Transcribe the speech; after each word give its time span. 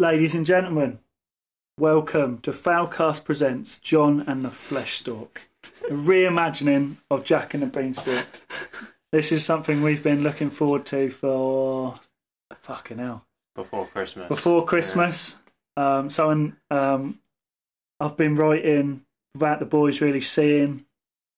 Ladies 0.00 0.32
and 0.32 0.46
gentlemen, 0.46 1.00
welcome 1.76 2.38
to 2.42 2.52
Foulcast 2.52 3.24
Presents 3.24 3.78
John 3.78 4.20
and 4.28 4.44
the 4.44 4.50
Flesh 4.52 4.92
Stalk, 4.98 5.42
a 5.90 5.92
reimagining 5.92 6.98
of 7.10 7.24
Jack 7.24 7.52
and 7.52 7.64
the 7.64 7.66
Beanstalk. 7.66 8.24
This 9.10 9.32
is 9.32 9.44
something 9.44 9.82
we've 9.82 10.04
been 10.04 10.22
looking 10.22 10.50
forward 10.50 10.86
to 10.86 11.10
for 11.10 11.98
fucking 12.60 12.98
hell. 12.98 13.24
before 13.56 13.86
Christmas. 13.86 14.28
Before 14.28 14.64
Christmas. 14.64 15.36
Um, 15.76 16.10
so 16.10 16.52
um, 16.70 17.18
I've 17.98 18.16
been 18.16 18.36
writing 18.36 19.02
without 19.34 19.58
the 19.58 19.66
boys 19.66 20.00
really 20.00 20.20
seeing 20.20 20.84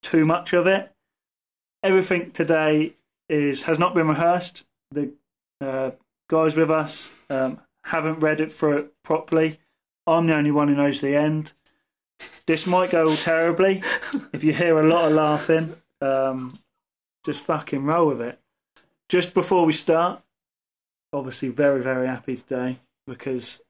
too 0.03 0.23
much 0.23 0.53
of 0.53 0.67
it. 0.67 0.91
Everything 1.81 2.29
today 2.29 2.93
is 3.27 3.63
has 3.63 3.79
not 3.79 3.95
been 3.95 4.07
rehearsed. 4.07 4.65
The 4.91 5.13
uh, 5.59 5.91
guys 6.29 6.55
with 6.55 6.69
us 6.69 7.11
um, 7.31 7.59
haven't 7.85 8.19
read 8.19 8.39
it 8.39 8.51
for 8.51 8.77
it 8.77 8.91
properly. 9.03 9.59
I'm 10.07 10.27
the 10.27 10.35
only 10.35 10.51
one 10.51 10.67
who 10.67 10.75
knows 10.75 11.01
the 11.01 11.15
end. 11.15 11.51
This 12.45 12.67
might 12.67 12.91
go 12.91 13.09
all 13.09 13.15
terribly. 13.15 13.81
if 14.33 14.43
you 14.43 14.53
hear 14.53 14.79
a 14.79 14.87
lot 14.87 15.05
of 15.05 15.13
laughing, 15.13 15.75
um, 16.01 16.59
just 17.25 17.43
fucking 17.45 17.85
roll 17.85 18.09
with 18.09 18.21
it. 18.21 18.39
Just 19.09 19.33
before 19.33 19.65
we 19.65 19.73
start, 19.73 20.21
obviously 21.13 21.49
very 21.49 21.81
very 21.81 22.07
happy 22.07 22.35
today 22.35 22.77
because 23.05 23.61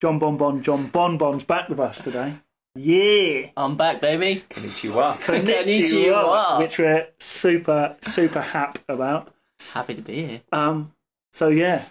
John 0.00 0.18
Bonbon 0.18 0.62
John 0.62 0.88
Bonbon's 0.88 1.44
back 1.44 1.68
with 1.68 1.80
us 1.80 2.00
today. 2.00 2.36
Yeah. 2.74 3.50
I'm 3.56 3.76
back, 3.76 4.00
baby. 4.00 4.44
Konnichiwa. 4.50 5.14
Konnichiwa. 5.14 6.58
which 6.60 6.78
we're 6.78 7.08
super 7.18 7.96
super 8.00 8.40
happy 8.40 8.80
about. 8.88 9.32
Happy 9.72 9.94
to 9.94 10.02
be 10.02 10.26
here. 10.26 10.40
Um, 10.52 10.92
so 11.32 11.48
yeah, 11.48 11.84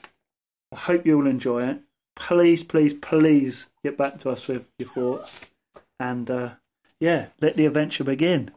I 0.72 0.76
hope 0.76 1.04
you 1.04 1.18
all 1.18 1.26
enjoy 1.26 1.68
it. 1.68 1.82
Please, 2.16 2.64
please, 2.64 2.94
please 2.94 3.70
get 3.84 3.98
back 3.98 4.20
to 4.20 4.30
us 4.30 4.48
with 4.48 4.70
your 4.78 4.90
thoughts, 4.90 5.42
and 6.00 6.30
uh, 6.30 6.50
yeah, 7.00 7.28
let 7.42 7.56
the 7.56 7.66
adventure 7.66 8.04
begin. 8.04 8.52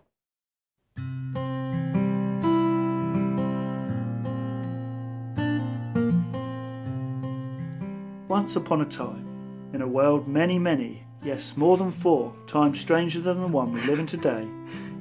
Once 8.29 8.57
upon 8.57 8.83
a 8.83 8.87
time, 8.87 9.71
in 9.73 9.81
a 9.81 9.89
world 9.89 10.29
many, 10.29 10.59
many, 10.59 11.07
yes, 11.23 11.57
more 11.57 11.79
than 11.79 11.91
four 11.91 12.35
times 12.47 12.79
stranger 12.79 13.21
than 13.21 13.41
the 13.41 13.47
one 13.47 13.73
we 13.73 13.81
live 13.87 13.99
in 13.99 14.07
today, 14.07 14.47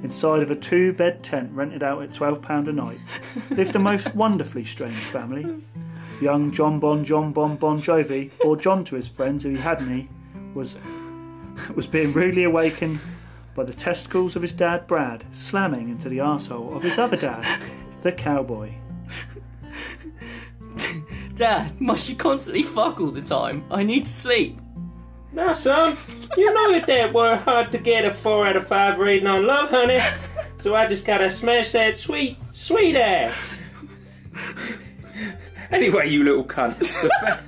inside 0.02 0.42
of 0.42 0.50
a 0.50 0.56
two 0.56 0.94
bed 0.94 1.22
tent 1.22 1.50
rented 1.52 1.82
out 1.82 2.02
at 2.02 2.10
£12 2.10 2.68
a 2.68 2.72
night, 2.72 3.00
lived 3.50 3.76
a 3.76 3.78
most 3.78 4.14
wonderfully 4.14 4.64
strange 4.64 4.96
family. 4.96 5.62
Young 6.22 6.52
John 6.52 6.78
Bon 6.78 7.04
John 7.04 7.32
Bon 7.32 7.56
Bon 7.56 7.78
Jovi, 7.78 8.30
or 8.44 8.56
John 8.56 8.84
to 8.84 8.94
his 8.94 9.08
friends 9.08 9.44
if 9.44 9.56
he 9.56 9.58
had 9.58 9.82
any, 9.82 10.08
was, 10.54 10.76
was 11.74 11.86
being 11.86 12.12
rudely 12.12 12.44
awakened 12.44 13.00
by 13.54 13.64
the 13.64 13.72
testicles 13.72 14.36
of 14.36 14.42
his 14.42 14.52
dad 14.52 14.86
Brad 14.86 15.24
slamming 15.32 15.88
into 15.88 16.08
the 16.08 16.18
arsehole 16.18 16.74
of 16.74 16.82
his 16.82 16.98
other 16.98 17.16
dad, 17.16 17.62
the 18.02 18.12
cowboy. 18.12 18.74
Dad, 21.34 21.80
must 21.80 22.08
you 22.08 22.14
constantly 22.14 22.62
fuck 22.62 23.00
all 23.00 23.10
the 23.10 23.22
time? 23.22 23.64
I 23.70 23.82
need 23.82 24.04
to 24.04 24.12
sleep. 24.12 24.58
Now, 25.32 25.54
son, 25.54 25.96
you 26.36 26.52
know 26.52 26.68
your 26.68 26.80
dad 26.82 27.14
worked 27.14 27.44
hard 27.44 27.72
to 27.72 27.78
get 27.78 28.04
a 28.04 28.12
4 28.12 28.48
out 28.48 28.56
of 28.56 28.66
5 28.66 28.98
rating 28.98 29.26
on 29.26 29.44
Lovehoney. 29.44 30.00
So 30.58 30.74
I 30.74 30.86
just 30.86 31.06
gotta 31.06 31.28
smash 31.30 31.72
that 31.72 31.96
sweet, 31.96 32.36
sweet 32.52 32.96
ass. 32.96 33.61
Anyway, 35.72 36.08
you 36.08 36.22
little 36.24 36.44
cunt. 36.44 36.78
The, 36.78 36.84
fa- 36.84 37.44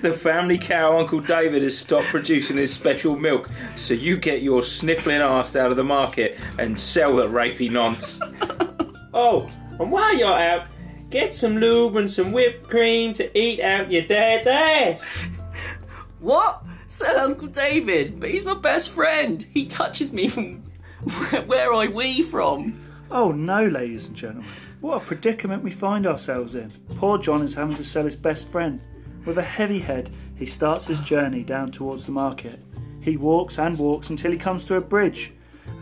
the 0.02 0.12
family 0.12 0.58
cow 0.58 0.98
Uncle 0.98 1.20
David 1.20 1.62
has 1.62 1.76
stopped 1.78 2.06
producing 2.06 2.56
his 2.56 2.72
special 2.72 3.16
milk, 3.16 3.48
so 3.76 3.94
you 3.94 4.16
get 4.16 4.42
your 4.42 4.62
sniffling 4.62 5.20
ass 5.20 5.54
out 5.56 5.70
of 5.70 5.76
the 5.76 5.84
market 5.84 6.38
and 6.58 6.78
sell 6.78 7.16
the 7.16 7.26
rapey 7.28 7.70
nonce. 7.70 8.20
Oh, 9.12 9.50
and 9.80 9.90
while 9.90 10.16
you're 10.16 10.38
out, 10.38 10.66
get 11.10 11.34
some 11.34 11.56
lube 11.56 11.96
and 11.96 12.08
some 12.08 12.30
whipped 12.30 12.68
cream 12.70 13.12
to 13.14 13.36
eat 13.36 13.60
out 13.60 13.90
your 13.90 14.02
dad's 14.02 14.46
ass. 14.46 15.26
What? 16.20 16.62
Said 16.86 17.16
Uncle 17.16 17.48
David, 17.48 18.20
but 18.20 18.30
he's 18.30 18.44
my 18.44 18.54
best 18.54 18.90
friend. 18.90 19.44
He 19.52 19.64
touches 19.66 20.12
me 20.12 20.28
from 20.28 20.62
where 21.46 21.72
I 21.72 21.88
wee 21.88 22.22
from. 22.22 22.78
Oh 23.10 23.32
no, 23.32 23.66
ladies 23.66 24.06
and 24.06 24.16
gentlemen. 24.16 24.48
What 24.80 25.02
a 25.02 25.04
predicament 25.04 25.62
we 25.62 25.70
find 25.70 26.06
ourselves 26.06 26.54
in. 26.54 26.72
Poor 26.96 27.18
John 27.18 27.42
is 27.42 27.54
having 27.54 27.76
to 27.76 27.84
sell 27.84 28.04
his 28.04 28.16
best 28.16 28.48
friend. 28.48 28.80
With 29.26 29.36
a 29.36 29.42
heavy 29.42 29.80
head, 29.80 30.08
he 30.34 30.46
starts 30.46 30.86
his 30.86 31.00
journey 31.00 31.44
down 31.44 31.70
towards 31.70 32.06
the 32.06 32.12
market. 32.12 32.58
He 33.02 33.18
walks 33.18 33.58
and 33.58 33.78
walks 33.78 34.08
until 34.08 34.32
he 34.32 34.38
comes 34.38 34.64
to 34.66 34.76
a 34.76 34.80
bridge. 34.80 35.32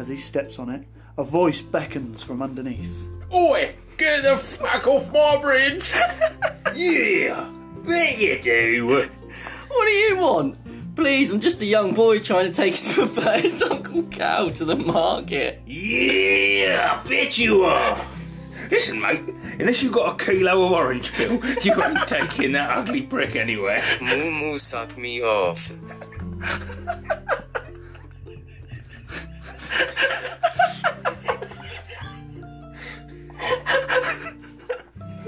As 0.00 0.09
he 0.09 0.16
steps 0.16 0.59
on 0.59 0.69
it, 0.69 0.84
a 1.16 1.22
voice 1.22 1.62
beckons 1.62 2.25
from 2.25 2.42
underneath. 2.42 3.06
Oi, 3.32 3.76
get 3.97 4.25
the 4.25 4.36
fuck 4.36 4.86
off 4.88 5.12
my 5.12 5.38
bridge! 5.41 5.92
yeah, 6.75 7.48
bet 7.86 8.19
you 8.19 8.41
do. 8.41 8.86
What 9.69 9.84
do 9.84 9.91
you 9.91 10.16
want? 10.16 10.97
Please, 10.97 11.30
I'm 11.30 11.38
just 11.38 11.62
a 11.62 11.66
young 11.66 11.94
boy 11.94 12.19
trying 12.19 12.47
to 12.47 12.53
take 12.53 12.75
his 12.75 12.92
preferred 12.94 13.62
Uncle 13.70 14.03
Cow 14.04 14.48
to 14.48 14.65
the 14.65 14.75
market. 14.75 15.62
Yeah, 15.65 17.00
I 17.00 17.09
bet 17.09 17.38
you 17.38 17.62
are. 17.62 17.97
Listen, 18.70 19.00
mate, 19.00 19.22
unless 19.58 19.82
you've 19.82 19.92
got 19.92 20.20
a 20.20 20.24
kilo 20.24 20.66
of 20.66 20.72
orange 20.72 21.12
peel, 21.12 21.42
you 21.62 21.82
ain't 21.82 22.06
taking 22.06 22.52
that 22.52 22.76
ugly 22.76 23.02
prick 23.02 23.34
anywhere. 23.36 23.82
Moo 24.00 24.30
moo 24.30 24.58
suck 24.58 24.96
me 24.98 25.22
off. 25.22 25.72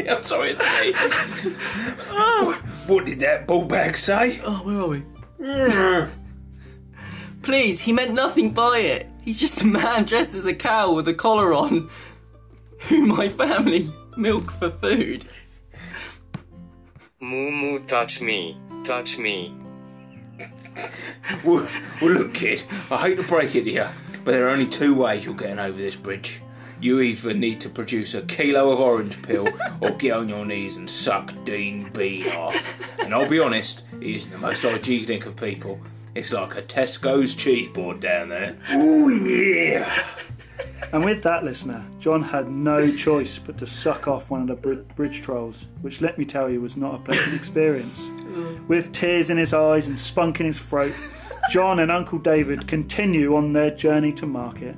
I'm 0.09 0.23
sorry, 0.25 0.57
it's 0.57 0.61
me. 0.61 0.93
what 2.93 3.07
did 3.07 3.21
that 3.21 3.47
ball 3.47 3.65
bag 3.65 3.97
say? 3.97 4.41
Oh, 4.45 4.61
where 4.65 4.81
are 4.81 4.89
we? 4.89 5.03
Please, 7.43 7.81
he 7.81 7.93
meant 7.93 8.13
nothing 8.13 8.53
by 8.53 8.79
it. 8.79 9.07
He's 9.23 9.41
just 9.41 9.63
a 9.63 9.67
man 9.67 10.05
dressed 10.05 10.35
as 10.35 10.47
a 10.47 10.55
cow 10.55 10.93
with 10.93 11.07
a 11.09 11.15
collar 11.15 11.55
on, 11.55 11.89
who 12.89 13.07
my 13.07 13.29
family 13.29 13.93
milk 14.17 14.51
for 14.51 14.71
food. 14.71 15.25
Moo 17.21 17.51
moo 17.51 17.79
touch 17.81 18.21
me. 18.21 18.59
Touch 18.85 19.19
me. 19.19 19.55
Well, 21.45 21.69
well, 22.01 22.13
look, 22.13 22.35
kid, 22.35 22.63
I 22.91 22.97
hate 22.99 23.19
to 23.19 23.27
break 23.27 23.55
it 23.55 23.65
to 23.65 23.71
you, 23.71 23.87
but 24.25 24.33
there 24.33 24.47
are 24.47 24.51
only 24.51 24.67
two 24.67 24.95
ways 24.95 25.25
you're 25.25 25.35
getting 25.35 25.59
over 25.59 25.77
this 25.77 25.97
bridge. 25.97 26.41
You 26.81 27.01
either 27.01 27.35
need 27.35 27.61
to 27.61 27.69
produce 27.69 28.15
a 28.15 28.23
kilo 28.23 28.71
of 28.71 28.81
orange 28.81 29.23
peel 29.23 29.47
or 29.83 29.91
get 29.91 30.13
on 30.13 30.29
your 30.31 30.47
knees 30.47 30.77
and 30.77 30.89
suck 30.89 31.35
Dean 31.45 31.91
Bean 31.91 32.27
off. 32.29 32.99
And 33.01 33.13
I'll 33.13 33.29
be 33.29 33.39
honest, 33.39 33.85
he 34.01 34.17
isn't 34.17 34.33
the 34.33 34.39
most 34.39 34.63
hygienic 34.63 35.27
of 35.27 35.37
people. 35.37 35.81
It's 36.15 36.33
like 36.33 36.57
a 36.57 36.63
Tesco's 36.63 37.35
cheese 37.35 37.69
board 37.69 38.01
down 38.01 38.31
there. 38.31 38.57
Ooh, 38.73 39.11
yeah! 39.11 40.05
And 40.93 41.05
with 41.05 41.23
that, 41.23 41.45
listener, 41.45 41.85
John 42.01 42.23
had 42.23 42.51
no 42.51 42.91
choice 42.91 43.39
but 43.39 43.57
to 43.59 43.67
suck 43.67 44.09
off 44.09 44.31
one 44.31 44.41
of 44.43 44.47
the 44.49 44.57
bri- 44.57 44.85
bridge 44.97 45.23
trolls, 45.23 45.67
which 45.83 46.01
let 46.01 46.19
me 46.19 46.25
tell 46.25 46.51
you 46.51 46.61
was 46.61 46.77
not 46.77 46.95
a 46.97 46.99
pleasant 46.99 47.35
experience. 47.37 48.11
With 48.67 48.93
tears 48.93 49.31
in 49.31 49.39
his 49.39 49.55
eyes 49.55 49.87
and 49.89 49.99
spunk 49.99 50.41
in 50.41 50.47
his 50.47 50.61
throat, 50.61 50.93
John 51.51 51.79
and 51.81 51.91
Uncle 51.91 52.19
David 52.19 52.67
continue 52.67 53.37
on 53.37 53.53
their 53.53 53.71
journey 53.71 54.13
to 54.15 54.27
market. 54.27 54.77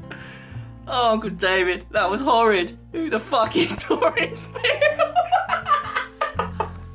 Oh, 0.86 1.12
Uncle 1.12 1.30
David, 1.30 1.86
that 1.92 2.10
was 2.10 2.20
horrid. 2.22 2.76
Who 2.92 3.08
the 3.08 3.20
fuck 3.20 3.56
is 3.56 3.84
Orange 3.90 4.40
Peel? 4.52 5.14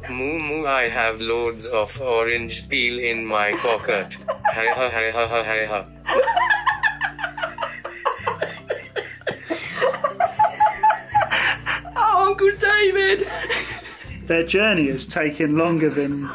Moo 0.10 0.40
moo 0.40 0.66
I 0.66 0.84
have 0.90 1.22
loads 1.22 1.66
of 1.66 2.02
orange 2.02 2.68
peel 2.70 2.98
in 3.00 3.26
my 3.26 3.52
pocket. 3.58 4.16
Hey 4.54 4.68
ha 4.74 4.90
hey 4.90 5.12
ha 5.12 5.28
ha 5.28 5.44
hey 5.44 5.66
ha. 5.68 5.86
Oh, 12.00 12.26
Uncle 12.40 12.56
David! 12.60 13.28
Their 14.28 14.46
journey 14.46 14.92
has 14.92 15.08
taken 15.08 15.58
longer 15.58 15.90
than 15.90 16.30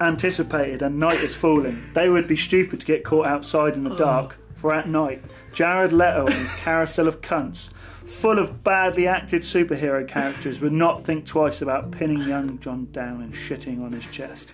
anticipated, 0.00 0.80
and 0.80 0.98
night 0.98 1.20
is 1.20 1.36
falling. 1.36 1.92
They 1.92 2.08
would 2.08 2.26
be 2.26 2.36
stupid 2.36 2.80
to 2.80 2.86
get 2.86 3.04
caught 3.04 3.26
outside 3.26 3.74
in 3.74 3.84
the 3.84 3.94
dark, 3.94 4.38
for 4.54 4.72
at 4.72 4.88
night, 4.88 5.22
Jared 5.52 5.92
Leto 5.92 6.24
and 6.24 6.34
his 6.34 6.54
carousel 6.54 7.06
of 7.06 7.20
cunts, 7.20 7.68
full 7.70 8.38
of 8.38 8.64
badly 8.64 9.06
acted 9.06 9.42
superhero 9.42 10.08
characters, 10.08 10.62
would 10.62 10.72
not 10.72 11.04
think 11.04 11.26
twice 11.26 11.60
about 11.60 11.90
pinning 11.90 12.22
young 12.22 12.58
John 12.58 12.88
down 12.90 13.20
and 13.20 13.34
shitting 13.34 13.82
on 13.84 13.92
his 13.92 14.10
chest. 14.10 14.52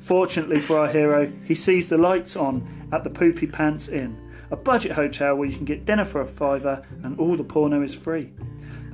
Fortunately 0.00 0.60
for 0.60 0.80
our 0.80 0.88
hero, 0.88 1.32
he 1.46 1.54
sees 1.54 1.88
the 1.88 1.96
lights 1.96 2.36
on 2.36 2.88
at 2.92 3.04
the 3.04 3.10
Poopy 3.10 3.46
Pants 3.46 3.88
Inn, 3.88 4.18
a 4.50 4.56
budget 4.56 4.92
hotel 4.92 5.34
where 5.34 5.48
you 5.48 5.56
can 5.56 5.64
get 5.64 5.86
dinner 5.86 6.04
for 6.04 6.20
a 6.20 6.26
fiver 6.26 6.84
and 7.02 7.18
all 7.18 7.38
the 7.38 7.42
porno 7.42 7.80
is 7.80 7.94
free. 7.94 8.32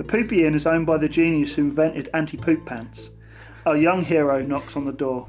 The 0.02 0.08
Poopy 0.08 0.44
Inn 0.44 0.56
is 0.56 0.66
owned 0.66 0.84
by 0.84 0.98
the 0.98 1.08
genius 1.08 1.54
who 1.54 1.62
invented 1.62 2.08
anti 2.12 2.36
poop 2.36 2.66
pants. 2.66 3.10
Our 3.64 3.76
young 3.76 4.02
hero 4.02 4.42
knocks 4.42 4.76
on 4.76 4.84
the 4.84 4.92
door. 4.92 5.28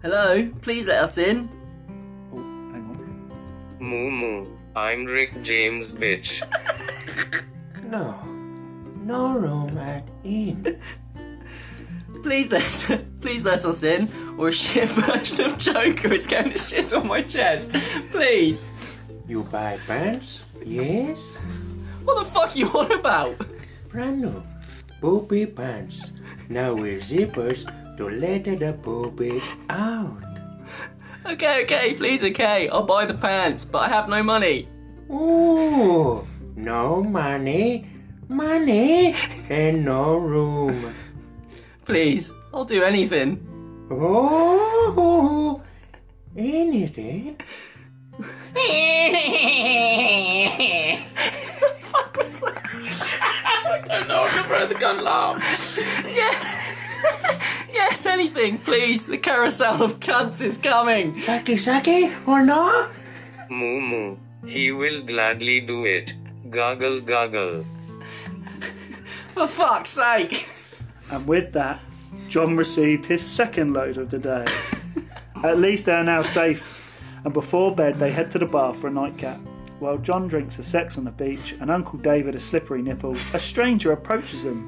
Hello, 0.00 0.50
please 0.62 0.86
let 0.86 1.02
us 1.02 1.18
in. 1.18 1.50
Oh, 2.32 2.38
hang 2.72 2.88
on. 2.88 3.78
Moo 3.78 4.10
moo. 4.10 4.46
I'm 4.74 5.04
Rick 5.04 5.42
James, 5.42 5.92
bitch. 5.92 6.40
No. 7.90 8.24
No 9.04 9.38
room 9.38 9.76
at 9.76 10.08
inn. 10.24 10.80
Please 12.22 12.50
let 12.50 13.04
please 13.20 13.44
let 13.44 13.66
us 13.66 13.82
in, 13.82 14.08
or 14.38 14.48
a 14.48 14.52
shit 14.52 14.88
version 14.88 15.44
of 15.44 15.58
Joker 15.58 16.12
is 16.14 16.26
going 16.26 16.52
to 16.52 16.58
shit 16.58 16.94
on 16.94 17.06
my 17.06 17.20
chest. 17.20 17.72
Please. 18.12 18.66
You 19.28 19.42
buy 19.42 19.76
pants? 19.86 20.44
Yes? 20.64 21.36
What 22.04 22.18
the 22.18 22.24
fuck 22.24 22.56
you 22.56 22.66
on 22.68 22.92
about? 22.92 23.36
Brand 23.88 24.22
new. 24.22 24.42
Booby 25.00 25.46
pants. 25.46 26.12
Now 26.48 26.74
wear 26.74 26.98
zippers 26.98 27.66
to 27.96 28.08
let 28.08 28.44
the 28.44 28.72
booby 28.72 29.42
out. 29.68 30.22
Okay, 31.24 31.62
okay, 31.62 31.94
please, 31.94 32.24
okay. 32.24 32.68
I'll 32.68 32.82
buy 32.82 33.06
the 33.06 33.14
pants, 33.14 33.64
but 33.64 33.82
I 33.82 33.88
have 33.88 34.08
no 34.08 34.22
money. 34.22 34.68
Ooh, 35.10 36.26
no 36.56 37.02
money, 37.02 37.86
money, 38.28 39.14
and 39.48 39.84
no 39.84 40.16
room. 40.16 40.94
Please, 41.84 42.32
I'll 42.52 42.64
do 42.64 42.82
anything. 42.82 43.46
Oh, 43.90 45.62
anything? 46.36 47.36
Fuck 52.12 52.22
was 52.22 52.40
that? 52.40 52.62
I 53.22 53.80
don't 53.86 54.08
know, 54.08 54.24
I 54.24 54.28
can 54.28 54.44
throw 54.44 54.66
the 54.66 54.74
gun 54.74 55.02
laugh. 55.04 55.38
Yes. 56.06 56.56
yes, 57.72 58.06
anything, 58.06 58.58
please. 58.58 59.06
The 59.06 59.18
carousel 59.18 59.82
of 59.82 60.00
cunts 60.00 60.42
is 60.42 60.58
coming. 60.58 61.20
Saki 61.20 61.56
saki 61.56 62.10
or 62.26 62.44
no? 62.44 62.90
Moo 63.50 63.80
moo. 63.80 64.16
He 64.46 64.72
will 64.72 65.02
gladly 65.02 65.60
do 65.60 65.84
it. 65.84 66.14
Goggle 66.50 67.00
goggle. 67.00 67.64
For 69.34 69.46
fuck's 69.46 69.90
sake. 69.90 70.46
And 71.10 71.26
with 71.26 71.52
that, 71.52 71.80
John 72.28 72.56
received 72.56 73.06
his 73.06 73.24
second 73.24 73.72
load 73.72 73.96
of 73.96 74.10
the 74.10 74.18
day. 74.18 74.46
At 75.44 75.58
least 75.58 75.86
they 75.86 75.92
are 75.92 76.04
now 76.04 76.22
safe, 76.22 77.00
and 77.24 77.32
before 77.32 77.74
bed 77.74 77.98
they 77.98 78.12
head 78.12 78.30
to 78.32 78.38
the 78.38 78.46
bar 78.46 78.74
for 78.74 78.88
a 78.88 78.90
nightcap. 78.90 79.40
While 79.82 79.98
John 79.98 80.28
drinks 80.28 80.60
a 80.60 80.62
sex 80.62 80.96
on 80.96 81.02
the 81.02 81.10
beach 81.10 81.56
and 81.60 81.68
Uncle 81.68 81.98
David 81.98 82.36
a 82.36 82.40
slippery 82.40 82.82
nipple, 82.82 83.14
a 83.14 83.40
stranger 83.40 83.90
approaches 83.90 84.44
them. 84.44 84.62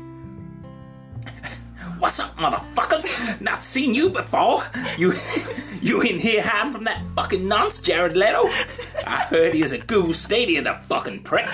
What's 2.01 2.19
up, 2.19 2.37
motherfuckers? 2.37 3.41
Not 3.41 3.63
seen 3.63 3.95
you 3.95 4.11
before. 4.11 4.65
You, 4.99 5.13
you 5.81 6.01
in 6.01 6.19
here 6.19 6.43
hiding 6.43 6.73
from 6.73 6.83
that 6.87 7.05
fucking 7.15 7.47
nonce, 7.47 7.79
Jared 7.79 8.17
Leto? 8.17 8.49
I 9.07 9.25
heard 9.31 9.55
he 9.55 9.63
is 9.63 9.71
a 9.71 9.79
goose 9.79 10.19
stadium, 10.19 10.65
the 10.65 10.75
fucking 10.75 11.23
prick. 11.23 11.47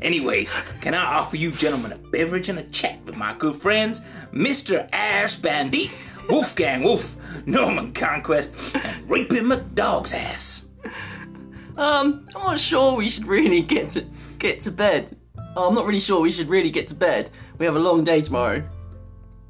Anyways, 0.00 0.54
can 0.80 0.94
I 0.94 1.04
offer 1.04 1.36
you 1.36 1.52
gentlemen 1.52 1.92
a 1.92 1.98
beverage 1.98 2.48
and 2.48 2.58
a 2.58 2.62
chat 2.62 3.04
with 3.04 3.18
my 3.18 3.34
good 3.34 3.56
friends, 3.56 4.00
Mr. 4.32 4.88
Ash 4.94 5.36
Bandit, 5.36 5.90
Wolfgang 6.30 6.82
Wolf, 6.82 7.18
Norman 7.46 7.92
Conquest, 7.92 8.74
and 8.74 9.10
Raping 9.10 9.42
McDog's 9.42 10.14
ass? 10.14 10.63
Um, 11.76 12.26
I'm 12.34 12.42
not 12.42 12.60
sure 12.60 12.94
we 12.96 13.08
should 13.08 13.26
really 13.26 13.60
get 13.62 13.88
to 13.90 14.04
get 14.38 14.60
to 14.60 14.70
bed. 14.70 15.16
Oh, 15.56 15.68
I'm 15.68 15.74
not 15.74 15.86
really 15.86 16.00
sure 16.00 16.20
we 16.20 16.30
should 16.30 16.48
really 16.48 16.70
get 16.70 16.88
to 16.88 16.94
bed. 16.94 17.30
We 17.58 17.66
have 17.66 17.76
a 17.76 17.80
long 17.80 18.04
day 18.04 18.20
tomorrow. 18.20 18.62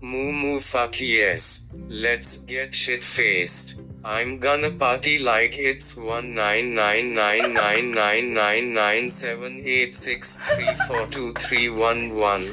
Moo 0.00 0.32
moo 0.32 0.60
fuck 0.60 1.00
yes. 1.00 1.66
Let's 1.88 2.38
get 2.38 2.74
shit 2.74 3.02
faced. 3.02 3.76
I'm 4.04 4.38
gonna 4.38 4.70
party 4.70 5.18
like 5.18 5.58
it's 5.58 5.96
one 5.96 6.34
nine 6.34 6.74
nine 6.74 7.14
nine 7.14 7.54
nine 7.54 7.92
nine 7.92 8.34
nine 8.34 8.74
nine 8.74 9.10
seven 9.10 9.62
eight 9.64 9.94
six 9.94 10.36
three 10.36 10.74
four 10.86 11.06
two 11.06 11.32
three 11.34 11.70
one 11.70 12.16
one. 12.16 12.46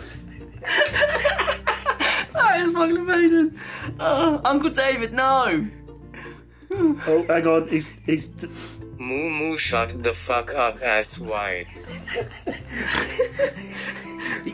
That 2.33 2.67
is 2.67 2.74
fucking 2.74 2.97
amazing. 2.97 3.57
Uh, 4.00 4.39
Uncle 4.44 4.69
David, 4.69 5.13
no. 5.13 5.67
Oh, 6.71 7.25
hang 7.27 7.47
on, 7.47 7.67
he's 7.67 7.89
he's. 8.06 8.29
Moo 9.01 9.31
moo 9.31 9.57
shut 9.57 10.03
the 10.03 10.13
fuck 10.13 10.53
up 10.53 10.80
ass 10.80 11.18
wide. 11.18 11.65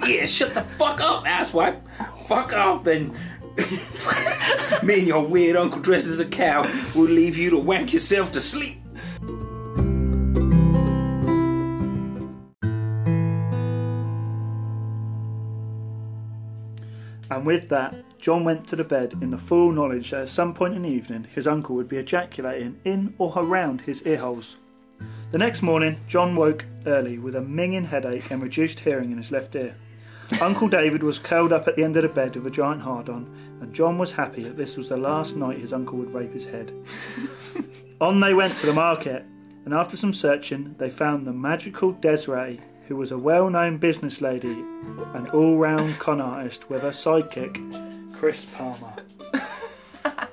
Yeah, 0.08 0.26
shut 0.26 0.54
the 0.54 0.62
fuck 0.62 1.02
up, 1.02 1.28
ass 1.28 1.52
asswipe. 1.52 1.82
Fuck 2.28 2.54
off 2.54 2.86
then. 2.86 3.14
Me 4.88 5.00
and 5.00 5.08
your 5.08 5.28
weird 5.28 5.58
uncle 5.58 5.82
dressed 5.82 6.08
as 6.08 6.22
a 6.22 6.26
cow 6.26 6.62
will 6.96 7.10
leave 7.10 7.38
you 7.38 7.50
to 7.50 7.58
wank 7.58 7.92
yourself 7.92 8.32
to 8.32 8.42
sleep. 8.42 8.78
And 17.30 17.46
with 17.46 17.68
that, 17.70 17.96
John 18.27 18.44
went 18.44 18.68
to 18.68 18.75
the 18.75 18.83
bed 18.83 19.13
in 19.21 19.31
the 19.31 19.38
full 19.38 19.71
knowledge 19.71 20.12
that 20.12 20.24
at 20.24 20.27
some 20.27 20.53
point 20.53 20.74
in 20.74 20.81
the 20.81 20.89
evening 20.89 21.27
his 21.33 21.47
uncle 21.47 21.77
would 21.77 21.88
be 21.88 21.95
ejaculating 21.95 22.77
in 22.83 23.13
or 23.18 23.31
around 23.38 23.79
his 23.79 24.01
earholes. 24.06 24.57
The 25.31 25.38
next 25.38 25.62
morning, 25.62 25.95
John 26.09 26.35
woke 26.35 26.65
early 26.85 27.18
with 27.18 27.38
a 27.38 27.39
minging 27.39 27.85
headache 27.85 28.29
and 28.29 28.41
reduced 28.41 28.81
hearing 28.81 29.12
in 29.12 29.18
his 29.18 29.31
left 29.31 29.56
ear. 29.56 29.77
Uncle 30.41 30.68
David 30.68 31.03
was 31.03 31.19
curled 31.19 31.53
up 31.53 31.69
at 31.69 31.77
the 31.77 31.85
end 31.85 31.95
of 31.95 32.03
the 32.03 32.09
bed 32.09 32.35
with 32.35 32.45
a 32.45 32.51
giant 32.51 32.81
hard 32.81 33.07
on, 33.07 33.33
and 33.62 33.74
John 33.74 33.97
was 33.97 34.12
happy 34.12 34.44
that 34.44 34.57
this 34.57 34.75
was 34.75 34.89
the 34.89 34.97
last 34.97 35.38
night 35.38 35.59
his 35.59 35.71
uncle 35.71 35.97
would 35.97 36.13
rape 36.13 36.33
his 36.33 36.47
head. 36.47 36.74
on 38.01 38.19
they 38.19 38.33
went 38.33 38.57
to 38.57 38.65
the 38.65 38.74
market, 38.74 39.24
and 39.63 39.74
after 39.74 39.95
some 39.95 40.12
searching, 40.12 40.75
they 40.79 40.89
found 40.89 41.25
the 41.25 41.31
magical 41.31 41.94
Desiree, 41.94 42.59
who 42.88 42.97
was 42.97 43.09
a 43.09 43.18
well 43.18 43.50
known 43.50 43.77
business 43.77 44.19
lady 44.19 44.65
and 45.13 45.29
all 45.29 45.57
round 45.57 45.97
con 46.00 46.19
artist 46.19 46.69
with 46.69 46.81
her 46.81 46.89
sidekick, 46.89 47.95
Chris 48.18 48.46
Palmer. 48.46 48.94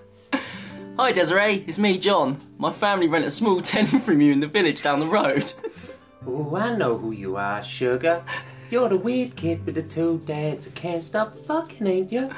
Hi 0.98 1.12
Desiree, 1.12 1.64
it's 1.66 1.76
me, 1.76 1.98
John. 1.98 2.38
My 2.56 2.72
family 2.72 3.06
rent 3.06 3.26
a 3.26 3.30
small 3.30 3.60
tent 3.70 3.90
from 3.90 4.22
you 4.22 4.32
in 4.32 4.40
the 4.40 4.46
village 4.46 4.80
down 4.82 5.00
the 5.00 5.06
road. 5.06 5.52
Ooh, 6.26 6.56
I 6.56 6.74
know 6.74 6.96
who 6.96 7.12
you 7.12 7.36
are, 7.36 7.62
sugar. 7.62 8.24
You're 8.70 8.88
the 8.88 8.96
weird 8.96 9.36
kid 9.36 9.66
with 9.66 9.74
the 9.74 9.82
two 9.82 10.22
dads 10.24 10.64
that 10.64 10.74
can't 10.74 11.04
stop 11.04 11.34
fucking, 11.34 11.86
ain't 11.86 12.10
you? 12.10 12.30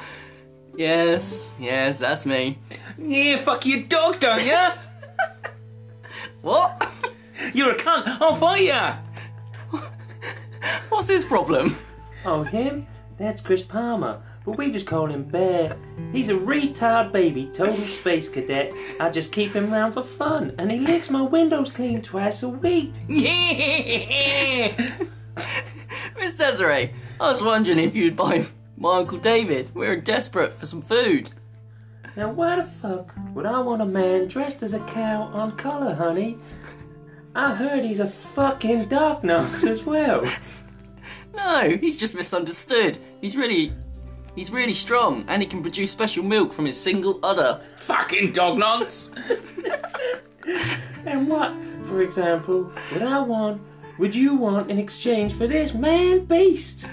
yes, 0.75 1.45
yes, 1.57 1.99
that's 1.99 2.25
me. 2.25 2.57
Yeah, 2.97 3.37
fuck 3.37 3.65
your 3.65 3.83
dog, 3.83 4.19
don't 4.19 4.45
ya? 4.45 4.73
What? 6.41 6.91
You're 7.53 7.71
a 7.71 7.77
cunt. 7.77 8.17
I'll 8.19 8.35
fight 8.35 8.65
ya. 8.65 8.97
What's 10.89 11.07
his 11.07 11.23
problem? 11.23 11.77
Oh, 12.25 12.43
him? 12.43 12.85
That's 13.17 13.41
Chris 13.41 13.61
Palmer. 13.63 14.21
But 14.47 14.57
we 14.57 14.71
just 14.71 14.87
call 14.87 15.07
him 15.07 15.25
Bear. 15.25 15.75
He's 16.13 16.29
a 16.29 16.33
retard 16.33 17.11
baby, 17.11 17.51
total 17.53 17.73
space 17.75 18.29
cadet. 18.29 18.71
I 18.97 19.09
just 19.09 19.33
keep 19.33 19.51
him 19.51 19.69
round 19.69 19.93
for 19.93 20.03
fun, 20.03 20.55
and 20.57 20.71
he 20.71 20.79
licks 20.79 21.09
my 21.09 21.21
windows 21.21 21.69
clean 21.69 22.01
twice 22.01 22.43
a 22.43 22.47
week. 22.47 22.93
Yeah. 23.09 24.71
Miss 26.17 26.35
Desiree, 26.35 26.93
I 27.19 27.29
was 27.29 27.43
wondering 27.43 27.77
if 27.77 27.93
you'd 27.93 28.15
buy 28.15 28.45
my 28.77 28.99
Uncle 28.99 29.17
David. 29.17 29.75
We're 29.75 29.99
desperate 29.99 30.53
for 30.53 30.65
some 30.65 30.81
food. 30.81 31.29
Now, 32.15 32.31
why 32.31 32.55
the 32.55 32.63
fuck 32.63 33.13
would 33.33 33.45
I 33.45 33.59
want 33.59 33.81
a 33.81 33.85
man 33.85 34.29
dressed 34.29 34.63
as 34.63 34.73
a 34.73 34.79
cow 34.79 35.23
on 35.23 35.57
colour, 35.57 35.93
honey? 35.93 36.37
I 37.35 37.53
heard 37.53 37.83
he's 37.83 37.99
a 37.99 38.07
fucking 38.07 38.85
dark 38.85 39.25
nose 39.25 39.65
as 39.65 39.83
well. 39.83 40.23
No, 41.37 41.77
he's 41.79 41.97
just 41.97 42.15
misunderstood. 42.15 42.97
He's 43.21 43.37
really. 43.37 43.71
He's 44.37 44.51
really 44.51 44.75
strong 44.75 45.25
and 45.27 45.41
he 45.41 45.47
can 45.47 45.63
produce 45.63 45.89
special 45.89 46.23
milk 46.23 46.53
from 46.53 46.65
his 46.65 46.79
single 46.79 47.19
udder. 47.23 47.59
Fucking 47.71 48.33
dog 48.33 48.59
nonce. 48.59 49.11
And 51.07 51.27
what, 51.27 51.53
for 51.87 52.03
example, 52.03 52.71
would 52.93 53.01
I 53.01 53.19
want, 53.21 53.63
would 53.97 54.13
you 54.13 54.35
want 54.35 54.69
in 54.69 54.77
exchange 54.77 55.33
for 55.33 55.47
this 55.47 55.73
man 55.73 56.25
beast? 56.25 56.87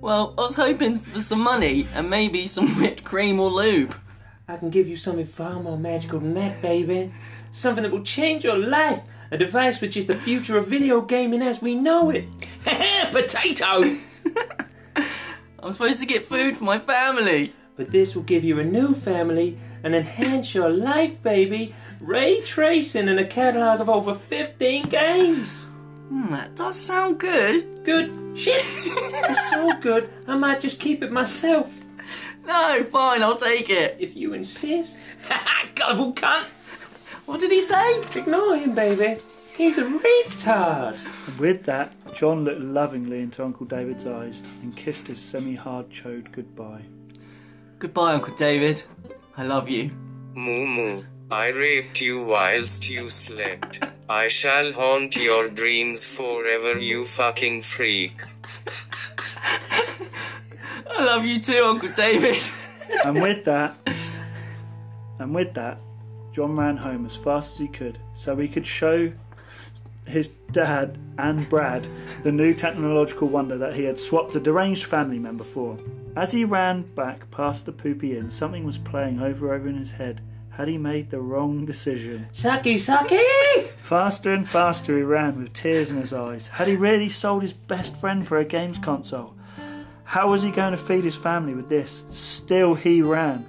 Well, 0.00 0.32
I 0.38 0.40
was 0.40 0.54
hoping 0.54 0.96
for 0.96 1.20
some 1.20 1.40
money 1.40 1.86
and 1.94 2.08
maybe 2.08 2.46
some 2.46 2.68
whipped 2.78 3.04
cream 3.04 3.38
or 3.38 3.50
lube. 3.50 3.94
I 4.48 4.56
can 4.56 4.70
give 4.70 4.88
you 4.88 4.96
something 4.96 5.26
far 5.26 5.60
more 5.60 5.76
magical 5.76 6.20
than 6.20 6.32
that, 6.34 6.62
baby. 6.62 7.12
Something 7.50 7.82
that 7.82 7.92
will 7.92 8.02
change 8.02 8.44
your 8.44 8.56
life. 8.56 9.02
A 9.30 9.36
device 9.36 9.82
which 9.82 9.98
is 9.98 10.06
the 10.06 10.14
future 10.14 10.56
of 10.56 10.68
video 10.68 11.02
gaming 11.02 11.42
as 11.42 11.60
we 11.60 11.74
know 11.74 12.08
it. 12.08 12.30
Potato. 13.12 13.98
I'm 15.62 15.70
supposed 15.70 16.00
to 16.00 16.06
get 16.06 16.24
food 16.24 16.56
for 16.56 16.64
my 16.64 16.78
family. 16.78 17.52
But 17.76 17.90
this 17.90 18.14
will 18.14 18.22
give 18.22 18.44
you 18.44 18.58
a 18.58 18.64
new 18.64 18.94
family 18.94 19.58
and 19.82 19.94
enhance 19.94 20.54
your 20.54 20.68
life, 20.68 21.22
baby. 21.22 21.74
Ray 22.00 22.40
tracing 22.42 23.08
and 23.08 23.18
a 23.18 23.24
catalog 23.24 23.80
of 23.80 23.88
over 23.88 24.14
15 24.14 24.84
games. 24.88 25.64
Hmm, 26.08 26.32
that 26.32 26.54
does 26.54 26.78
sound 26.78 27.18
good. 27.18 27.84
Good 27.84 28.38
shit. 28.38 28.62
it's 28.64 29.50
so 29.50 29.72
good, 29.80 30.10
I 30.28 30.36
might 30.36 30.60
just 30.60 30.80
keep 30.80 31.02
it 31.02 31.10
myself. 31.10 31.84
No, 32.44 32.84
fine, 32.84 33.22
I'll 33.22 33.36
take 33.36 33.70
it. 33.70 33.96
If 33.98 34.16
you 34.16 34.34
insist. 34.34 34.98
Gullible 35.74 36.12
cunt! 36.12 36.46
What 37.24 37.40
did 37.40 37.52
he 37.52 37.62
say? 37.62 38.02
Ignore 38.14 38.56
him, 38.56 38.74
baby. 38.74 39.22
He's 39.56 39.78
a 39.78 39.84
retard. 39.84 40.96
And 41.28 41.38
with 41.38 41.64
that, 41.64 41.94
John 42.14 42.44
looked 42.44 42.60
lovingly 42.60 43.20
into 43.20 43.44
Uncle 43.44 43.66
David's 43.66 44.06
eyes 44.06 44.42
and 44.62 44.76
kissed 44.76 45.08
his 45.08 45.20
semi 45.20 45.54
hard 45.54 45.90
chode 45.90 46.32
goodbye. 46.32 46.82
Goodbye, 47.78 48.14
Uncle 48.14 48.34
David. 48.34 48.82
I 49.36 49.44
love 49.44 49.68
you. 49.68 49.90
Moo 50.34 50.66
moo. 50.66 51.02
I 51.30 51.48
raped 51.48 52.00
you 52.00 52.24
whilst 52.24 52.90
you 52.90 53.08
slept. 53.08 53.80
I 54.08 54.28
shall 54.28 54.72
haunt 54.72 55.16
your 55.16 55.48
dreams 55.48 56.04
forever, 56.04 56.78
you 56.78 57.04
fucking 57.04 57.62
freak. 57.62 58.20
I 60.90 61.04
love 61.04 61.24
you 61.24 61.40
too, 61.40 61.62
Uncle 61.64 61.88
David. 61.96 62.42
And 63.04 63.22
with 63.22 63.44
that, 63.46 63.74
and 65.18 65.34
with 65.34 65.54
that, 65.54 65.78
John 66.32 66.56
ran 66.56 66.76
home 66.76 67.06
as 67.06 67.16
fast 67.16 67.54
as 67.54 67.60
he 67.60 67.68
could 67.68 67.98
so 68.14 68.36
he 68.36 68.48
could 68.48 68.66
show 68.66 69.12
his 70.06 70.28
dad 70.50 70.98
and 71.18 71.48
Brad 71.48 71.86
the 72.22 72.32
new 72.32 72.54
technological 72.54 73.28
wonder 73.28 73.56
that 73.58 73.74
he 73.74 73.84
had 73.84 73.98
swapped 73.98 74.34
a 74.34 74.40
deranged 74.40 74.84
family 74.84 75.18
member 75.18 75.44
for. 75.44 75.78
As 76.14 76.32
he 76.32 76.44
ran 76.44 76.82
back 76.94 77.30
past 77.30 77.66
the 77.66 77.72
poopy 77.72 78.16
inn, 78.16 78.30
something 78.30 78.64
was 78.64 78.78
playing 78.78 79.20
over 79.20 79.52
over 79.52 79.68
in 79.68 79.76
his 79.76 79.92
head. 79.92 80.20
Had 80.50 80.68
he 80.68 80.76
made 80.76 81.10
the 81.10 81.20
wrong 81.20 81.64
decision? 81.64 82.26
Saki, 82.32 82.76
Saki! 82.76 83.16
Faster 83.78 84.34
and 84.34 84.46
faster 84.46 84.96
he 84.96 85.02
ran 85.02 85.38
with 85.38 85.54
tears 85.54 85.90
in 85.90 85.96
his 85.96 86.12
eyes. 86.12 86.48
Had 86.48 86.68
he 86.68 86.76
really 86.76 87.08
sold 87.08 87.40
his 87.40 87.54
best 87.54 87.96
friend 87.96 88.28
for 88.28 88.36
a 88.38 88.44
games 88.44 88.78
console? 88.78 89.34
How 90.04 90.30
was 90.30 90.42
he 90.42 90.50
going 90.50 90.72
to 90.72 90.76
feed 90.76 91.04
his 91.04 91.16
family 91.16 91.54
with 91.54 91.70
this? 91.70 92.04
Still 92.10 92.74
he 92.74 93.00
ran. 93.00 93.46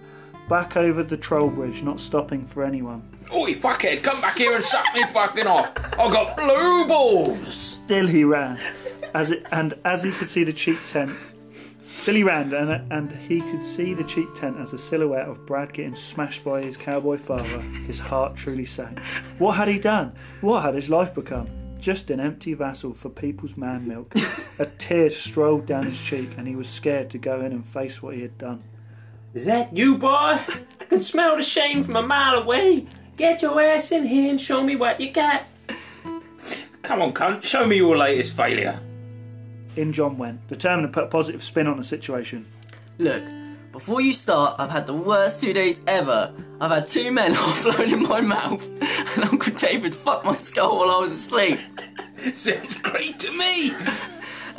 Back 0.50 0.76
over 0.76 1.04
the 1.04 1.16
troll 1.16 1.50
bridge, 1.50 1.84
not 1.84 2.00
stopping 2.00 2.46
for 2.46 2.64
anyone. 2.64 3.08
Oi, 3.34 3.54
fuckhead, 3.56 4.04
come 4.04 4.20
back 4.20 4.38
here 4.38 4.56
and 4.56 4.64
suck 4.64 4.86
me 4.94 5.04
fucking 5.06 5.48
off. 5.48 5.72
I've 5.98 6.12
got 6.12 6.36
blue 6.36 6.86
balls. 6.86 7.56
Still 7.56 8.08
he 8.08 8.26
ran. 8.26 8.60
As 9.14 9.32
it, 9.32 9.46
and 9.52 9.74
as 9.86 10.04
he 10.04 10.12
could 10.12 10.28
see 10.28 10.44
the 10.44 10.52
cheap 10.52 10.78
tent, 10.88 11.12
still 11.82 12.16
he 12.16 12.24
ran, 12.24 12.54
and, 12.54 12.92
and 12.92 13.12
he 13.12 13.40
could 13.40 13.66
see 13.66 13.94
the 13.94 14.04
cheap 14.04 14.34
tent 14.36 14.58
as 14.60 14.74
a 14.74 14.78
silhouette 14.78 15.30
of 15.30 15.46
Brad 15.46 15.72
getting 15.72 15.96
smashed 15.96 16.44
by 16.44 16.62
his 16.62 16.76
cowboy 16.76 17.18
father. 17.18 17.62
His 17.62 18.00
heart 18.00 18.36
truly 18.36 18.66
sank. 18.66 19.00
What 19.40 19.54
had 19.54 19.70
he 19.70 19.80
done? 19.80 20.14
What 20.42 20.64
had 20.64 20.76
his 20.76 20.90
life 20.90 21.16
become? 21.16 21.48
Just 21.80 22.12
an 22.12 22.20
empty 22.20 22.54
vessel 22.54 22.94
for 22.94 23.10
people's 23.10 23.56
man 23.56 23.88
milk. 23.88 24.14
A 24.60 24.66
tear 24.66 25.10
strolled 25.10 25.66
down 25.66 25.86
his 25.86 26.02
cheek, 26.02 26.32
and 26.38 26.48
he 26.48 26.56
was 26.56 26.68
scared 26.68 27.10
to 27.12 27.18
go 27.18 27.40
in 27.40 27.54
and 27.54 27.66
face 27.66 28.04
what 28.04 28.16
he 28.16 28.22
had 28.22 28.38
done. 28.38 28.64
Is 29.34 29.46
that 29.46 29.76
you, 29.76 29.98
boy? 29.98 30.38
I 30.80 30.86
can 30.88 31.00
smell 31.00 31.36
the 31.36 31.44
shame 31.44 31.82
from 31.82 31.96
a 31.96 32.04
mile 32.04 32.36
away. 32.36 32.86
Get 33.18 33.42
your 33.42 33.60
ass 33.60 33.92
in 33.92 34.06
here 34.06 34.30
and 34.30 34.40
show 34.40 34.64
me 34.64 34.76
what 34.76 35.02
you 35.02 35.12
got. 35.12 35.46
Come 36.84 37.02
on, 37.02 37.14
cunt, 37.14 37.44
show 37.44 37.66
me 37.66 37.78
your 37.78 37.98
latest 37.98 38.36
failure. 38.36 38.80
In 39.76 39.92
John 39.92 40.20
went, 40.20 40.48
determined 40.48 40.88
to 40.88 40.94
put 40.94 41.06
a 41.06 41.08
positive 41.08 41.42
spin 41.42 41.66
on 41.66 41.78
the 41.78 41.84
situation. 41.84 42.46
Look, 43.00 43.24
before 43.72 44.02
you 44.02 44.14
start, 44.14 44.56
I've 44.60 44.70
had 44.70 44.86
the 44.86 44.94
worst 44.94 45.42
two 45.42 45.52
days 45.52 45.84
ever. 45.88 46.32
I've 46.62 46.70
had 46.70 46.86
two 46.86 47.12
men 47.12 47.34
offload 47.34 47.92
in 47.92 48.04
my 48.04 48.22
mouth, 48.22 48.70
and 49.16 49.24
Uncle 49.24 49.54
David 49.56 49.96
fucked 49.96 50.26
my 50.26 50.36
skull 50.36 50.78
while 50.78 50.92
I 50.92 51.00
was 51.00 51.12
asleep. 51.12 51.60
Sounds 52.36 52.80
great 52.82 53.20
to 53.20 53.32
me. 53.32 53.72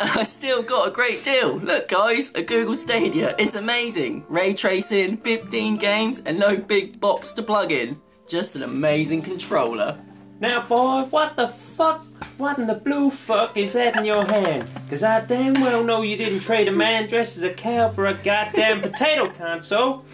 And 0.00 0.10
I 0.14 0.22
still 0.24 0.62
got 0.62 0.88
a 0.88 0.90
great 0.90 1.22
deal. 1.22 1.56
Look, 1.56 1.88
guys, 1.88 2.34
a 2.34 2.42
Google 2.42 2.74
Stadia. 2.74 3.34
It's 3.38 3.54
amazing. 3.54 4.24
Ray 4.28 4.54
tracing, 4.54 5.18
15 5.18 5.76
games, 5.76 6.20
and 6.20 6.38
no 6.38 6.56
big 6.56 7.00
box 7.00 7.32
to 7.32 7.42
plug 7.42 7.72
in. 7.72 8.00
Just 8.28 8.56
an 8.56 8.62
amazing 8.62 9.22
controller. 9.22 9.98
Now, 10.40 10.66
boy, 10.66 11.02
what 11.10 11.36
the 11.36 11.48
fuck? 11.48 12.04
What 12.38 12.58
in 12.58 12.66
the 12.66 12.74
blue 12.74 13.10
fuck 13.10 13.56
is 13.56 13.74
that 13.74 13.96
in 13.96 14.04
your 14.04 14.24
hand? 14.24 14.68
Cause 14.90 15.02
I 15.04 15.24
damn 15.24 15.54
well 15.54 15.84
know 15.84 16.02
you 16.02 16.16
didn't 16.16 16.40
trade 16.40 16.66
a 16.66 16.72
man 16.72 17.08
dressed 17.08 17.36
as 17.36 17.44
a 17.44 17.54
cow 17.54 17.90
for 17.90 18.06
a 18.06 18.14
goddamn 18.14 18.80
potato 18.80 19.28
console. 19.30 20.04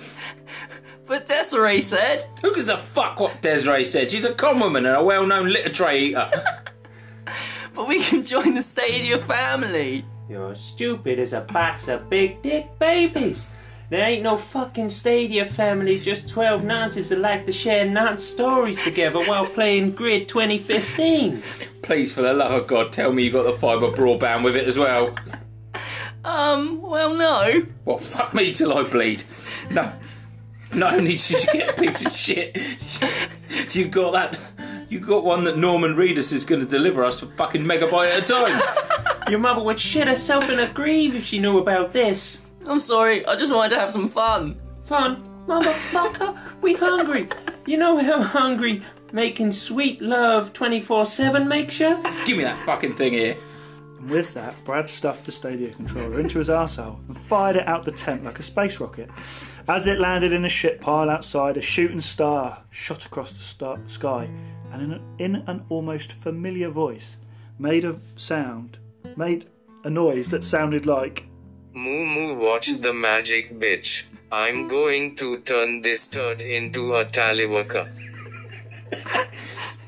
But 1.06 1.26
Desiree 1.26 1.80
said, 1.80 2.24
Who 2.42 2.54
gives 2.54 2.68
a 2.68 2.76
fuck 2.76 3.18
what 3.18 3.40
Desiree 3.42 3.84
said? 3.84 4.10
She's 4.12 4.24
a 4.24 4.34
con 4.34 4.60
woman 4.60 4.86
and 4.86 4.94
a 4.96 5.02
well-known 5.02 5.48
litter 5.48 5.72
tray 5.72 6.00
eater. 6.04 6.30
but 7.74 7.88
we 7.88 8.02
can 8.02 8.22
join 8.24 8.54
the 8.54 8.62
Stadia 8.62 9.18
family. 9.18 10.04
You're 10.28 10.54
stupid 10.54 11.18
as 11.18 11.32
a 11.32 11.40
box 11.40 11.88
of 11.88 12.08
big 12.08 12.42
dick 12.42 12.78
babies. 12.78 13.50
There 13.88 14.08
ain't 14.08 14.22
no 14.22 14.36
fucking 14.36 14.88
Stadia 14.90 15.44
family, 15.44 15.98
just 15.98 16.28
12 16.28 16.62
nonces 16.62 17.08
that 17.08 17.18
like 17.18 17.46
to 17.46 17.52
share 17.52 17.84
nonce 17.84 18.22
stories 18.22 18.82
together 18.84 19.18
while 19.24 19.46
playing 19.46 19.92
Grid 19.92 20.28
2015. 20.28 21.42
Please, 21.82 22.14
for 22.14 22.22
the 22.22 22.32
love 22.32 22.52
of 22.52 22.68
God, 22.68 22.92
tell 22.92 23.12
me 23.12 23.24
you 23.24 23.32
got 23.32 23.42
the 23.42 23.52
fibre 23.52 23.88
broadband 23.88 24.44
with 24.44 24.54
it 24.54 24.68
as 24.68 24.78
well. 24.78 25.16
Um, 26.24 26.80
well, 26.82 27.14
no. 27.14 27.66
Well, 27.84 27.98
fuck 27.98 28.32
me 28.32 28.52
till 28.52 28.72
I 28.76 28.84
bleed. 28.84 29.24
No. 29.72 29.92
Not 30.72 30.94
only 30.94 31.16
did 31.16 31.30
you 31.30 31.52
get 31.52 31.70
a 31.70 31.80
piece 31.80 32.06
of 32.06 32.12
shit, 32.12 32.56
you 33.74 33.88
got 33.88 34.12
that. 34.12 34.38
You 34.90 34.98
got 34.98 35.22
one 35.22 35.44
that 35.44 35.56
Norman 35.56 35.94
Reedus 35.94 36.32
is 36.32 36.44
going 36.44 36.60
to 36.60 36.66
deliver 36.66 37.04
us 37.04 37.20
for 37.20 37.26
fucking 37.26 37.62
megabyte 37.62 38.10
at 38.10 38.24
a 38.24 38.26
time. 38.26 39.28
Your 39.30 39.38
mother 39.38 39.62
would 39.62 39.78
shit 39.78 40.08
herself 40.08 40.50
in 40.50 40.58
her 40.58 40.72
grave 40.74 41.14
if 41.14 41.24
she 41.24 41.38
knew 41.38 41.60
about 41.60 41.92
this. 41.92 42.44
I'm 42.66 42.80
sorry, 42.80 43.24
I 43.24 43.36
just 43.36 43.54
wanted 43.54 43.68
to 43.68 43.78
have 43.78 43.92
some 43.92 44.08
fun. 44.08 44.60
Fun, 44.82 45.22
motherfucker, 45.46 46.36
we 46.60 46.74
hungry. 46.74 47.28
You 47.66 47.76
know 47.76 47.98
how 48.02 48.20
hungry 48.20 48.82
making 49.12 49.52
sweet 49.52 50.02
love 50.02 50.52
24 50.54 51.06
7 51.06 51.46
makes 51.46 51.78
you? 51.78 52.02
Give 52.26 52.36
me 52.36 52.42
that 52.42 52.58
fucking 52.66 52.94
thing 52.94 53.12
here. 53.12 53.36
And 54.00 54.10
with 54.10 54.34
that, 54.34 54.56
Brad 54.64 54.88
stuffed 54.88 55.24
the 55.24 55.30
Stadia 55.30 55.72
controller 55.72 56.18
into 56.18 56.38
his 56.38 56.48
arsehole 56.48 56.98
and 57.06 57.16
fired 57.16 57.54
it 57.54 57.68
out 57.68 57.84
the 57.84 57.92
tent 57.92 58.24
like 58.24 58.40
a 58.40 58.42
space 58.42 58.80
rocket. 58.80 59.08
As 59.68 59.86
it 59.86 60.00
landed 60.00 60.32
in 60.32 60.44
a 60.44 60.48
shit 60.48 60.80
pile 60.80 61.08
outside, 61.08 61.56
a 61.56 61.62
shooting 61.62 62.00
star 62.00 62.64
shot 62.70 63.06
across 63.06 63.34
the 63.34 63.42
star- 63.44 63.78
sky, 63.86 64.28
and 64.72 64.82
in, 64.82 64.92
a, 64.92 65.00
in 65.18 65.34
an 65.46 65.64
almost 65.68 66.12
familiar 66.12 66.70
voice, 66.70 67.16
made 67.58 67.84
a 67.84 67.98
sound, 68.16 68.78
made 69.16 69.46
a 69.84 69.90
noise 69.90 70.28
that 70.30 70.44
sounded 70.44 70.86
like 70.86 71.26
Moo 71.72 72.04
moo 72.04 72.44
watch 72.44 72.80
the 72.80 72.92
magic 72.92 73.52
bitch. 73.52 74.04
I'm 74.32 74.66
going 74.66 75.14
to 75.16 75.38
turn 75.38 75.82
this 75.82 76.08
turd 76.08 76.40
into 76.40 76.94
a 76.96 77.04
tallywaka. 77.04 77.88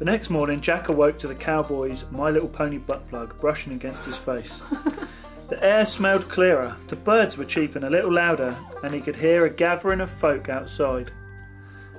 The 0.00 0.06
next 0.06 0.30
morning, 0.30 0.62
Jack 0.62 0.88
awoke 0.88 1.18
to 1.18 1.28
the 1.28 1.34
cowboy's 1.34 2.10
My 2.10 2.30
Little 2.30 2.48
Pony 2.48 2.78
butt 2.78 3.06
plug 3.06 3.38
brushing 3.38 3.74
against 3.74 4.06
his 4.06 4.16
face. 4.16 4.62
the 5.50 5.62
air 5.62 5.84
smelled 5.84 6.30
clearer, 6.30 6.76
the 6.86 6.96
birds 6.96 7.36
were 7.36 7.44
cheeping 7.44 7.84
a 7.84 7.90
little 7.90 8.10
louder, 8.10 8.56
and 8.82 8.94
he 8.94 9.02
could 9.02 9.16
hear 9.16 9.44
a 9.44 9.50
gathering 9.50 10.00
of 10.00 10.10
folk 10.10 10.48
outside. 10.48 11.10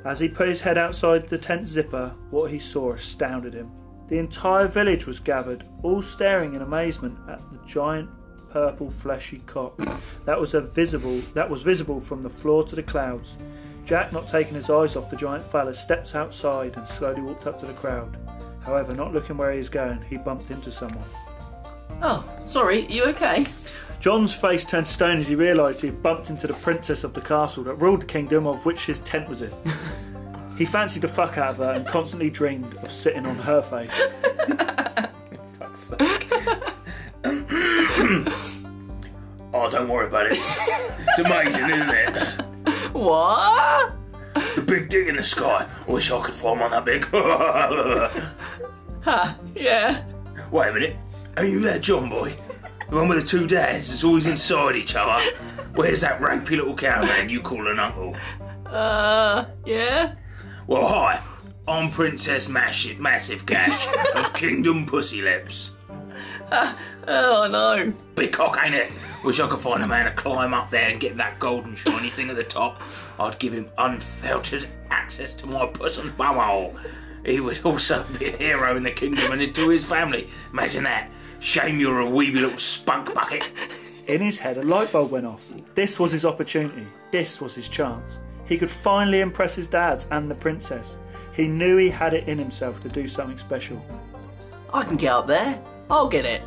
As 0.03 0.19
he 0.19 0.27
put 0.27 0.47
his 0.47 0.61
head 0.61 0.79
outside 0.79 1.29
the 1.29 1.37
tent 1.37 1.67
zipper, 1.67 2.15
what 2.31 2.49
he 2.49 2.57
saw 2.57 2.93
astounded 2.93 3.53
him. 3.53 3.69
The 4.07 4.17
entire 4.17 4.67
village 4.67 5.05
was 5.05 5.19
gathered, 5.19 5.63
all 5.83 6.01
staring 6.01 6.55
in 6.55 6.63
amazement 6.63 7.19
at 7.29 7.39
the 7.51 7.59
giant 7.67 8.09
purple 8.49 8.89
fleshy 8.89 9.43
cock 9.45 9.77
that 10.25 10.39
was 10.39 10.55
a 10.55 10.59
visible 10.59 11.19
that 11.35 11.49
was 11.49 11.63
visible 11.63 12.01
from 12.01 12.23
the 12.23 12.29
floor 12.31 12.63
to 12.63 12.75
the 12.75 12.83
clouds. 12.83 13.37
Jack, 13.85 14.13
not 14.13 14.27
taking 14.27 14.55
his 14.55 14.69
eyes 14.69 14.95
off 14.95 15.09
the 15.09 15.15
giant 15.15 15.43
fella, 15.43 15.73
steps 15.73 16.15
outside 16.15 16.77
and 16.77 16.87
slowly 16.87 17.21
walked 17.21 17.47
up 17.47 17.59
to 17.59 17.65
the 17.65 17.73
crowd. 17.73 18.17
However, 18.63 18.93
not 18.93 19.13
looking 19.13 19.37
where 19.37 19.51
he 19.51 19.57
was 19.57 19.69
going, 19.69 20.01
he 20.01 20.17
bumped 20.17 20.51
into 20.51 20.71
someone. 20.71 21.03
Oh, 22.01 22.23
sorry, 22.45 22.85
you 22.85 23.03
okay? 23.05 23.45
John's 23.99 24.35
face 24.35 24.65
turned 24.65 24.87
stone 24.87 25.17
as 25.17 25.27
he 25.27 25.35
realised 25.35 25.81
he 25.81 25.87
had 25.87 26.01
bumped 26.01 26.29
into 26.29 26.47
the 26.47 26.53
princess 26.53 27.03
of 27.03 27.13
the 27.13 27.21
castle 27.21 27.63
that 27.65 27.75
ruled 27.75 28.01
the 28.01 28.07
kingdom 28.07 28.47
of 28.47 28.65
which 28.65 28.85
his 28.85 28.99
tent 29.01 29.29
was 29.29 29.41
in. 29.41 29.51
he 30.57 30.65
fancied 30.65 31.03
the 31.03 31.07
fuck 31.07 31.37
out 31.37 31.51
of 31.51 31.57
her 31.57 31.73
and 31.73 31.85
constantly 31.85 32.29
dreamed 32.29 32.73
of 32.77 32.91
sitting 32.91 33.25
on 33.25 33.35
her 33.35 33.61
face. 33.61 33.91
Fuck's 35.59 35.79
sake. 35.79 36.27
oh, 39.53 39.69
don't 39.71 39.87
worry 39.87 40.07
about 40.07 40.27
it. 40.27 40.33
It's 40.33 41.19
amazing, 41.19 41.69
isn't 41.69 41.89
it? 41.89 42.45
What? 42.93 43.93
The 44.55 44.61
big 44.61 44.89
dig 44.89 45.07
in 45.07 45.15
the 45.17 45.23
sky. 45.23 45.67
I 45.87 45.91
wish 45.91 46.11
I 46.11 46.21
could 46.21 46.33
fly 46.33 46.51
one 46.59 46.71
that 46.71 46.85
big. 46.85 47.05
Ha, 49.03 49.35
yeah. 49.55 50.03
Wait 50.51 50.69
a 50.69 50.73
minute. 50.73 50.95
Are 51.35 51.43
you 51.43 51.59
that 51.61 51.81
John 51.81 52.07
boy? 52.07 52.29
The 52.89 52.95
one 52.97 53.09
with 53.09 53.21
the 53.21 53.27
two 53.27 53.47
dads 53.47 53.89
that's 53.89 54.03
always 54.03 54.27
inside 54.27 54.75
each 54.75 54.95
other? 54.95 55.19
Where's 55.73 56.01
that 56.01 56.19
rapey 56.19 56.51
little 56.51 56.75
cowman 56.75 57.27
you 57.27 57.41
call 57.41 57.67
an 57.67 57.79
uncle? 57.79 58.15
Uh, 58.67 59.45
yeah? 59.65 60.13
Well, 60.67 60.87
hi. 60.87 61.19
I'm 61.67 61.89
Princess 61.89 62.47
Mash- 62.47 62.95
Massive 62.97 63.45
Cash 63.47 63.87
of 64.15 64.33
Kingdom 64.35 64.85
Pussy 64.85 65.21
Lips. 65.23 65.70
Oh 67.07 67.47
no. 67.51 67.93
Big 68.15 68.31
cock, 68.31 68.59
ain't 68.63 68.75
it? 68.75 68.91
Wish 69.23 69.39
I 69.39 69.47
could 69.47 69.59
find 69.59 69.83
a 69.83 69.87
man 69.87 70.05
to 70.05 70.11
climb 70.11 70.53
up 70.53 70.69
there 70.69 70.89
and 70.89 70.99
get 70.99 71.17
that 71.17 71.39
golden 71.39 71.75
shiny 71.75 72.09
thing 72.09 72.29
at 72.29 72.35
the 72.35 72.43
top. 72.43 72.81
I'd 73.19 73.39
give 73.39 73.53
him 73.53 73.69
unfiltered 73.77 74.67
access 74.89 75.33
to 75.35 75.47
my 75.47 75.65
puss 75.65 75.97
and 75.97 76.11
bumhole. 76.11 76.79
He 77.25 77.39
would 77.39 77.63
also 77.65 78.05
be 78.17 78.27
a 78.27 78.37
hero 78.37 78.75
in 78.77 78.83
the 78.83 78.91
kingdom 78.91 79.31
and 79.31 79.55
to 79.55 79.69
his 79.69 79.85
family. 79.85 80.29
Imagine 80.51 80.83
that. 80.83 81.09
Shame 81.39 81.79
you're 81.79 82.01
a 82.01 82.05
weeby 82.05 82.35
little 82.35 82.57
spunk 82.57 83.13
bucket. 83.13 83.51
In 84.07 84.21
his 84.21 84.39
head, 84.39 84.57
a 84.57 84.63
light 84.63 84.91
bulb 84.91 85.11
went 85.11 85.25
off. 85.25 85.47
This 85.75 85.99
was 85.99 86.11
his 86.11 86.25
opportunity. 86.25 86.85
This 87.11 87.41
was 87.41 87.55
his 87.55 87.69
chance. 87.69 88.19
He 88.45 88.57
could 88.57 88.71
finally 88.71 89.21
impress 89.21 89.55
his 89.55 89.67
dads 89.67 90.07
and 90.11 90.29
the 90.29 90.35
princess. 90.35 90.99
He 91.33 91.47
knew 91.47 91.77
he 91.77 91.89
had 91.89 92.13
it 92.13 92.27
in 92.27 92.37
himself 92.37 92.81
to 92.83 92.89
do 92.89 93.07
something 93.07 93.37
special. 93.37 93.83
I 94.73 94.83
can 94.83 94.97
get 94.97 95.13
up 95.13 95.27
there. 95.27 95.61
I'll 95.91 96.07
get 96.07 96.23
it. 96.25 96.41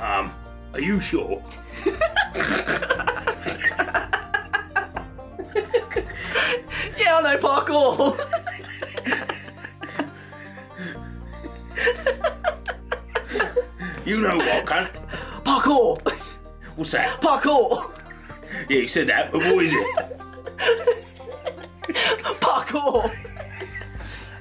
Um, 0.00 0.32
are 0.72 0.80
you 0.80 0.98
sure? 1.00 1.42
Yeah, 6.98 7.18
I 7.18 7.20
know 7.22 7.38
parkour. 7.38 8.18
You 14.06 14.20
know 14.22 14.36
what, 14.36 14.64
cunt? 14.64 14.90
parkour. 15.44 15.98
What's 16.76 16.92
that? 16.92 17.20
Parkour. 17.20 17.92
Yeah, 18.70 18.78
you 18.78 18.88
said 18.88 19.08
that, 19.08 19.30
but 19.30 19.42
what 19.42 19.64
is 19.64 19.72
it? 19.74 20.05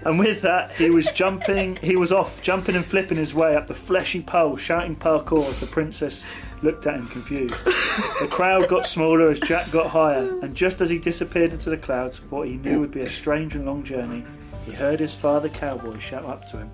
And 0.05 0.19
with 0.19 0.41
that, 0.43 0.71
he 0.73 0.91
was 0.91 1.11
jumping, 1.11 1.77
he 1.77 1.95
was 1.95 2.11
off, 2.11 2.43
jumping 2.43 2.75
and 2.75 2.85
flipping 2.85 3.17
his 3.17 3.33
way 3.33 3.55
up 3.55 3.65
the 3.65 3.73
fleshy 3.73 4.21
pole, 4.21 4.55
shouting 4.55 4.95
parkour 4.95 5.39
as 5.39 5.59
the 5.59 5.65
princess 5.65 6.23
looked 6.61 6.85
at 6.85 6.95
him 6.95 7.07
confused. 7.07 7.65
The 7.65 8.27
crowd 8.29 8.69
got 8.69 8.85
smaller 8.85 9.29
as 9.31 9.39
Jack 9.39 9.71
got 9.71 9.89
higher, 9.89 10.39
and 10.41 10.55
just 10.55 10.79
as 10.79 10.91
he 10.91 10.99
disappeared 10.99 11.53
into 11.53 11.71
the 11.71 11.77
clouds 11.77 12.19
for 12.19 12.27
what 12.27 12.47
he 12.47 12.57
knew 12.57 12.79
would 12.79 12.91
be 12.91 13.01
a 13.01 13.09
strange 13.09 13.55
and 13.55 13.65
long 13.65 13.83
journey, 13.83 14.23
he 14.63 14.71
heard 14.73 14.99
his 14.99 15.15
father 15.15 15.49
cowboy 15.49 15.97
shout 15.97 16.25
up 16.25 16.47
to 16.49 16.57
him. 16.57 16.71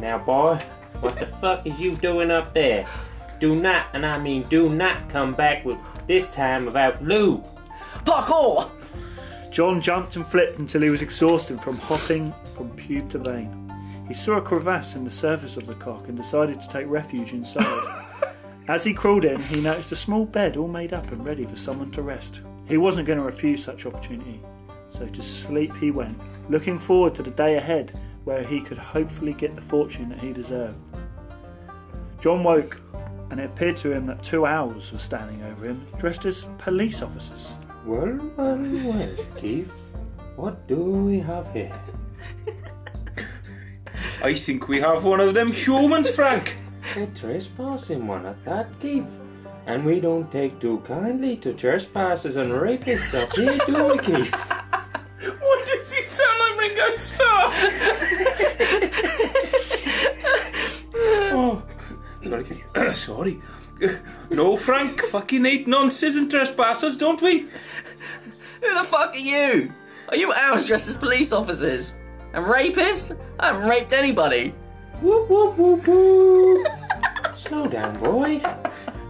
Now, 0.00 0.18
boy, 0.18 0.56
what 1.00 1.16
the 1.16 1.26
fuck 1.26 1.66
is 1.66 1.80
you 1.80 1.96
doing 1.96 2.30
up 2.30 2.54
there? 2.54 2.86
Do 3.40 3.56
not, 3.56 3.88
and 3.92 4.06
I 4.06 4.18
mean 4.18 4.44
do 4.44 4.68
not 4.68 5.08
come 5.10 5.34
back 5.34 5.64
with 5.64 5.78
this 6.06 6.34
time 6.34 6.66
without 6.66 7.02
lube. 7.02 7.44
Parkour. 8.04 8.70
John 9.56 9.80
jumped 9.80 10.16
and 10.16 10.26
flipped 10.26 10.58
until 10.58 10.82
he 10.82 10.90
was 10.90 11.00
exhausted 11.00 11.62
from 11.62 11.78
hopping 11.78 12.30
from 12.52 12.76
pube 12.76 13.08
to 13.12 13.18
vein. 13.18 13.72
He 14.06 14.12
saw 14.12 14.36
a 14.36 14.42
crevasse 14.42 14.96
in 14.96 15.04
the 15.04 15.10
surface 15.10 15.56
of 15.56 15.64
the 15.64 15.74
cock 15.76 16.08
and 16.08 16.16
decided 16.18 16.60
to 16.60 16.68
take 16.68 16.86
refuge 16.86 17.32
inside. 17.32 18.04
As 18.68 18.84
he 18.84 18.92
crawled 18.92 19.24
in, 19.24 19.40
he 19.40 19.62
noticed 19.62 19.92
a 19.92 19.96
small 19.96 20.26
bed 20.26 20.58
all 20.58 20.68
made 20.68 20.92
up 20.92 21.10
and 21.10 21.24
ready 21.24 21.46
for 21.46 21.56
someone 21.56 21.90
to 21.92 22.02
rest. 22.02 22.42
He 22.68 22.76
wasn't 22.76 23.06
going 23.06 23.18
to 23.18 23.24
refuse 23.24 23.64
such 23.64 23.86
opportunity, 23.86 24.42
so 24.90 25.06
to 25.06 25.22
sleep 25.22 25.74
he 25.76 25.90
went, 25.90 26.20
looking 26.50 26.78
forward 26.78 27.14
to 27.14 27.22
the 27.22 27.30
day 27.30 27.56
ahead 27.56 27.98
where 28.24 28.44
he 28.44 28.60
could 28.60 28.76
hopefully 28.76 29.32
get 29.32 29.54
the 29.54 29.62
fortune 29.62 30.10
that 30.10 30.18
he 30.18 30.34
deserved. 30.34 30.78
John 32.20 32.44
woke, 32.44 32.78
and 33.30 33.40
it 33.40 33.46
appeared 33.46 33.78
to 33.78 33.90
him 33.90 34.04
that 34.04 34.22
two 34.22 34.44
owls 34.44 34.92
were 34.92 34.98
standing 34.98 35.42
over 35.44 35.64
him, 35.64 35.86
dressed 35.98 36.26
as 36.26 36.46
police 36.58 37.00
officers. 37.00 37.54
Well, 37.86 38.18
well, 38.36 38.58
well, 38.58 39.08
Keith. 39.36 39.92
What 40.34 40.66
do 40.66 40.76
we 41.06 41.20
have 41.20 41.52
here? 41.52 41.72
I 44.20 44.34
think 44.34 44.66
we 44.66 44.80
have 44.80 45.04
one 45.04 45.20
of 45.20 45.34
them 45.34 45.52
humans, 45.52 46.10
Frank. 46.10 46.56
A 46.96 47.06
trespassing 47.06 48.08
one 48.08 48.26
at 48.26 48.44
that, 48.44 48.66
Keith. 48.80 49.20
And 49.66 49.84
we 49.84 50.00
don't 50.00 50.32
take 50.32 50.58
too 50.58 50.80
kindly 50.80 51.36
to 51.36 51.54
trespassers 51.54 52.34
and 52.34 52.50
rapists 52.50 53.14
up 53.14 53.32
here, 53.34 53.56
do 53.66 53.86
we, 53.86 53.98
Keith? 53.98 54.34
Why 54.34 55.64
does 55.64 55.92
he 55.92 56.04
sound 56.06 56.38
like 56.40 56.58
Ringo 56.58 56.96
Starr? 56.96 57.52
oh, 61.38 61.62
sorry. 62.24 62.64
sorry. 62.94 63.40
No, 64.30 64.56
Frank. 64.56 65.00
Fucking 65.02 65.44
hate 65.44 65.66
nonsense 65.66 66.16
and 66.16 66.30
trespassers, 66.30 66.96
don't 66.96 67.20
we? 67.20 67.40
Who 67.40 68.74
the 68.74 68.84
fuck 68.84 69.14
are 69.14 69.18
you? 69.18 69.72
Are 70.08 70.16
you 70.16 70.32
owls 70.34 70.66
dressed 70.66 70.88
as 70.88 70.96
police 70.96 71.32
officers? 71.32 71.94
And 72.32 72.44
rapists? 72.44 73.16
I 73.38 73.48
haven't 73.48 73.68
raped 73.68 73.92
anybody. 73.92 74.54
Whoop, 75.02 75.28
whoop, 75.28 75.56
whoop, 75.58 75.86
whoop. 75.86 76.66
Slow 77.36 77.68
down, 77.68 77.98
boy. 78.02 78.40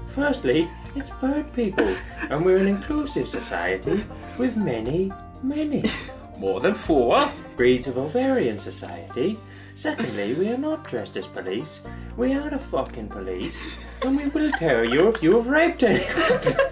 Firstly, 0.08 0.68
it's 0.96 1.10
bird 1.10 1.52
people, 1.54 1.94
and 2.30 2.44
we're 2.44 2.56
an 2.56 2.66
inclusive 2.66 3.28
society 3.28 4.02
with 4.38 4.56
many, 4.56 5.12
many 5.42 5.84
More 6.38 6.60
than 6.60 6.74
four. 6.74 7.30
breeds 7.56 7.86
of 7.86 7.96
ovarian 7.98 8.58
society. 8.58 9.38
Secondly, 9.76 10.32
we 10.32 10.48
are 10.48 10.56
not 10.56 10.84
dressed 10.84 11.18
as 11.18 11.26
police. 11.26 11.82
We 12.16 12.32
are 12.32 12.48
the 12.48 12.58
fucking 12.58 13.08
police, 13.08 13.86
and 14.02 14.16
we 14.16 14.26
will 14.30 14.50
tell 14.52 14.88
you 14.88 15.08
if 15.08 15.22
you 15.22 15.36
have 15.36 15.46
raped 15.46 15.82
anyone. 15.82 16.56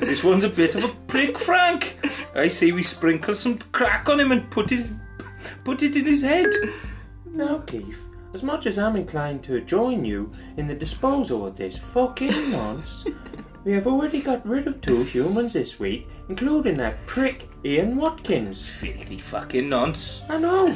This 0.00 0.24
one's 0.24 0.44
a 0.44 0.48
bit 0.48 0.74
of 0.74 0.84
a 0.84 0.88
prick, 1.08 1.36
Frank. 1.36 1.98
I 2.34 2.48
say 2.48 2.72
we 2.72 2.82
sprinkle 2.82 3.34
some 3.34 3.58
crack 3.58 4.08
on 4.08 4.18
him 4.18 4.32
and 4.32 4.50
put 4.50 4.70
his 4.70 4.94
put 5.62 5.82
it 5.82 5.94
in 5.94 6.06
his 6.06 6.22
head. 6.22 6.48
Now, 7.26 7.58
Keith, 7.58 8.02
as 8.32 8.42
much 8.42 8.64
as 8.64 8.78
I'm 8.78 8.96
inclined 8.96 9.42
to 9.44 9.60
join 9.60 10.06
you 10.06 10.32
in 10.56 10.68
the 10.68 10.74
disposal 10.74 11.46
of 11.46 11.56
this 11.56 11.76
fucking 11.76 12.50
nonce, 12.50 13.04
we 13.66 13.72
have 13.72 13.88
already 13.88 14.22
got 14.22 14.46
rid 14.46 14.68
of 14.68 14.80
two 14.80 15.02
humans 15.02 15.54
this 15.54 15.80
week, 15.80 16.06
including 16.28 16.76
that 16.76 17.04
prick 17.06 17.48
Ian 17.64 17.96
Watkins. 17.96 18.68
Filthy 18.68 19.18
fucking 19.18 19.68
nonce. 19.68 20.22
I 20.28 20.38
know, 20.38 20.72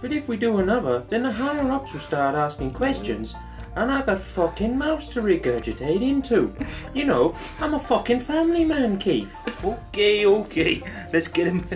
but 0.00 0.10
if 0.10 0.26
we 0.26 0.38
do 0.38 0.56
another, 0.56 1.00
then 1.00 1.24
the 1.24 1.32
higher 1.32 1.70
ups 1.70 1.92
will 1.92 2.00
start 2.00 2.34
asking 2.34 2.70
questions, 2.70 3.36
and 3.76 3.92
I've 3.92 4.06
got 4.06 4.20
fucking 4.20 4.78
mouths 4.78 5.10
to 5.10 5.20
regurgitate 5.20 6.00
into. 6.00 6.54
You 6.94 7.04
know, 7.04 7.36
I'm 7.60 7.74
a 7.74 7.78
fucking 7.78 8.20
family 8.20 8.64
man, 8.64 8.96
Keith. 8.96 9.36
Okay, 9.62 10.24
okay. 10.24 10.82
Let's 11.12 11.28
get 11.28 11.46
him. 11.46 11.66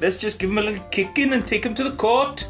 Let's 0.00 0.18
just 0.18 0.38
give 0.38 0.50
him 0.50 0.58
a 0.58 0.62
little 0.62 0.84
kicking 0.92 1.32
and 1.32 1.44
take 1.44 1.66
him 1.66 1.74
to 1.74 1.82
the 1.82 1.96
court. 1.96 2.48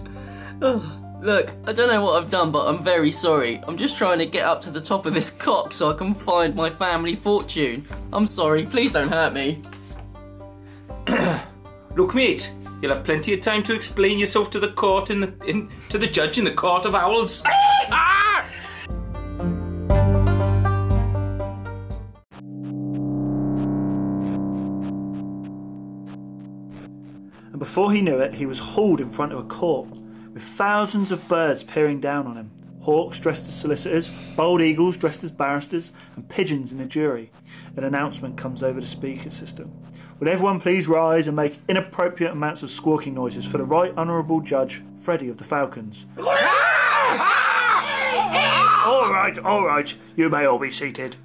Look, 1.22 1.52
I 1.68 1.72
don't 1.72 1.88
know 1.88 2.04
what 2.04 2.20
I've 2.20 2.30
done, 2.30 2.50
but 2.50 2.66
I'm 2.66 2.82
very 2.82 3.12
sorry. 3.12 3.60
I'm 3.68 3.76
just 3.76 3.96
trying 3.96 4.18
to 4.18 4.26
get 4.26 4.44
up 4.44 4.60
to 4.62 4.72
the 4.72 4.80
top 4.80 5.06
of 5.06 5.14
this 5.14 5.30
cock 5.30 5.72
so 5.72 5.88
I 5.88 5.94
can 5.94 6.14
find 6.14 6.56
my 6.56 6.68
family 6.68 7.14
fortune. 7.14 7.86
I'm 8.12 8.26
sorry, 8.26 8.64
please 8.64 8.94
don't 8.94 9.08
hurt 9.08 9.32
me. 9.32 9.62
Look, 11.94 12.16
mate. 12.16 12.52
You'll 12.80 12.92
have 12.92 13.04
plenty 13.04 13.32
of 13.34 13.40
time 13.40 13.62
to 13.62 13.74
explain 13.74 14.18
yourself 14.18 14.50
to 14.50 14.58
the 14.58 14.72
court 14.72 15.10
in 15.10 15.20
the 15.20 15.32
in 15.46 15.68
to 15.90 15.98
the 15.98 16.08
judge 16.08 16.38
in 16.38 16.44
the 16.44 16.50
court 16.52 16.84
of 16.84 16.96
owls. 16.96 17.44
Ah! 17.94 18.44
And 27.52 27.58
before 27.60 27.92
he 27.92 28.02
knew 28.02 28.18
it, 28.18 28.34
he 28.34 28.46
was 28.46 28.58
hauled 28.58 29.00
in 29.00 29.08
front 29.08 29.32
of 29.32 29.38
a 29.38 29.44
court, 29.44 29.86
with 30.32 30.42
thousands 30.42 31.12
of 31.12 31.28
birds 31.28 31.62
peering 31.62 32.00
down 32.00 32.26
on 32.26 32.36
him. 32.36 32.50
Hawks 32.80 33.20
dressed 33.20 33.46
as 33.46 33.54
solicitors, 33.54 34.10
bald 34.36 34.60
eagles 34.60 34.96
dressed 34.96 35.22
as 35.22 35.30
barristers, 35.30 35.92
and 36.16 36.28
pigeons 36.28 36.72
in 36.72 36.78
the 36.78 36.86
jury. 36.86 37.30
An 37.76 37.84
announcement 37.84 38.36
comes 38.36 38.62
over 38.62 38.80
the 38.80 38.86
speaker 38.86 39.30
system. 39.30 39.70
Would 40.18 40.28
everyone 40.28 40.60
please 40.60 40.88
rise 40.88 41.26
and 41.28 41.36
make 41.36 41.60
inappropriate 41.68 42.32
amounts 42.32 42.62
of 42.62 42.70
squawking 42.70 43.14
noises 43.14 43.46
for 43.46 43.58
the 43.58 43.64
Right 43.64 43.96
Honourable 43.96 44.40
Judge 44.40 44.82
Freddie 44.96 45.28
of 45.28 45.36
the 45.36 45.44
Falcons? 45.44 46.06
all 46.18 46.24
right, 49.12 49.38
all 49.44 49.66
right, 49.66 49.94
you 50.16 50.28
may 50.28 50.44
all 50.44 50.58
be 50.58 50.72
seated. 50.72 51.16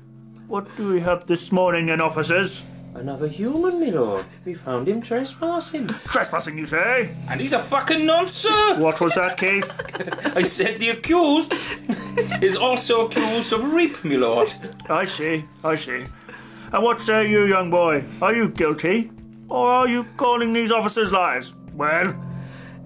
What 0.47 0.75
do 0.77 0.93
we 0.93 0.99
have 1.01 1.25
this 1.25 1.51
morning, 1.51 1.87
then, 1.87 2.01
officers? 2.01 2.67
Another 2.97 3.27
human, 3.27 3.79
my 3.79 3.91
lord. 3.91 4.25
We 4.43 4.55
found 4.55 4.87
him 4.87 5.03
trespassing. 5.03 5.87
Trespassing, 5.87 6.57
you 6.57 6.65
say? 6.65 7.15
And 7.29 7.39
he's 7.39 7.53
a 7.53 7.59
fucking 7.59 8.07
nonce, 8.07 8.31
sir. 8.31 8.79
What 8.79 8.99
was 8.99 9.13
that, 9.13 9.37
Keith? 9.37 9.69
I 10.35 10.41
said 10.41 10.79
the 10.79 10.89
accused 10.89 11.53
is 12.41 12.57
also 12.57 13.05
accused 13.05 13.53
of 13.53 13.71
rape, 13.71 14.03
my 14.03 14.15
lord. 14.15 14.51
I 14.89 15.05
see, 15.05 15.45
I 15.63 15.75
see. 15.75 16.05
And 16.73 16.83
what 16.83 16.99
say 16.99 17.29
you, 17.29 17.45
young 17.45 17.69
boy? 17.69 18.03
Are 18.19 18.33
you 18.33 18.49
guilty? 18.49 19.11
Or 19.47 19.67
are 19.67 19.87
you 19.87 20.03
calling 20.17 20.53
these 20.53 20.71
officers 20.71 21.13
liars? 21.13 21.53
Well, 21.73 22.15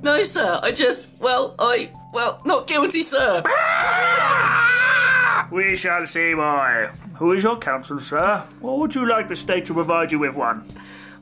No, 0.04 0.22
sir, 0.24 0.60
I 0.62 0.74
just, 0.74 1.08
well, 1.22 1.56
I, 1.58 1.90
well, 2.12 2.42
not 2.44 2.68
guilty, 2.68 3.04
sir. 3.04 3.42
we 5.52 5.78
shall 5.78 6.06
see, 6.06 6.34
boy. 6.34 6.90
Who 7.22 7.34
is 7.34 7.44
your 7.44 7.60
counsel, 7.60 8.00
sir? 8.00 8.48
Or 8.64 8.80
would 8.80 8.96
you 8.96 9.08
like 9.08 9.28
the 9.28 9.36
state 9.36 9.68
to 9.68 9.76
provide 9.76 10.12
you 10.12 10.18
with 10.18 10.36
one? 10.36 10.66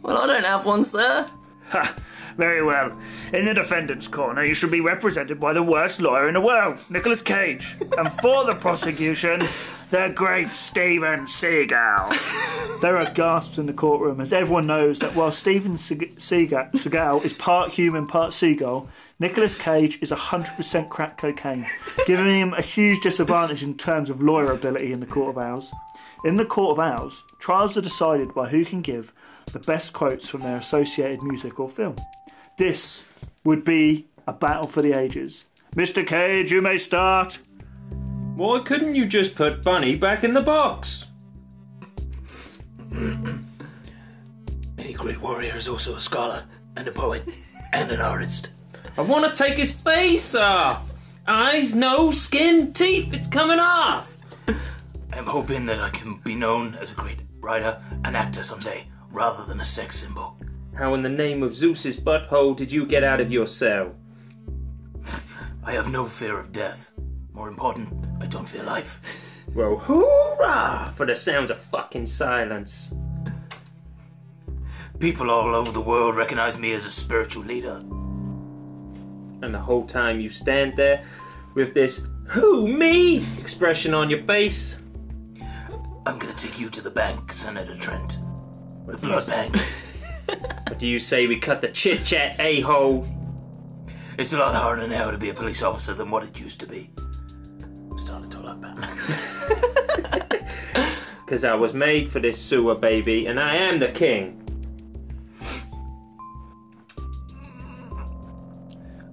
Well, 0.01 0.17
I 0.17 0.27
don't 0.27 0.45
have 0.45 0.65
one, 0.65 0.85
sir. 0.85 1.27
Ha! 1.69 1.95
Very 2.35 2.63
well. 2.63 2.97
In 3.33 3.45
the 3.45 3.53
defendant's 3.53 4.07
corner, 4.07 4.45
you 4.45 4.53
should 4.53 4.71
be 4.71 4.79
represented 4.79 5.39
by 5.39 5.51
the 5.51 5.61
worst 5.61 5.99
lawyer 5.99 6.27
in 6.27 6.35
the 6.35 6.41
world, 6.41 6.77
Nicolas 6.89 7.21
Cage. 7.21 7.75
And 7.97 8.09
for 8.21 8.45
the 8.45 8.55
prosecution, 8.55 9.41
the 9.91 10.11
great 10.15 10.51
Steven 10.51 11.25
Seagal. 11.25 12.79
there 12.81 12.95
are 12.95 13.11
gasps 13.13 13.57
in 13.57 13.65
the 13.65 13.73
courtroom 13.73 14.21
as 14.21 14.31
everyone 14.31 14.67
knows 14.67 14.99
that 14.99 15.15
while 15.15 15.31
Steven 15.31 15.73
Seag- 15.73 16.15
Seagal, 16.15 16.71
Seagal 16.71 17.25
is 17.25 17.33
part 17.33 17.73
human, 17.73 18.07
part 18.07 18.31
seagull, 18.31 18.87
Nicolas 19.19 19.55
Cage 19.55 19.99
is 20.01 20.11
100% 20.11 20.87
crack 20.89 21.17
cocaine, 21.17 21.65
giving 22.07 22.25
him 22.27 22.53
a 22.53 22.61
huge 22.61 23.01
disadvantage 23.01 23.63
in 23.63 23.75
terms 23.75 24.09
of 24.09 24.21
lawyer 24.21 24.53
ability 24.53 24.93
in 24.93 25.01
the 25.01 25.05
Court 25.05 25.35
of 25.35 25.37
Owls. 25.37 25.73
In 26.23 26.37
the 26.37 26.45
Court 26.45 26.77
of 26.77 26.79
Owls, 26.79 27.25
trials 27.39 27.75
are 27.75 27.81
decided 27.81 28.33
by 28.33 28.47
who 28.47 28.63
can 28.63 28.81
give 28.81 29.11
the 29.51 29.59
best 29.59 29.93
quotes 29.93 30.29
from 30.29 30.41
their 30.41 30.57
associated 30.57 31.21
music 31.23 31.59
or 31.59 31.69
film. 31.69 31.95
This 32.57 33.05
would 33.43 33.63
be 33.63 34.07
a 34.27 34.33
battle 34.33 34.67
for 34.67 34.81
the 34.81 34.93
ages. 34.93 35.45
Mr. 35.75 36.05
Cage, 36.05 36.51
you 36.51 36.61
may 36.61 36.77
start. 36.77 37.39
Why 38.35 38.59
couldn't 38.59 38.95
you 38.95 39.05
just 39.05 39.35
put 39.35 39.63
Bunny 39.63 39.95
back 39.95 40.23
in 40.23 40.33
the 40.33 40.41
box? 40.41 41.07
Any 44.77 44.93
great 44.93 45.21
warrior 45.21 45.55
is 45.55 45.67
also 45.67 45.95
a 45.95 45.99
scholar 45.99 46.43
and 46.75 46.87
a 46.87 46.91
poet 46.91 47.23
and 47.73 47.91
an 47.91 48.01
artist. 48.01 48.49
I 48.97 49.01
want 49.01 49.33
to 49.33 49.43
take 49.43 49.57
his 49.57 49.71
face 49.71 50.35
off. 50.35 50.93
Eyes, 51.27 51.75
nose, 51.75 52.19
skin, 52.21 52.73
teeth. 52.73 53.13
It's 53.13 53.27
coming 53.27 53.59
off. 53.59 54.17
I'm 55.13 55.25
hoping 55.25 55.65
that 55.67 55.79
I 55.79 55.89
can 55.89 56.17
be 56.23 56.35
known 56.35 56.75
as 56.75 56.91
a 56.91 56.95
great 56.95 57.19
writer 57.39 57.81
and 58.03 58.15
actor 58.15 58.43
someday, 58.43 58.87
rather 59.11 59.43
than 59.43 59.59
a 59.59 59.65
sex 59.65 59.97
symbol. 59.97 60.37
How 60.75 60.93
in 60.93 61.01
the 61.01 61.09
name 61.09 61.43
of 61.43 61.55
Zeus's 61.55 61.99
butthole 61.99 62.55
did 62.55 62.71
you 62.71 62.85
get 62.85 63.03
out 63.03 63.19
of 63.19 63.31
your 63.31 63.47
cell? 63.47 63.95
I 65.63 65.73
have 65.73 65.91
no 65.91 66.05
fear 66.05 66.39
of 66.39 66.51
death. 66.51 66.91
More 67.33 67.49
important, 67.49 67.93
I 68.21 68.27
don't 68.27 68.47
fear 68.47 68.63
life. 68.63 69.45
Well, 69.53 69.77
hoorah 69.77 70.93
for 70.95 71.05
the 71.05 71.15
sounds 71.15 71.51
of 71.51 71.59
fucking 71.59 72.07
silence. 72.07 72.93
People 74.99 75.31
all 75.31 75.55
over 75.55 75.71
the 75.71 75.81
world 75.81 76.15
recognize 76.15 76.57
me 76.57 76.73
as 76.73 76.85
a 76.85 76.91
spiritual 76.91 77.43
leader. 77.43 77.77
And 79.41 79.53
the 79.53 79.59
whole 79.59 79.85
time 79.85 80.19
you 80.19 80.29
stand 80.29 80.75
there 80.75 81.03
with 81.55 81.73
this 81.73 82.05
"Who 82.27 82.67
me?" 82.67 83.25
expression 83.39 83.93
on 83.93 84.09
your 84.09 84.23
face. 84.23 84.81
I'm 86.05 86.19
gonna 86.19 86.33
take 86.33 86.59
you 86.59 86.69
to 86.69 86.81
the 86.81 86.91
bank, 86.91 87.31
Senator 87.31 87.75
Trent. 87.75 88.19
The 88.89 88.97
blood 88.97 89.27
bank. 89.27 89.55
What 90.67 90.79
do 90.79 90.87
you 90.87 90.99
say 90.99 91.27
we 91.27 91.37
cut 91.37 91.61
the 91.61 91.67
chit 91.67 92.05
chat, 92.05 92.39
a 92.39 92.61
hole? 92.61 93.07
It's 94.17 94.33
a 94.33 94.37
lot 94.37 94.55
harder 94.55 94.87
now 94.87 95.11
to 95.11 95.17
be 95.17 95.29
a 95.29 95.33
police 95.33 95.61
officer 95.61 95.93
than 95.93 96.09
what 96.09 96.23
it 96.23 96.39
used 96.39 96.59
to 96.61 96.65
be. 96.65 96.89
I'm 97.91 97.99
starting 97.99 98.29
to 98.29 98.37
talk 98.37 98.45
like 98.45 98.61
Batman. 98.61 98.89
Cause 101.27 101.43
I 101.43 101.53
was 101.53 101.73
made 101.75 102.11
for 102.11 102.19
this 102.19 102.41
sewer 102.41 102.73
baby, 102.73 103.27
and 103.27 103.39
I 103.39 103.55
am 103.55 103.77
the 103.77 103.89
king. 103.89 104.35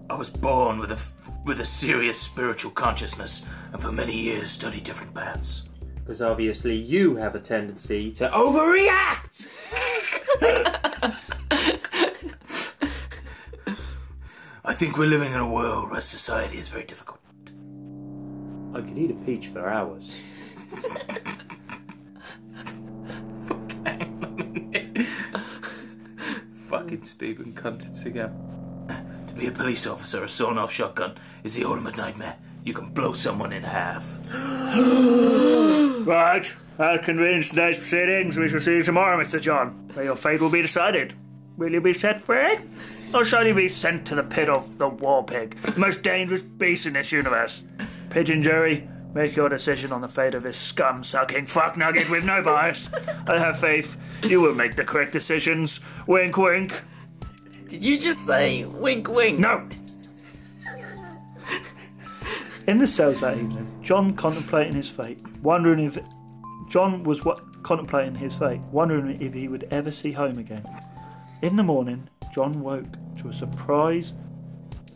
I 0.08 0.14
was 0.14 0.30
born 0.30 0.78
with 0.78 0.90
a 0.90 0.98
with 1.44 1.60
a 1.60 1.66
serious 1.66 2.18
spiritual 2.18 2.70
consciousness, 2.70 3.44
and 3.72 3.82
for 3.82 3.92
many 3.92 4.16
years 4.16 4.50
studied 4.50 4.84
different 4.84 5.12
paths. 5.12 5.68
Because 5.96 6.22
obviously 6.22 6.76
you 6.76 7.16
have 7.16 7.34
a 7.34 7.40
tendency 7.40 8.12
to 8.12 8.28
overreact. 8.30 9.48
I 14.64 14.65
think 14.76 14.98
we're 14.98 15.06
living 15.06 15.32
in 15.32 15.38
a 15.38 15.48
world 15.48 15.90
where 15.90 16.02
society 16.02 16.58
is 16.58 16.68
very 16.68 16.84
difficult. 16.84 17.18
I 18.74 18.82
could 18.82 18.98
eat 18.98 19.10
a 19.10 19.14
peach 19.24 19.46
for 19.46 19.66
hours. 19.66 20.20
Fucking 26.68 27.04
Stephen 27.04 27.54
Cunted 27.54 27.96
Cigar. 27.96 28.30
To 29.28 29.34
be 29.34 29.46
a 29.46 29.50
police 29.50 29.86
officer, 29.86 30.22
a 30.22 30.28
sawn 30.28 30.58
off 30.58 30.70
shotgun 30.70 31.16
is 31.42 31.54
the 31.54 31.64
ultimate 31.64 31.96
nightmare. 31.96 32.36
You 32.62 32.74
can 32.74 32.92
blow 32.92 33.14
someone 33.14 33.54
in 33.54 33.62
half. 33.62 34.18
Right, 36.06 36.54
that 36.78 37.02
convenes 37.02 37.48
today's 37.48 37.78
proceedings. 37.78 38.36
We 38.36 38.48
shall 38.48 38.60
see 38.60 38.76
you 38.76 38.82
tomorrow, 38.84 39.20
Mr. 39.20 39.40
John, 39.42 39.88
where 39.94 40.04
your 40.04 40.14
fate 40.14 40.40
will 40.40 40.50
be 40.50 40.62
decided. 40.62 41.14
Will 41.56 41.72
you 41.72 41.80
be 41.80 41.92
set 41.92 42.20
free? 42.20 42.58
Or 43.14 43.24
shall 43.24 43.46
you 43.46 43.54
be 43.54 43.68
sent 43.68 44.06
to 44.08 44.14
the 44.14 44.22
pit 44.22 44.48
of 44.48 44.78
the 44.78 44.88
war 44.88 45.24
pig, 45.24 45.56
the 45.62 45.80
most 45.80 46.02
dangerous 46.02 46.42
beast 46.42 46.86
in 46.86 46.94
this 46.94 47.12
universe? 47.12 47.62
Pigeon 48.10 48.42
jury, 48.42 48.88
make 49.14 49.36
your 49.36 49.48
decision 49.48 49.92
on 49.92 50.02
the 50.02 50.08
fate 50.08 50.34
of 50.34 50.42
this 50.42 50.58
scum 50.58 51.02
sucking 51.02 51.46
fuck 51.46 51.76
nugget 51.76 52.10
with 52.10 52.24
no 52.24 52.42
bias. 52.42 52.90
I 53.26 53.38
have 53.38 53.58
faith 53.58 53.96
you 54.22 54.40
will 54.40 54.54
make 54.54 54.76
the 54.76 54.84
correct 54.84 55.12
decisions. 55.12 55.80
Wink, 56.06 56.36
wink. 56.36 56.82
Did 57.68 57.82
you 57.82 57.98
just 57.98 58.26
say 58.26 58.64
wink 58.64 59.08
wink? 59.08 59.38
No! 59.38 59.68
In 62.66 62.78
the 62.78 62.86
cells 62.86 63.20
that 63.20 63.38
evening, 63.38 63.80
John 63.82 64.14
contemplating 64.14 64.74
his 64.74 64.90
fate, 64.90 65.20
wondering 65.40 65.80
if 65.80 65.98
John 66.68 67.04
was 67.04 67.24
what 67.24 67.62
contemplating 67.62 68.16
his 68.16 68.34
fate, 68.34 68.60
wondering 68.72 69.20
if 69.20 69.34
he 69.34 69.46
would 69.48 69.64
ever 69.70 69.92
see 69.92 70.12
home 70.12 70.38
again. 70.38 70.66
In 71.42 71.56
the 71.56 71.62
morning, 71.62 72.08
John 72.36 72.60
woke 72.60 72.98
to 73.16 73.30
a 73.30 73.32
surprise 73.32 74.12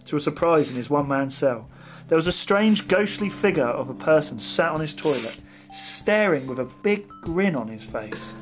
to 0.05 0.17
a 0.17 0.21
surprise 0.21 0.69
in 0.69 0.77
his 0.77 0.91
one-man 0.91 1.31
cell. 1.31 1.71
There 2.09 2.17
was 2.17 2.27
a 2.27 2.33
strange 2.33 2.87
ghostly 2.87 3.31
figure 3.31 3.65
of 3.65 3.89
a 3.89 3.95
person 3.95 4.39
sat 4.39 4.73
on 4.73 4.83
his 4.83 4.95
toilet, 4.95 5.41
staring 5.73 6.47
with 6.47 6.59
a 6.59 6.69
big 6.83 7.09
grin 7.23 7.57
on 7.57 7.69
his 7.69 7.83
face. 7.83 8.35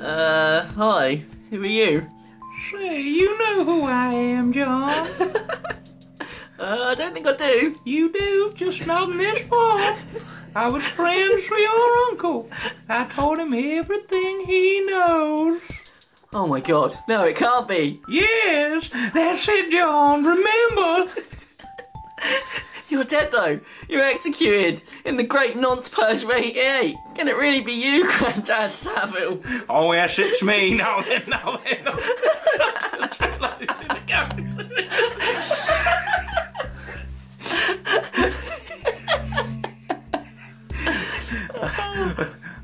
Uh, 0.00 0.66
hi. 0.74 1.22
Who 1.50 1.62
are 1.62 1.66
you? 1.66 2.10
Say, 2.72 3.02
you 3.02 3.38
know 3.38 3.64
who 3.64 3.84
I 3.84 4.12
am, 4.12 4.52
John. 4.52 5.06
Uh, 6.56 6.92
I 6.92 6.94
don't 6.94 7.12
think 7.12 7.26
I 7.26 7.34
do. 7.34 7.78
You 7.84 8.12
do, 8.12 8.52
just 8.54 8.86
not 8.86 9.10
in 9.10 9.18
this 9.18 9.44
far. 9.46 9.96
I 10.54 10.68
was 10.68 10.84
friends 10.84 11.50
with 11.50 11.60
your 11.60 11.96
uncle. 12.08 12.48
I 12.88 13.06
told 13.06 13.38
him 13.38 13.52
everything 13.52 14.44
he 14.46 14.86
knows. 14.86 15.60
Oh 16.36 16.48
my 16.48 16.58
god. 16.58 16.96
No, 17.06 17.24
it 17.24 17.36
can't 17.36 17.68
be. 17.68 18.00
Yes, 18.08 18.90
that's 19.14 19.48
it, 19.48 19.70
John. 19.70 20.24
Remember? 20.24 21.12
You're 22.88 23.04
dead 23.04 23.30
though. 23.30 23.60
You're 23.88 24.02
executed 24.02 24.82
in 25.04 25.16
the 25.16 25.24
Great 25.24 25.56
Nonce 25.56 25.88
Purge 25.88 26.24
of 26.24 26.30
88. 26.32 26.96
Can 27.14 27.28
it 27.28 27.36
really 27.36 27.60
be 27.60 27.72
you, 27.72 28.10
Grandad 28.18 28.72
Savile? 28.72 29.40
Oh, 29.68 29.92
yes, 29.92 30.18
it's 30.18 30.42
me. 30.42 30.76
Now 30.76 31.00
then, 31.02 31.22
now 31.28 31.56
then. 31.58 31.84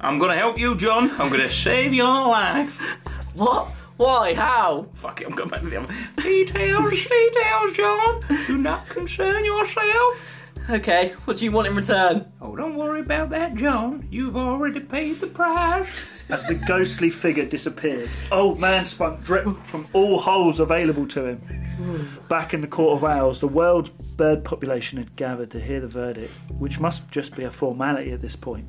I'm 0.01 0.19
gonna 0.19 0.35
help 0.35 0.59
you, 0.59 0.77
John. 0.77 1.11
I'm 1.21 1.31
gonna 1.31 1.49
save 1.49 1.95
your 1.95 2.07
life. 2.29 2.99
What? 3.41 3.69
Why? 3.97 4.35
How? 4.35 4.83
Fuck 4.93 5.23
it, 5.23 5.27
I'm 5.27 5.35
going 5.35 5.49
back 5.49 5.61
to 5.61 5.71
the 5.71 5.81
other. 5.81 5.95
Details, 6.23 6.91
details, 7.09 7.73
John. 7.73 8.23
Do 8.47 8.59
not 8.59 8.87
concern 8.91 9.47
yourself. 9.47 10.23
Okay, 10.69 11.15
what 11.25 11.39
do 11.39 11.47
you 11.47 11.51
want 11.51 11.67
in 11.69 11.75
return? 11.75 12.31
Oh, 12.43 12.55
don't 12.55 12.77
worry 12.77 13.01
about 13.01 13.31
that, 13.31 13.55
John. 13.55 14.07
You've 14.11 14.37
already 14.37 14.81
paid 14.81 15.21
the 15.21 15.27
price. 15.27 16.31
As 16.31 16.47
the 16.47 16.55
ghostly 16.55 17.09
figure 17.09 17.47
disappeared, 17.47 18.11
old 18.31 18.61
man 18.61 18.85
spunk 18.85 19.25
dripped 19.25 19.59
from 19.69 19.89
all 19.95 20.21
holes 20.21 20.61
available 20.61 21.07
to 21.09 21.25
him. 21.25 22.19
Back 22.29 22.53
in 22.53 22.61
the 22.61 22.69
Court 22.69 22.99
of 22.99 23.05
Owls, 23.05 23.41
the 23.41 23.49
world's 23.49 23.89
bird 23.89 24.45
population 24.45 24.99
had 24.99 25.17
gathered 25.17 25.51
to 25.53 25.61
hear 25.61 25.81
the 25.81 25.89
verdict, 25.89 26.33
which 26.51 26.79
must 26.79 27.11
just 27.11 27.35
be 27.35 27.45
a 27.45 27.51
formality 27.51 28.13
at 28.13 28.21
this 28.21 28.37
point. 28.37 28.69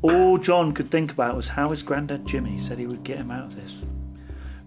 All 0.00 0.38
John 0.38 0.72
could 0.72 0.90
think 0.90 1.12
about 1.12 1.36
was 1.36 1.48
how 1.48 1.68
his 1.68 1.82
granddad 1.82 2.26
Jimmy 2.26 2.58
said 2.58 2.78
he 2.78 2.86
would 2.86 3.04
get 3.04 3.18
him 3.18 3.30
out 3.30 3.44
of 3.44 3.56
this. 3.56 3.84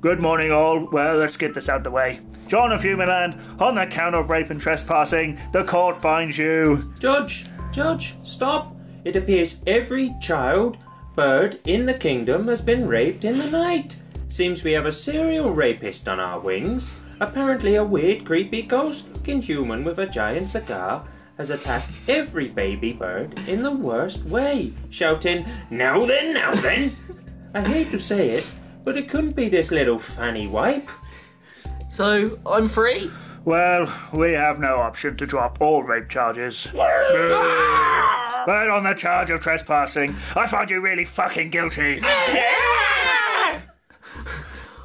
Good 0.01 0.21
morning, 0.21 0.49
all. 0.49 0.87
Well, 0.89 1.17
let's 1.17 1.35
get 1.35 1.53
this 1.53 1.67
out 1.67 1.79
of 1.79 1.83
the 1.83 1.91
way. 1.91 2.21
John 2.47 2.71
of 2.71 2.81
Humanland, 2.81 3.59
on 3.59 3.75
the 3.75 3.85
count 3.85 4.15
of 4.15 4.29
rape 4.29 4.49
and 4.49 4.61
trespassing, 4.61 5.37
the 5.51 5.65
court 5.65 5.97
finds 5.97 6.37
you. 6.37 6.93
Judge, 6.99 7.47
judge, 7.73 8.15
stop. 8.23 8.73
It 9.03 9.17
appears 9.17 9.61
every 9.67 10.15
child, 10.21 10.77
bird 11.15 11.59
in 11.65 11.85
the 11.85 11.93
kingdom 11.93 12.47
has 12.47 12.61
been 12.61 12.87
raped 12.87 13.25
in 13.25 13.39
the 13.39 13.51
night. 13.51 13.99
Seems 14.29 14.63
we 14.63 14.71
have 14.71 14.85
a 14.85 14.91
serial 14.93 15.51
rapist 15.51 16.07
on 16.07 16.21
our 16.21 16.39
wings. 16.39 16.97
Apparently, 17.19 17.75
a 17.75 17.83
weird, 17.83 18.23
creepy, 18.23 18.61
ghost 18.61 19.11
looking 19.11 19.41
human 19.41 19.83
with 19.83 19.99
a 19.99 20.05
giant 20.07 20.47
cigar 20.47 21.03
has 21.37 21.49
attacked 21.49 21.91
every 22.07 22.47
baby 22.47 22.93
bird 22.93 23.37
in 23.49 23.63
the 23.63 23.75
worst 23.75 24.23
way, 24.23 24.71
shouting, 24.89 25.45
Now 25.69 26.05
then, 26.05 26.33
now 26.33 26.53
then! 26.53 26.93
I 27.53 27.61
hate 27.61 27.91
to 27.91 27.99
say 27.99 28.29
it, 28.29 28.49
but 28.83 28.97
it 28.97 29.09
couldn't 29.09 29.35
be 29.35 29.49
this 29.49 29.71
little 29.71 29.99
fanny 29.99 30.47
wipe. 30.47 30.89
So 31.89 32.39
I'm 32.45 32.67
free? 32.67 33.09
Well, 33.45 33.91
we 34.13 34.33
have 34.33 34.59
no 34.59 34.77
option 34.77 35.15
to 35.17 35.25
drop 35.25 35.59
all 35.61 35.81
rape 35.83 36.09
charges. 36.09 36.67
but 36.73 38.69
on 38.69 38.83
the 38.83 38.93
charge 38.95 39.29
of 39.31 39.39
trespassing, 39.41 40.15
I 40.35 40.45
find 40.47 40.69
you 40.69 40.81
really 40.81 41.05
fucking 41.05 41.49
guilty 41.49 42.01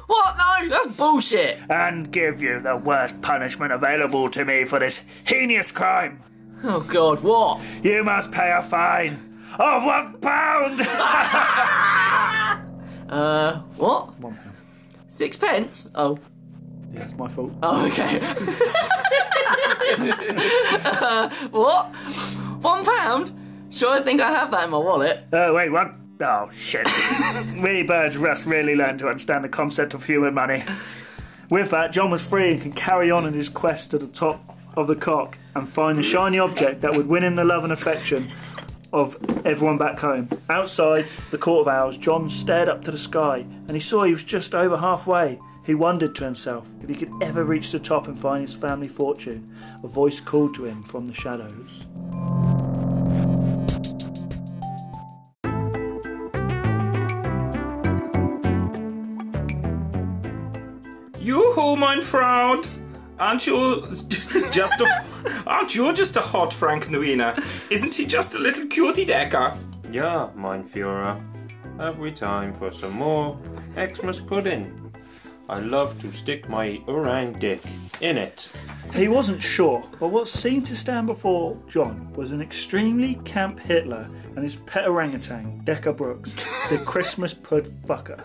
What? 0.07 0.35
No, 0.37 0.69
that's 0.69 0.87
bullshit. 0.95 1.57
and 1.69 2.11
give 2.11 2.39
you 2.41 2.59
the 2.61 2.77
worst 2.77 3.21
punishment 3.21 3.71
available 3.73 4.29
to 4.29 4.45
me 4.45 4.63
for 4.65 4.77
this 4.79 5.03
heinous 5.25 5.71
crime. 5.71 6.21
Oh 6.63 6.79
god, 6.81 7.21
what? 7.21 7.59
You 7.83 8.03
must 8.03 8.31
pay 8.31 8.51
a 8.55 8.61
fine 8.63 9.19
of 9.59 9.83
one 9.83 10.19
pound. 10.21 10.79
Uh, 13.09 13.59
what? 13.77 14.13
Six 15.07 15.37
pence? 15.37 15.87
Oh. 15.95 16.19
yeah, 16.93 17.03
it's 17.03 17.15
my 17.15 17.27
fault. 17.27 17.53
Oh, 17.61 17.85
okay. 17.87 18.19
uh, 20.85 21.29
what? 21.51 21.85
One 22.61 22.85
pound? 22.85 23.31
Sure, 23.69 23.95
I 23.95 24.01
think 24.01 24.21
I 24.21 24.31
have 24.31 24.51
that 24.51 24.65
in 24.65 24.69
my 24.71 24.77
wallet. 24.77 25.25
Oh, 25.31 25.53
wait, 25.53 25.69
what? 25.69 25.93
Oh, 26.21 26.49
shit. 26.51 26.87
we 27.61 27.83
birds 27.83 28.17
must 28.17 28.45
really 28.45 28.75
learn 28.75 28.97
to 28.99 29.07
understand 29.07 29.43
the 29.43 29.49
concept 29.49 29.93
of 29.93 30.05
human 30.05 30.33
money. 30.33 30.63
With 31.49 31.71
that, 31.71 31.91
John 31.91 32.09
was 32.09 32.25
free 32.25 32.53
and 32.53 32.61
could 32.61 32.75
carry 32.75 33.11
on 33.11 33.25
in 33.25 33.33
his 33.33 33.49
quest 33.49 33.91
to 33.91 33.97
the 33.97 34.07
top 34.07 34.57
of 34.75 34.87
the 34.87 34.95
cock 34.95 35.37
and 35.53 35.69
find 35.69 35.97
the 35.97 36.03
shiny 36.03 36.39
object 36.39 36.81
that 36.81 36.95
would 36.95 37.07
win 37.07 37.23
him 37.23 37.35
the 37.35 37.45
love 37.45 37.63
and 37.63 37.71
affection 37.71 38.27
of 38.95 39.17
everyone 39.45 39.77
back 39.77 39.99
home. 39.99 40.29
Outside 40.49 41.05
the 41.29 41.37
Court 41.37 41.67
of 41.67 41.73
Owls, 41.73 41.97
John 41.97 42.29
stared 42.29 42.69
up 42.69 42.81
to 42.85 42.91
the 42.91 42.97
sky 42.97 43.39
and 43.67 43.71
he 43.71 43.81
saw 43.81 44.03
he 44.03 44.13
was 44.13 44.23
just 44.23 44.55
over 44.55 44.77
halfway. 44.77 45.37
He 45.65 45.75
wondered 45.75 46.15
to 46.15 46.23
himself 46.23 46.71
if 46.81 46.87
he 46.87 46.95
could 46.95 47.11
ever 47.21 47.43
reach 47.43 47.71
the 47.71 47.79
top 47.79 48.07
and 48.07 48.17
find 48.17 48.41
his 48.41 48.55
family 48.55 48.87
fortune. 48.87 49.53
A 49.83 49.87
voice 49.87 50.21
called 50.21 50.55
to 50.55 50.65
him 50.65 50.81
from 50.81 51.07
the 51.07 51.13
shadows. 51.13 51.87
Yoo-hoo, 61.19 61.75
mein 61.75 62.01
Freund! 62.01 62.74
Aren't 63.17 63.47
you 63.47 63.81
just 64.51 64.81
a 64.81 64.87
aren't 65.47 65.75
you 65.75 65.93
just 65.93 66.17
a 66.17 66.21
hot 66.21 66.51
Frankenweenie? 66.51 67.71
Isn't 67.71 67.95
he 67.95 68.05
just 68.05 68.35
a 68.35 68.39
little 68.39 68.67
cutie 68.67 69.05
decker? 69.05 69.57
Yeah, 69.89 70.29
mein 70.35 70.63
Führer. 70.63 71.21
Have 71.79 71.99
we 71.99 72.11
time 72.11 72.53
for 72.53 72.71
some 72.71 72.93
more 72.93 73.37
Xmas 73.73 74.19
pudding? 74.19 74.93
I 75.47 75.59
love 75.59 75.99
to 76.01 76.11
stick 76.11 76.49
my 76.49 76.81
orang 76.87 77.39
dick 77.39 77.61
in 78.01 78.17
it. 78.17 78.49
He 78.93 79.07
wasn't 79.07 79.41
sure, 79.41 79.83
but 79.99 80.07
what 80.07 80.27
seemed 80.27 80.65
to 80.67 80.75
stand 80.75 81.07
before 81.07 81.55
John 81.67 82.11
was 82.13 82.31
an 82.31 82.41
extremely 82.41 83.15
camp 83.25 83.59
Hitler 83.59 84.09
and 84.35 84.39
his 84.39 84.55
pet 84.55 84.87
orangutan, 84.87 85.61
Decker 85.63 85.93
Brooks, 85.93 86.33
the 86.69 86.79
Christmas 86.79 87.33
pud 87.33 87.65
fucker. 87.85 88.19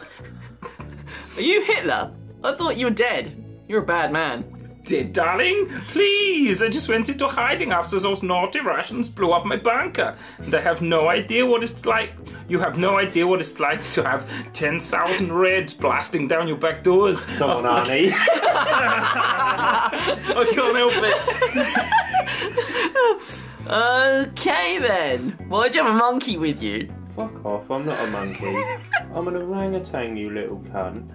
Are 1.37 1.43
you 1.43 1.63
Hitler? 1.63 2.13
I 2.43 2.53
thought 2.53 2.77
you 2.77 2.87
were 2.87 2.91
dead. 2.91 3.37
You're 3.69 3.83
a 3.83 3.87
bad 3.87 4.13
man. 4.13 4.60
Dead 4.85 5.13
darling, 5.13 5.69
please! 5.89 6.63
I 6.63 6.69
just 6.69 6.89
went 6.89 7.09
into 7.09 7.29
hiding 7.29 7.71
after 7.71 8.01
those 8.01 8.23
naughty 8.23 8.61
Russians 8.61 9.09
blew 9.09 9.33
up 9.33 9.45
my 9.45 9.57
bunker, 9.57 10.17
and 10.39 10.55
I 10.55 10.61
have 10.61 10.81
no 10.81 11.09
idea 11.09 11.45
what 11.45 11.63
it's 11.63 11.85
like. 11.85 12.13
You 12.49 12.61
have 12.61 12.79
no 12.79 12.99
idea 12.99 13.27
what 13.27 13.41
it's 13.41 13.61
like 13.61 13.83
to 13.93 14.03
have 14.03 14.53
ten 14.53 14.81
thousand 14.81 15.33
reds 15.33 15.75
blasting 15.75 16.29
down 16.29 16.49
your 16.49 16.57
back 16.57 16.83
doors. 16.83 17.27
Come 17.37 17.51
on, 17.51 17.67
oh, 17.67 17.85
Arnie. 17.85 18.13
I 20.33 20.45
can't 20.55 20.77
help 20.77 20.93
it. 20.97 21.17
Okay 23.71 24.79
then. 24.79 25.31
Why'd 25.49 25.75
you 25.77 25.85
have 25.85 25.95
a 25.95 25.97
monkey 25.97 26.37
with 26.37 26.61
you? 26.61 26.89
Fuck 27.15 27.45
off, 27.45 27.71
I'm 27.71 27.87
not 27.87 28.07
a 28.07 28.11
monkey. 28.11 28.57
I'm 29.15 29.27
an 29.29 29.37
orangutan, 29.37 30.17
you 30.17 30.31
little 30.31 30.61
cunt. 30.61 31.11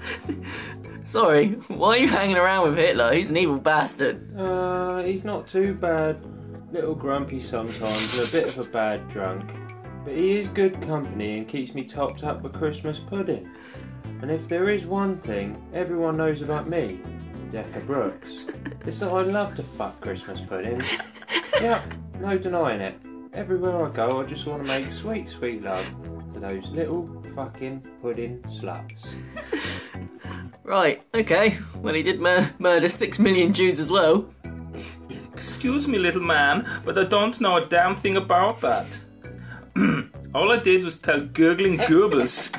Sorry, 1.08 1.50
why 1.68 1.90
are 1.90 1.98
you 2.00 2.08
hanging 2.08 2.38
around 2.38 2.68
with 2.68 2.78
Hitler? 2.78 3.14
He's 3.14 3.30
an 3.30 3.38
evil 3.38 3.60
bastard. 3.60 4.38
Uh, 4.38 5.04
he's 5.04 5.24
not 5.24 5.48
too 5.48 5.74
bad. 5.76 6.18
Little 6.72 6.96
grumpy 6.96 7.40
sometimes, 7.40 8.20
and 8.20 8.28
a 8.28 8.32
bit 8.32 8.58
of 8.58 8.68
a 8.68 8.70
bad 8.70 9.08
drunk. 9.10 9.50
But 10.04 10.16
he 10.16 10.38
is 10.38 10.48
good 10.50 10.82
company 10.82 11.38
and 11.38 11.48
keeps 11.48 11.74
me 11.74 11.84
topped 11.84 12.24
up 12.24 12.42
with 12.42 12.54
Christmas 12.54 13.00
pudding. 13.00 13.50
And 14.22 14.30
if 14.30 14.48
there 14.50 14.70
is 14.70 14.86
one 14.86 15.16
thing 15.16 15.64
everyone 15.74 16.18
knows 16.18 16.42
about 16.42 16.68
me, 16.68 17.00
Decker 17.52 17.82
Brooks, 17.82 18.48
it's 18.86 19.00
that 19.00 19.12
I 19.12 19.22
love 19.22 19.56
to 19.56 19.64
fuck 19.64 20.02
Christmas 20.02 20.42
pudding. 20.42 20.82
Yep, 21.62 21.94
no 22.20 22.38
denying 22.38 22.82
it. 22.82 23.00
Everywhere 23.36 23.86
I 23.86 23.92
go, 23.92 24.22
I 24.22 24.26
just 24.26 24.48
want 24.48 24.64
to 24.64 24.68
make 24.68 24.90
sweet, 24.92 25.28
sweet 25.28 25.62
love 25.62 25.86
to 26.34 26.40
those 26.40 26.70
little 26.72 27.22
fucking 27.36 27.86
pudding 28.02 28.40
sluts. 28.44 29.14
Right, 30.64 31.04
okay. 31.14 31.60
Well, 31.78 31.94
he 31.94 32.02
did 32.02 32.20
mur- 32.20 32.50
murder 32.58 32.90
six 32.90 33.20
million 33.20 33.54
Jews 33.54 33.80
as 33.80 33.92
well. 33.92 34.28
Excuse 35.32 35.88
me, 35.88 36.00
little 36.00 36.24
man, 36.24 36.82
but 36.84 36.98
I 36.98 37.04
don't 37.04 37.40
know 37.40 37.58
a 37.58 37.66
damn 37.68 37.94
thing 37.94 38.18
about 38.18 38.62
that. 38.62 39.00
All 40.34 40.52
I 40.52 40.58
did 40.58 40.84
was 40.84 40.98
tell 40.98 41.22
gurgling 41.22 41.78
Goebbels 41.88 42.50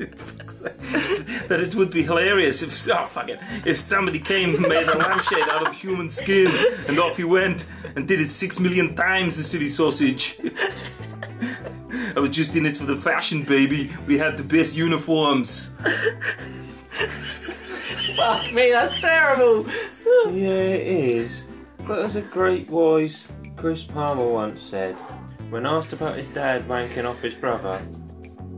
that 1.48 1.60
it 1.60 1.74
would 1.74 1.90
be 1.90 2.02
hilarious 2.02 2.62
if 2.62 2.70
oh, 2.90 3.06
fuck 3.06 3.28
it, 3.28 3.38
if 3.66 3.76
somebody 3.76 4.18
came 4.18 4.54
and 4.54 4.62
made 4.68 4.86
a 4.86 4.98
lampshade 4.98 5.48
out 5.50 5.66
of 5.66 5.74
human 5.74 6.10
skin 6.10 6.50
and 6.88 6.98
off 6.98 7.16
he 7.16 7.24
went 7.24 7.66
and 7.96 8.06
did 8.06 8.20
it 8.20 8.28
six 8.28 8.60
million 8.60 8.94
times 8.94 9.36
the 9.36 9.42
silly 9.42 9.68
sausage. 9.68 10.38
I 12.16 12.20
was 12.20 12.30
just 12.30 12.56
in 12.56 12.66
it 12.66 12.76
for 12.76 12.86
the 12.86 12.96
fashion, 12.96 13.42
baby. 13.42 13.90
We 14.06 14.18
had 14.18 14.36
the 14.36 14.44
best 14.44 14.76
uniforms. 14.76 15.72
Fuck 18.16 18.52
me, 18.52 18.72
that's 18.72 19.00
terrible. 19.00 19.66
Yeah, 20.32 20.50
it 20.50 20.86
is. 20.86 21.46
But 21.86 22.00
as 22.00 22.16
a 22.16 22.22
great 22.22 22.66
voice, 22.66 23.26
Chris 23.56 23.82
Palmer 23.82 24.28
once 24.28 24.60
said, 24.60 24.94
when 25.50 25.66
asked 25.66 25.92
about 25.92 26.16
his 26.16 26.28
dad 26.28 26.62
wanking 26.62 27.04
off 27.04 27.20
his 27.20 27.34
brother, 27.34 27.80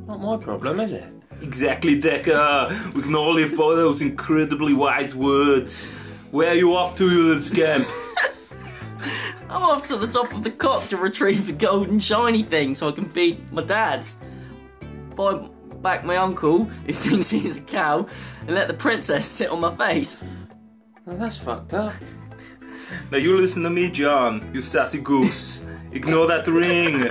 not 0.06 0.20
my 0.20 0.36
problem, 0.36 0.80
is 0.80 0.92
it? 0.92 1.21
Exactly, 1.42 2.00
Decker. 2.00 2.68
We 2.94 3.02
can 3.02 3.14
all 3.14 3.34
live 3.34 3.50
by 3.50 3.74
those 3.74 4.00
incredibly 4.00 4.74
wise 4.74 5.14
words. 5.14 5.92
Where 6.30 6.50
are 6.50 6.54
you 6.54 6.74
off 6.76 6.96
to, 6.98 7.10
you 7.10 7.24
little 7.24 7.42
scamp? 7.42 7.86
I'm 9.50 9.62
off 9.62 9.86
to 9.88 9.96
the 9.96 10.06
top 10.06 10.32
of 10.32 10.44
the 10.44 10.50
cock 10.50 10.84
to 10.88 10.96
retrieve 10.96 11.46
the 11.46 11.52
golden 11.52 11.98
shiny 11.98 12.42
thing 12.42 12.74
so 12.74 12.88
I 12.88 12.92
can 12.92 13.04
feed 13.04 13.52
my 13.52 13.62
dads. 13.62 14.16
Buy 15.14 15.46
back 15.82 16.04
my 16.04 16.16
uncle, 16.16 16.64
who 16.64 16.92
thinks 16.92 17.28
he's 17.28 17.58
a 17.58 17.60
cow, 17.60 18.06
and 18.46 18.54
let 18.54 18.68
the 18.68 18.74
princess 18.74 19.26
sit 19.26 19.50
on 19.50 19.60
my 19.60 19.74
face. 19.74 20.24
Well, 21.04 21.18
that's 21.18 21.38
fucked 21.38 21.74
up. 21.74 21.92
Now 23.10 23.16
you 23.16 23.34
listen 23.38 23.62
to 23.62 23.70
me, 23.70 23.90
John, 23.90 24.50
you 24.52 24.60
sassy 24.60 25.00
goose. 25.00 25.64
Ignore 25.92 26.26
that 26.26 26.46
ring. 26.46 27.06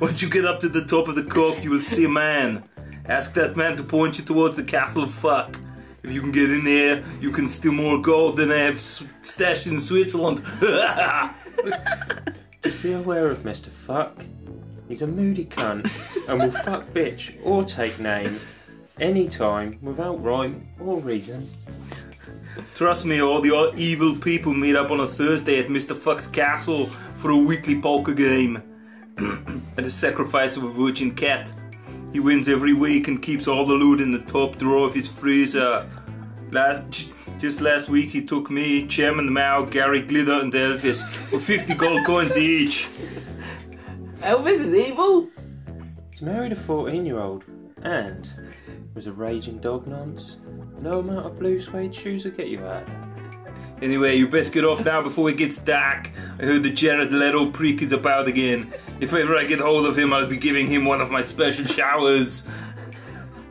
Once 0.00 0.20
you 0.22 0.28
get 0.28 0.44
up 0.44 0.58
to 0.60 0.68
the 0.68 0.84
top 0.84 1.06
of 1.06 1.14
the 1.14 1.22
cock, 1.22 1.62
you 1.62 1.70
will 1.70 1.80
see 1.80 2.04
a 2.04 2.08
man. 2.08 2.67
Ask 3.08 3.32
that 3.34 3.56
man 3.56 3.76
to 3.78 3.82
point 3.82 4.18
you 4.18 4.24
towards 4.24 4.56
the 4.56 4.62
castle 4.62 5.02
of 5.02 5.10
fuck. 5.10 5.58
If 6.02 6.12
you 6.12 6.20
can 6.20 6.30
get 6.30 6.50
in 6.50 6.64
there, 6.64 7.02
you 7.20 7.30
can 7.32 7.48
steal 7.48 7.72
more 7.72 8.00
gold 8.00 8.36
than 8.36 8.52
I 8.52 8.58
have 8.58 8.78
stashed 8.78 9.66
in 9.66 9.80
Switzerland. 9.80 10.42
Just 12.62 12.82
be 12.82 12.92
aware 12.92 13.28
of 13.30 13.38
Mr. 13.38 13.68
Fuck. 13.68 14.24
He's 14.88 15.00
a 15.00 15.06
moody 15.06 15.46
cunt 15.46 16.28
and 16.28 16.38
will 16.38 16.50
fuck 16.50 16.88
bitch 16.90 17.34
or 17.42 17.64
take 17.64 17.98
name 17.98 18.38
anytime 19.00 19.78
without 19.80 20.22
rhyme 20.22 20.68
or 20.78 20.98
reason. 20.98 21.48
Trust 22.74 23.06
me, 23.06 23.22
all 23.22 23.40
the 23.40 23.72
evil 23.76 24.16
people 24.16 24.52
meet 24.52 24.76
up 24.76 24.90
on 24.90 25.00
a 25.00 25.06
Thursday 25.08 25.58
at 25.58 25.68
Mr. 25.68 25.96
Fuck's 25.96 26.26
castle 26.26 26.86
for 26.86 27.30
a 27.30 27.38
weekly 27.38 27.80
poker 27.80 28.14
game. 28.14 28.62
and 29.16 29.62
the 29.76 29.90
sacrifice 29.90 30.56
of 30.56 30.64
a 30.64 30.68
virgin 30.68 31.14
cat. 31.14 31.52
He 32.12 32.20
wins 32.20 32.48
every 32.48 32.72
week 32.72 33.06
and 33.08 33.22
keeps 33.22 33.46
all 33.46 33.66
the 33.66 33.74
loot 33.74 34.00
in 34.00 34.12
the 34.12 34.20
top 34.20 34.56
drawer 34.56 34.86
of 34.86 34.94
his 34.94 35.06
freezer. 35.08 35.88
Last, 36.50 37.10
just 37.38 37.60
last 37.60 37.88
week, 37.88 38.10
he 38.10 38.24
took 38.24 38.50
me, 38.50 38.86
Chairman 38.86 39.32
Mao, 39.32 39.66
Gary 39.66 40.02
Glitter, 40.02 40.40
and 40.40 40.52
Elvis 40.52 41.02
for 41.04 41.38
50 41.38 41.74
gold 41.74 42.06
coins 42.06 42.38
each. 42.38 42.88
Elvis 44.20 44.52
is 44.52 44.74
evil? 44.74 45.28
He's 46.10 46.22
married 46.22 46.52
a 46.52 46.56
14 46.56 47.04
year 47.04 47.20
old 47.20 47.44
and 47.82 48.28
was 48.94 49.06
a 49.06 49.12
raging 49.12 49.58
dog 49.58 49.86
nonce. 49.86 50.36
No 50.80 51.00
amount 51.00 51.26
of 51.26 51.38
blue 51.38 51.60
suede 51.60 51.94
shoes 51.94 52.24
will 52.24 52.32
get 52.32 52.48
you 52.48 52.64
out. 52.66 52.88
Anyway, 53.80 54.16
you 54.16 54.26
best 54.26 54.52
get 54.52 54.64
off 54.64 54.84
now 54.84 55.00
before 55.02 55.30
it 55.30 55.36
gets 55.36 55.58
dark. 55.58 56.10
I 56.40 56.44
heard 56.44 56.64
the 56.64 56.70
Jared 56.70 57.12
Leto 57.12 57.50
prick 57.52 57.80
is 57.82 57.92
about 57.92 58.26
again. 58.26 58.72
If 59.00 59.12
ever 59.12 59.36
I 59.36 59.44
get 59.44 59.60
hold 59.60 59.86
of 59.86 59.96
him, 59.96 60.12
I'll 60.12 60.28
be 60.28 60.36
giving 60.38 60.66
him 60.66 60.84
one 60.84 61.00
of 61.00 61.10
my 61.10 61.22
special 61.22 61.64
showers. 61.64 62.46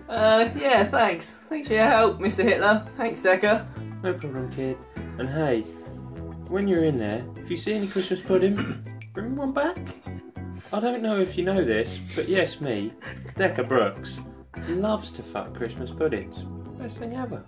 Uh, 0.10 0.50
yeah, 0.58 0.84
thanks. 0.84 1.32
Thanks 1.50 1.68
for 1.68 1.76
your 1.76 1.84
help, 1.84 2.20
Mr. 2.20 2.44
Hitler. 2.44 2.86
Thanks, 2.98 3.22
Decker. 3.22 3.66
No 4.04 4.14
problem, 4.14 4.50
kid. 4.52 4.78
And 5.18 5.30
hey, 5.30 5.62
when 6.50 6.68
you're 6.68 6.84
in 6.84 6.98
there, 6.98 7.26
if 7.38 7.50
you 7.50 7.58
see 7.58 7.74
any 7.74 7.88
Christmas 7.88 8.22
pudding, 8.22 8.58
bring 9.14 9.36
one 9.36 9.54
back. 9.54 9.78
I 10.74 10.80
don't 10.80 11.02
know 11.02 11.20
if 11.20 11.38
you 11.38 11.44
know 11.46 11.64
this, 11.64 11.98
but 12.16 12.28
yes, 12.28 12.60
me, 12.60 12.94
Decker 13.36 13.64
Brooks, 13.64 14.22
loves 14.68 15.12
to 15.14 15.24
fuck 15.24 15.54
Christmas 15.54 15.92
puddings. 15.92 16.44
Best 16.78 17.00
thing 17.00 17.16
ever. 17.16 17.46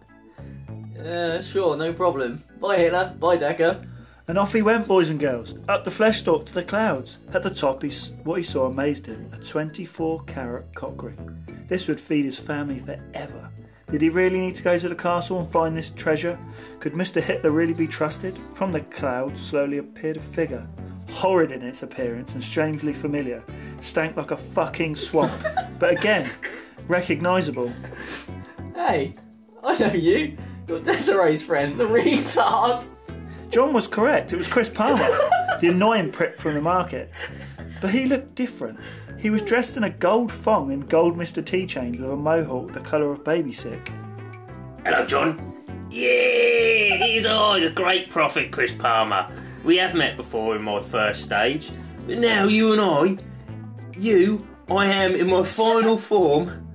Uh, 0.98 1.42
sure, 1.42 1.76
no 1.76 1.94
problem. 1.94 2.44
Bye, 2.60 2.78
Hitler. 2.78 3.14
Bye, 3.20 3.38
Decker. 3.38 3.82
And 4.30 4.38
off 4.38 4.54
he 4.54 4.62
went, 4.62 4.88
boys 4.88 5.10
and 5.10 5.20
girls, 5.20 5.56
up 5.68 5.84
the 5.84 5.90
flesh 5.90 6.20
stalk 6.20 6.46
to 6.46 6.54
the 6.54 6.62
clouds. 6.62 7.18
At 7.34 7.42
the 7.42 7.50
top, 7.50 7.82
he, 7.82 7.90
what 8.24 8.36
he 8.36 8.44
saw 8.44 8.68
amazed 8.68 9.08
him 9.08 9.28
a 9.34 9.38
24 9.38 10.24
carat 10.26 10.68
cock 10.76 11.02
ring. 11.02 11.66
This 11.68 11.88
would 11.88 12.00
feed 12.00 12.26
his 12.26 12.38
family 12.38 12.80
forever. 12.80 13.50
Did 13.88 14.04
he 14.04 14.10
really 14.10 14.40
need 14.40 14.54
to 14.54 14.62
go 14.62 14.78
to 14.78 14.88
the 14.88 14.94
castle 14.94 15.40
and 15.40 15.50
find 15.50 15.76
this 15.76 15.90
treasure? 15.90 16.38
Could 16.80 16.94
Mr. 16.94 17.24
Hitler 17.24 17.50
really 17.50 17.74
be 17.74 17.88
trusted? 17.88 18.38
From 18.54 18.72
the 18.72 18.82
clouds 18.82 19.42
slowly 19.42 19.80
appeared 19.80 20.18
a 20.18 20.20
figure, 20.20 20.68
horrid 21.10 21.52
in 21.52 21.64
its 21.64 21.82
appearance 21.82 22.36
and 22.36 22.44
strangely 22.44 22.94
familiar. 22.94 23.44
Stank 23.82 24.16
like 24.16 24.30
a 24.30 24.38
fucking 24.38 24.96
swamp, 24.96 25.34
but 25.80 25.92
again, 25.92 26.30
recognisable. 26.88 27.74
Hey, 28.76 29.16
I 29.64 29.80
know 29.80 29.94
you. 29.94 30.38
You're 30.68 30.82
Desiree's 30.82 31.44
friend, 31.44 31.74
the 31.80 31.86
retard. 31.86 32.88
John 33.50 33.74
was 33.74 33.88
correct. 33.88 34.32
It 34.32 34.38
was 34.38 34.48
Chris 34.48 34.70
Palmer, 34.70 35.08
the 35.60 35.68
annoying 35.70 36.12
prick 36.12 36.38
from 36.38 36.54
the 36.54 36.62
market. 36.62 37.10
But 37.82 37.92
he 37.92 38.06
looked 38.06 38.36
different. 38.36 38.80
He 39.18 39.30
was 39.30 39.42
dressed 39.42 39.76
in 39.76 39.84
a 39.84 39.90
gold 39.90 40.32
thong 40.32 40.72
and 40.72 40.88
gold 40.88 41.18
Mr. 41.18 41.44
T 41.44 41.66
chains 41.66 42.00
with 42.00 42.12
a 42.12 42.16
mohawk 42.16 42.74
the 42.74 42.80
colour 42.80 43.12
of 43.12 43.24
baby 43.24 43.52
sick. 43.52 43.92
Hello, 44.86 45.06
John. 45.06 45.56
Yeah, 45.90 47.04
he's 47.04 47.26
I, 47.26 47.62
the 47.62 47.72
great 47.72 48.10
prophet 48.12 48.52
Chris 48.52 48.74
Palmer. 48.74 49.28
We 49.64 49.78
have 49.78 49.96
met 49.96 50.16
before 50.16 50.56
in 50.56 50.62
my 50.62 50.82
first 50.82 51.24
stage, 51.24 51.72
but 52.06 52.20
now 52.20 52.46
you 52.46 52.74
and 52.74 52.82
I, 52.82 53.24
you, 53.98 54.48
I 54.70 54.86
am 54.86 55.16
in 55.16 55.30
my 55.30 55.44
final 55.44 55.98
form. 55.98 56.69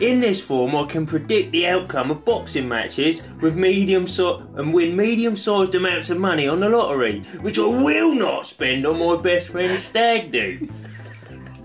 In 0.00 0.20
this 0.20 0.42
form, 0.42 0.74
I 0.74 0.86
can 0.86 1.04
predict 1.04 1.52
the 1.52 1.66
outcome 1.66 2.10
of 2.10 2.24
boxing 2.24 2.66
matches 2.66 3.22
with 3.42 3.54
medium 3.54 4.06
so- 4.06 4.42
and 4.56 4.72
win 4.72 4.96
medium-sized 4.96 5.74
amounts 5.74 6.08
of 6.08 6.18
money 6.18 6.48
on 6.48 6.60
the 6.60 6.70
lottery, 6.70 7.20
which 7.42 7.58
I 7.58 7.66
will 7.66 8.14
not 8.14 8.46
spend 8.46 8.86
on 8.86 8.98
my 8.98 9.20
best 9.20 9.50
friend's 9.50 9.82
stag 9.82 10.32
do. 10.32 10.66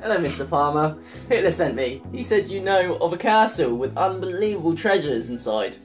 Hello, 0.01 0.17
Mr. 0.17 0.47
Palmer. 0.47 0.97
Hitler 1.29 1.49
sent 1.49 1.75
me. 1.75 2.01
He 2.11 2.23
said 2.23 2.49
you 2.49 2.59
know 2.59 2.97
of 2.97 3.13
a 3.13 3.17
castle 3.17 3.73
with 3.73 3.97
unbelievable 3.97 4.75
treasures 4.75 5.29
inside. 5.29 5.77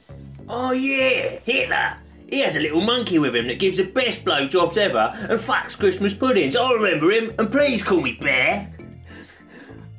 Oh 0.49 0.73
yeah, 0.73 1.39
Hitler. 1.45 1.99
He 2.29 2.41
has 2.41 2.57
a 2.57 2.61
little 2.61 2.81
monkey 2.81 3.21
with 3.21 3.37
him 3.37 3.47
that 3.47 3.61
gives 3.61 3.77
the 3.77 3.85
best 3.85 4.25
blowjobs 4.25 4.77
ever 4.77 5.13
and 5.15 5.39
fucks 5.39 5.79
Christmas 5.79 6.15
puddings. 6.15 6.57
I 6.57 6.73
remember 6.73 7.13
him, 7.13 7.33
and 7.39 7.51
please 7.51 7.85
call 7.85 8.01
me 8.01 8.19
Bear. 8.21 8.73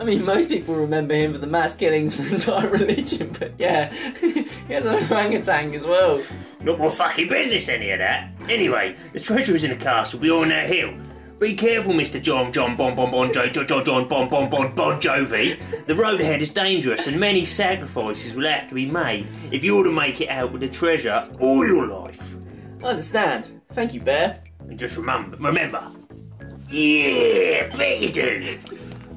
I 0.02 0.04
mean, 0.04 0.26
most 0.26 0.50
people 0.50 0.74
remember 0.74 1.14
him 1.14 1.34
for 1.34 1.38
the 1.38 1.46
mass 1.46 1.76
killings 1.76 2.18
of 2.18 2.34
entire 2.34 2.68
religion, 2.68 3.32
but 3.38 3.54
yeah, 3.60 3.94
he 4.20 4.74
has 4.74 4.84
an 4.84 4.96
orangutan 4.96 5.76
as 5.76 5.86
well. 5.86 6.20
Not 6.64 6.80
my 6.80 6.90
fucking 6.90 7.30
business, 7.30 7.70
any 7.70 7.92
of 7.92 8.00
that. 8.00 8.32
Anyway, 8.50 8.96
the 9.14 9.20
treasure 9.20 9.56
is 9.56 9.64
in 9.64 9.70
the 9.70 9.78
castle 9.78 10.20
beyond 10.20 10.50
that 10.50 10.68
hill. 10.68 10.96
Be 11.40 11.56
careful, 11.56 11.94
Mr. 11.94 12.20
John 12.20 12.52
John 12.52 12.76
Bon 12.76 12.96
Bon 12.96 13.12
Bon 13.12 13.32
Jo 13.32 13.46
Jo 13.46 13.64
Jo 13.64 13.84
John 13.84 14.08
Bon 14.08 14.28
Bon 14.28 14.50
Bon 14.50 14.74
Bon 14.74 15.00
Jovi. 15.00 15.86
The 15.86 15.94
road 15.94 16.20
ahead 16.20 16.42
is 16.42 16.50
dangerous, 16.50 17.06
and 17.06 17.20
many 17.20 17.46
sacrifices 17.46 18.34
will 18.34 18.48
have 18.48 18.70
to 18.70 18.74
be 18.74 18.88
made 18.88 19.28
if 19.52 19.64
you're 19.64 19.84
to 19.84 19.92
make 19.92 20.20
it 20.20 20.30
out 20.30 20.52
with 20.52 20.62
the 20.62 20.70
treasure 20.70 21.30
all 21.40 21.64
your 21.64 21.88
life. 21.88 22.38
I 22.84 22.88
understand. 22.88 23.62
Thank 23.74 23.94
you, 23.94 24.02
Bear. 24.02 24.44
And 24.62 24.80
just 24.80 24.98
remember, 24.98 25.38
remember. 25.38 25.92
Yeah, 26.72 27.76
bet 27.78 28.14
do. 28.16 28.58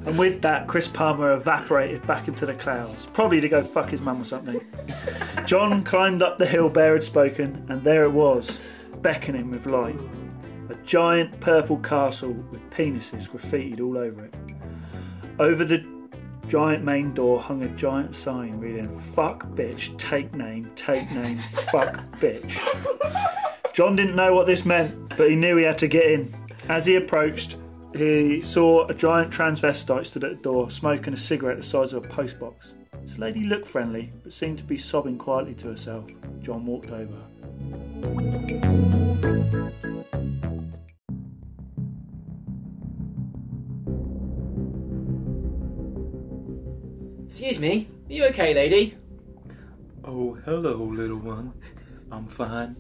And 0.07 0.19
with 0.19 0.43
that, 0.43 0.67
Chris 0.67 0.87
Palmer 0.87 1.33
evaporated 1.33 2.07
back 2.07 2.29
into 2.29 2.45
the 2.45 2.55
clouds, 2.55 3.07
probably 3.07 3.41
to 3.41 3.49
go 3.49 3.63
fuck 3.63 3.91
his 3.91 4.03
mum 4.03 4.21
or 4.21 4.25
something. 4.25 4.61
John 5.47 5.83
climbed 5.83 6.21
up 6.21 6.37
the 6.37 6.47
hill 6.47 6.69
Bear 6.69 6.93
had 6.93 7.03
spoken, 7.03 7.65
and 7.69 7.83
there 7.83 8.05
it 8.05 8.11
was, 8.11 8.61
beckoning 9.01 9.51
with 9.51 9.67
light. 9.67 9.99
A 10.69 10.75
giant 10.85 11.41
purple 11.41 11.79
castle 11.79 12.33
with 12.33 12.69
penises 12.71 13.29
graffitied 13.29 13.81
all 13.81 13.97
over 13.97 14.27
it. 14.27 14.35
Over 15.39 15.65
the 15.65 15.87
giant 16.49 16.85
main 16.85 17.15
door 17.15 17.41
hung 17.41 17.63
a 17.63 17.69
giant 17.69 18.15
sign 18.15 18.61
reading 18.61 18.99
Fuck 19.01 19.47
bitch, 19.49 19.97
take 19.99 20.35
name, 20.35 20.71
take 20.77 21.11
name, 21.13 21.39
fuck 21.39 21.97
bitch. 22.21 22.63
John 23.73 23.97
didn't 23.97 24.17
know 24.17 24.35
what 24.35 24.47
this 24.47 24.65
meant, 24.65 25.17
but 25.17 25.31
he 25.31 25.37
knew 25.37 25.57
he 25.57 25.65
had 25.65 25.79
to 25.79 25.89
get 25.89 26.05
in. 26.05 26.33
As 26.69 26.87
he 26.87 26.95
approached, 26.95 27.57
he 27.95 28.41
saw 28.41 28.87
a 28.87 28.95
giant 28.95 29.33
transvestite 29.33 30.07
stood 30.07 30.25
at 30.25 30.37
the 30.37 30.43
door, 30.43 30.71
smoking 30.71 31.15
a 31.15 31.17
cigarette 31.17 31.59
the 31.59 31.63
size 31.63 31.93
of 31.93 32.05
a 32.05 32.09
postbox. 32.09 32.73
This 33.03 33.19
lady 33.19 33.45
looked 33.45 33.67
friendly, 33.67 34.11
but 34.23 34.33
seemed 34.33 34.59
to 34.59 34.65
be 34.65 34.79
sobbing 34.79 35.19
quietly 35.19 35.55
to 35.57 35.69
herself. 35.69 36.11
John 36.41 36.67
walked 36.67 36.91
over. 36.91 37.21
Excuse 47.27 47.61
me. 47.61 47.89
Are 48.09 48.13
you 48.13 48.25
okay, 48.27 48.55
lady? 48.55 48.97
Oh, 50.05 50.35
hello, 50.45 50.77
little 50.85 51.19
one. 51.19 51.53
I'm 52.11 52.27
fine. 52.27 52.77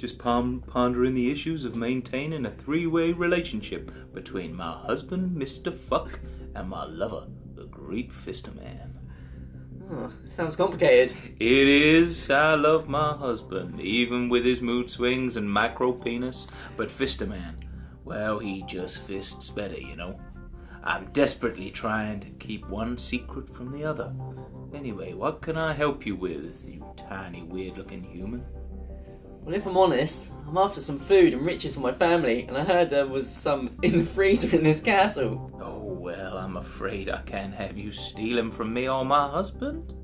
Just 0.00 0.18
pon- 0.18 0.60
pondering 0.60 1.12
the 1.12 1.30
issues 1.30 1.66
of 1.66 1.76
maintaining 1.76 2.46
a 2.46 2.50
three 2.50 2.86
way 2.86 3.12
relationship 3.12 3.92
between 4.14 4.54
my 4.54 4.72
husband, 4.72 5.36
Mr. 5.36 5.70
Fuck, 5.70 6.20
and 6.54 6.70
my 6.70 6.86
lover, 6.86 7.26
the 7.54 7.66
Great 7.66 8.10
Fister 8.10 8.56
Man. 8.56 8.98
Oh, 9.90 10.10
sounds 10.30 10.56
complicated. 10.56 11.14
It 11.38 11.68
is. 11.68 12.30
I 12.30 12.54
love 12.54 12.88
my 12.88 13.12
husband, 13.12 13.78
even 13.78 14.30
with 14.30 14.46
his 14.46 14.62
mood 14.62 14.88
swings 14.88 15.36
and 15.36 15.52
macro 15.52 15.92
penis. 15.92 16.46
But 16.78 16.88
Fister 16.88 17.28
Man, 17.28 17.62
well, 18.02 18.38
he 18.38 18.62
just 18.62 19.02
fists 19.02 19.50
better, 19.50 19.78
you 19.78 19.96
know. 19.96 20.18
I'm 20.82 21.12
desperately 21.12 21.70
trying 21.70 22.20
to 22.20 22.30
keep 22.38 22.66
one 22.70 22.96
secret 22.96 23.50
from 23.50 23.70
the 23.70 23.84
other. 23.84 24.14
Anyway, 24.72 25.12
what 25.12 25.42
can 25.42 25.58
I 25.58 25.74
help 25.74 26.06
you 26.06 26.16
with, 26.16 26.66
you 26.66 26.86
tiny, 26.96 27.42
weird 27.42 27.76
looking 27.76 28.02
human? 28.02 28.46
Well, 29.42 29.54
if 29.54 29.66
I'm 29.66 29.76
honest, 29.76 30.28
I'm 30.46 30.58
after 30.58 30.80
some 30.80 30.98
food 30.98 31.32
and 31.32 31.46
riches 31.46 31.74
for 31.74 31.80
my 31.80 31.92
family, 31.92 32.44
and 32.44 32.56
I 32.56 32.64
heard 32.64 32.90
there 32.90 33.06
was 33.06 33.30
some 33.30 33.78
in 33.82 33.98
the 33.98 34.04
freezer 34.04 34.54
in 34.56 34.64
this 34.64 34.82
castle. 34.82 35.50
Oh, 35.62 35.84
well, 35.84 36.36
I'm 36.36 36.56
afraid 36.56 37.08
I 37.08 37.22
can't 37.22 37.54
have 37.54 37.78
you 37.78 37.92
stealing 37.92 38.50
from 38.50 38.74
me 38.74 38.88
or 38.88 39.04
my 39.04 39.28
husband. 39.28 39.94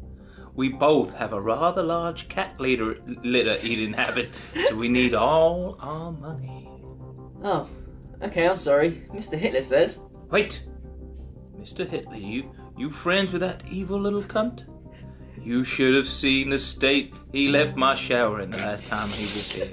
We 0.54 0.70
both 0.70 1.14
have 1.14 1.34
a 1.34 1.40
rather 1.40 1.82
large 1.82 2.28
cat 2.28 2.58
litter, 2.58 2.98
litter 3.24 3.56
eating 3.62 3.92
habit, 3.92 4.30
so 4.68 4.76
we 4.76 4.88
need 4.88 5.14
all 5.14 5.76
our 5.80 6.12
money. 6.12 6.70
Oh, 7.42 7.68
okay, 8.22 8.48
I'm 8.48 8.56
sorry. 8.56 9.06
Mr. 9.12 9.36
Hitler 9.36 9.60
said. 9.60 9.96
Wait! 10.30 10.64
Mr. 11.60 11.86
Hitler, 11.86 12.16
you, 12.16 12.54
you 12.78 12.90
friends 12.90 13.32
with 13.32 13.42
that 13.42 13.62
evil 13.68 14.00
little 14.00 14.22
cunt? 14.22 14.64
You 15.42 15.62
should 15.62 15.94
have 15.94 16.08
seen 16.08 16.50
the 16.50 16.58
state 16.58 17.12
he 17.36 17.48
left 17.48 17.76
my 17.76 17.94
shower 17.94 18.40
in 18.40 18.50
the 18.50 18.56
last 18.56 18.86
time 18.86 19.10
he 19.10 19.24
was 19.24 19.52
here. 19.52 19.66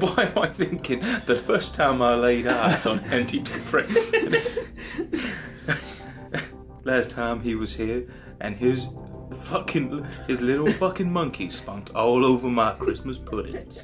Why 0.00 0.24
am 0.24 0.38
I 0.38 0.46
thinking 0.46 1.00
the 1.26 1.36
first 1.36 1.74
time 1.74 2.00
I 2.00 2.14
laid 2.14 2.46
eyes 2.46 2.86
on 2.86 3.00
Andy 3.00 3.40
Dufresne? 3.40 3.94
Last 6.84 7.10
time 7.10 7.40
he 7.40 7.54
was 7.54 7.76
here, 7.76 8.06
and 8.40 8.56
his 8.56 8.88
fucking 9.34 10.06
his 10.26 10.40
little 10.40 10.72
fucking 10.72 11.12
monkey 11.12 11.50
spunked 11.50 11.90
all 11.90 12.24
over 12.24 12.48
my 12.48 12.72
Christmas 12.72 13.18
puddings. 13.18 13.82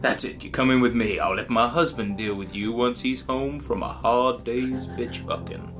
That's 0.00 0.22
it. 0.22 0.44
You 0.44 0.50
come 0.50 0.70
in 0.70 0.80
with 0.80 0.94
me. 0.94 1.18
I'll 1.18 1.34
let 1.34 1.50
my 1.50 1.68
husband 1.68 2.16
deal 2.16 2.36
with 2.36 2.54
you 2.54 2.70
once 2.72 3.00
he's 3.00 3.22
home 3.22 3.58
from 3.58 3.82
a 3.82 3.92
hard 3.92 4.44
day's 4.44 4.86
bitch 4.86 5.26
fucking. 5.26 5.79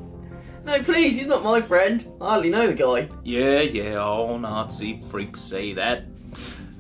No, 0.71 0.81
please, 0.85 1.19
he's 1.19 1.27
not 1.27 1.43
my 1.43 1.61
friend. 1.61 2.07
I 2.21 2.29
hardly 2.29 2.49
know 2.49 2.69
the 2.69 2.75
guy. 2.75 3.09
Yeah, 3.25 3.63
yeah. 3.63 3.95
All 3.97 4.39
Nazi 4.39 5.03
freaks 5.11 5.41
say 5.41 5.73
that. 5.73 6.05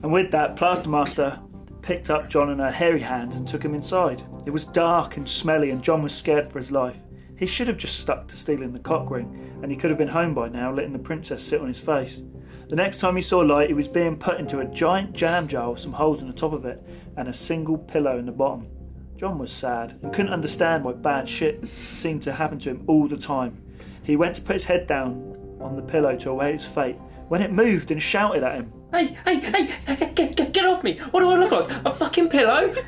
And 0.04 0.12
with 0.12 0.30
that, 0.30 0.54
Plastermaster 0.54 1.42
picked 1.82 2.08
up 2.08 2.30
John 2.30 2.50
in 2.50 2.60
her 2.60 2.70
hairy 2.70 3.00
hands 3.00 3.34
and 3.34 3.48
took 3.48 3.64
him 3.64 3.74
inside. 3.74 4.22
It 4.46 4.50
was 4.50 4.64
dark 4.64 5.16
and 5.16 5.28
smelly, 5.28 5.70
and 5.70 5.82
John 5.82 6.02
was 6.02 6.14
scared 6.14 6.52
for 6.52 6.60
his 6.60 6.70
life. 6.70 6.98
He 7.36 7.46
should 7.46 7.66
have 7.66 7.78
just 7.78 7.98
stuck 7.98 8.28
to 8.28 8.36
stealing 8.36 8.72
the 8.72 8.78
cock 8.78 9.10
ring, 9.10 9.58
and 9.60 9.72
he 9.72 9.76
could 9.76 9.90
have 9.90 9.98
been 9.98 10.06
home 10.06 10.34
by 10.34 10.48
now, 10.48 10.72
letting 10.72 10.92
the 10.92 11.00
princess 11.00 11.42
sit 11.42 11.60
on 11.60 11.66
his 11.66 11.80
face. 11.80 12.22
The 12.68 12.76
next 12.76 12.98
time 12.98 13.16
he 13.16 13.22
saw 13.22 13.40
light, 13.40 13.70
he 13.70 13.74
was 13.74 13.88
being 13.88 14.20
put 14.20 14.38
into 14.38 14.60
a 14.60 14.66
giant 14.66 15.16
jam 15.16 15.48
jar 15.48 15.68
with 15.68 15.80
some 15.80 15.94
holes 15.94 16.22
in 16.22 16.28
the 16.28 16.32
top 16.32 16.52
of 16.52 16.64
it 16.64 16.80
and 17.16 17.26
a 17.26 17.34
single 17.34 17.76
pillow 17.76 18.18
in 18.18 18.26
the 18.26 18.30
bottom. 18.30 18.68
John 19.16 19.36
was 19.36 19.50
sad 19.50 19.98
and 20.00 20.14
couldn't 20.14 20.32
understand 20.32 20.84
why 20.84 20.92
bad 20.92 21.28
shit 21.28 21.66
seemed 21.68 22.22
to 22.22 22.34
happen 22.34 22.60
to 22.60 22.70
him 22.70 22.84
all 22.86 23.08
the 23.08 23.16
time. 23.16 23.64
He 24.02 24.16
went 24.16 24.36
to 24.36 24.42
put 24.42 24.54
his 24.54 24.64
head 24.64 24.86
down 24.86 25.36
on 25.60 25.76
the 25.76 25.82
pillow 25.82 26.16
to 26.16 26.30
await 26.30 26.54
his 26.54 26.66
fate 26.66 26.96
when 27.28 27.42
it 27.42 27.52
moved 27.52 27.90
and 27.90 28.02
shouted 28.02 28.42
at 28.42 28.56
him. 28.56 28.72
Hey, 28.92 29.16
hey, 29.24 29.38
hey, 29.38 29.66
get, 29.96 30.14
get, 30.14 30.36
get, 30.36 30.52
get 30.52 30.66
off 30.66 30.82
me! 30.82 30.98
What 31.10 31.20
do 31.20 31.30
I 31.30 31.36
look 31.36 31.52
like? 31.52 31.84
A 31.84 31.90
fucking 31.90 32.28
pillow? 32.28 32.74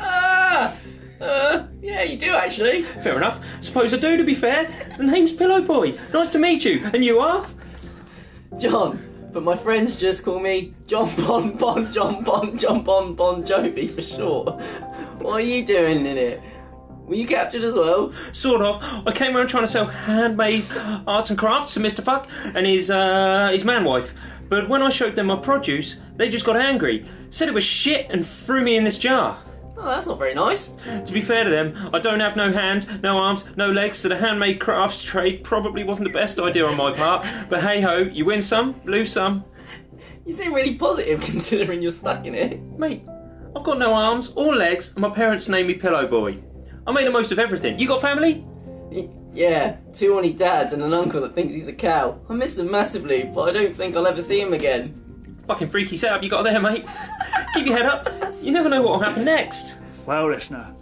Ah! 0.00 0.76
Uh, 1.20 1.66
yeah, 1.82 2.02
you 2.02 2.16
do 2.16 2.32
actually. 2.32 2.82
Fair 2.82 3.16
enough. 3.16 3.44
Suppose 3.62 3.92
I 3.92 3.98
do, 3.98 4.16
to 4.16 4.24
be 4.24 4.34
fair. 4.34 4.70
The 4.96 5.04
name's 5.04 5.32
Pillow 5.32 5.60
Boy. 5.60 5.98
Nice 6.12 6.30
to 6.30 6.38
meet 6.38 6.64
you. 6.64 6.88
And 6.94 7.04
you 7.04 7.18
are? 7.18 7.44
John. 8.58 9.04
But 9.32 9.42
my 9.42 9.56
friends 9.56 10.00
just 10.00 10.24
call 10.24 10.38
me 10.38 10.74
John 10.86 11.10
Bon 11.16 11.56
Bon 11.56 11.92
John 11.92 12.24
Bon 12.24 12.56
John 12.56 12.82
Bon 12.82 13.14
Bon 13.14 13.42
Jovi 13.42 13.90
for 13.90 14.02
short. 14.02 14.60
What 15.20 15.42
are 15.42 15.44
you 15.44 15.64
doing 15.64 16.06
in 16.06 16.16
it? 16.16 16.40
Were 17.08 17.14
you 17.14 17.26
captured 17.26 17.62
as 17.62 17.74
well? 17.74 18.12
Sort 18.32 18.60
of. 18.60 18.82
I 19.06 19.12
came 19.12 19.34
around 19.36 19.48
trying 19.48 19.64
to 19.64 19.68
sell 19.68 19.86
handmade 19.86 20.66
arts 21.06 21.30
and 21.30 21.38
crafts 21.38 21.74
to 21.74 21.80
Mr. 21.80 22.02
Fuck 22.04 22.28
and 22.54 22.66
his, 22.66 22.90
uh, 22.90 23.48
his 23.50 23.64
man 23.64 23.84
wife. 23.84 24.14
But 24.48 24.68
when 24.68 24.82
I 24.82 24.90
showed 24.90 25.16
them 25.16 25.26
my 25.26 25.36
produce, 25.36 26.00
they 26.16 26.28
just 26.28 26.44
got 26.44 26.56
angry. 26.56 27.06
Said 27.30 27.48
it 27.48 27.54
was 27.54 27.64
shit 27.64 28.10
and 28.10 28.26
threw 28.26 28.62
me 28.62 28.76
in 28.76 28.84
this 28.84 28.98
jar. 28.98 29.38
Oh, 29.78 29.84
that's 29.86 30.06
not 30.06 30.18
very 30.18 30.34
nice. 30.34 30.74
To 31.04 31.12
be 31.12 31.20
fair 31.20 31.44
to 31.44 31.50
them, 31.50 31.90
I 31.94 31.98
don't 32.00 32.20
have 32.20 32.36
no 32.36 32.50
hands, 32.50 32.86
no 33.00 33.18
arms, 33.18 33.44
no 33.56 33.70
legs, 33.70 33.98
so 33.98 34.08
the 34.08 34.18
handmade 34.18 34.58
crafts 34.58 35.04
trade 35.04 35.44
probably 35.44 35.84
wasn't 35.84 36.08
the 36.08 36.12
best 36.12 36.38
idea 36.38 36.66
on 36.66 36.76
my 36.76 36.92
part. 36.92 37.26
But 37.48 37.62
hey 37.62 37.80
ho, 37.80 37.98
you 37.98 38.26
win 38.26 38.42
some, 38.42 38.80
lose 38.84 39.12
some. 39.12 39.44
You 40.26 40.32
seem 40.32 40.52
really 40.52 40.74
positive 40.74 41.20
considering 41.24 41.80
you're 41.80 41.92
stuck 41.92 42.26
in 42.26 42.34
it. 42.34 42.60
Mate, 42.60 43.06
I've 43.54 43.62
got 43.62 43.78
no 43.78 43.94
arms 43.94 44.32
or 44.34 44.54
legs, 44.54 44.92
and 44.92 45.00
my 45.00 45.10
parents 45.10 45.48
named 45.48 45.68
me 45.68 45.74
Pillow 45.74 46.06
Boy. 46.06 46.42
I 46.88 46.90
made 46.90 47.06
the 47.06 47.10
most 47.10 47.32
of 47.32 47.38
everything. 47.38 47.78
You 47.78 47.86
got 47.86 48.00
family? 48.00 48.42
Yeah, 49.34 49.76
two 49.92 50.14
horny 50.14 50.32
dads 50.32 50.72
and 50.72 50.82
an 50.82 50.94
uncle 50.94 51.20
that 51.20 51.34
thinks 51.34 51.52
he's 51.52 51.68
a 51.68 51.74
cow. 51.74 52.18
I 52.30 52.32
miss 52.32 52.54
them 52.54 52.70
massively, 52.70 53.24
but 53.24 53.42
I 53.42 53.52
don't 53.52 53.76
think 53.76 53.94
I'll 53.94 54.06
ever 54.06 54.22
see 54.22 54.40
him 54.40 54.54
again. 54.54 54.94
Fucking 55.46 55.68
freaky 55.68 55.98
setup 55.98 56.22
you 56.22 56.30
got 56.30 56.44
there, 56.44 56.58
mate. 56.58 56.86
Keep 57.52 57.66
your 57.66 57.76
head 57.76 57.84
up. 57.84 58.08
You 58.40 58.52
never 58.52 58.70
know 58.70 58.80
what 58.80 58.92
will 58.92 59.06
happen 59.06 59.26
next. 59.26 59.76
Well, 60.06 60.30
listener, 60.30 60.74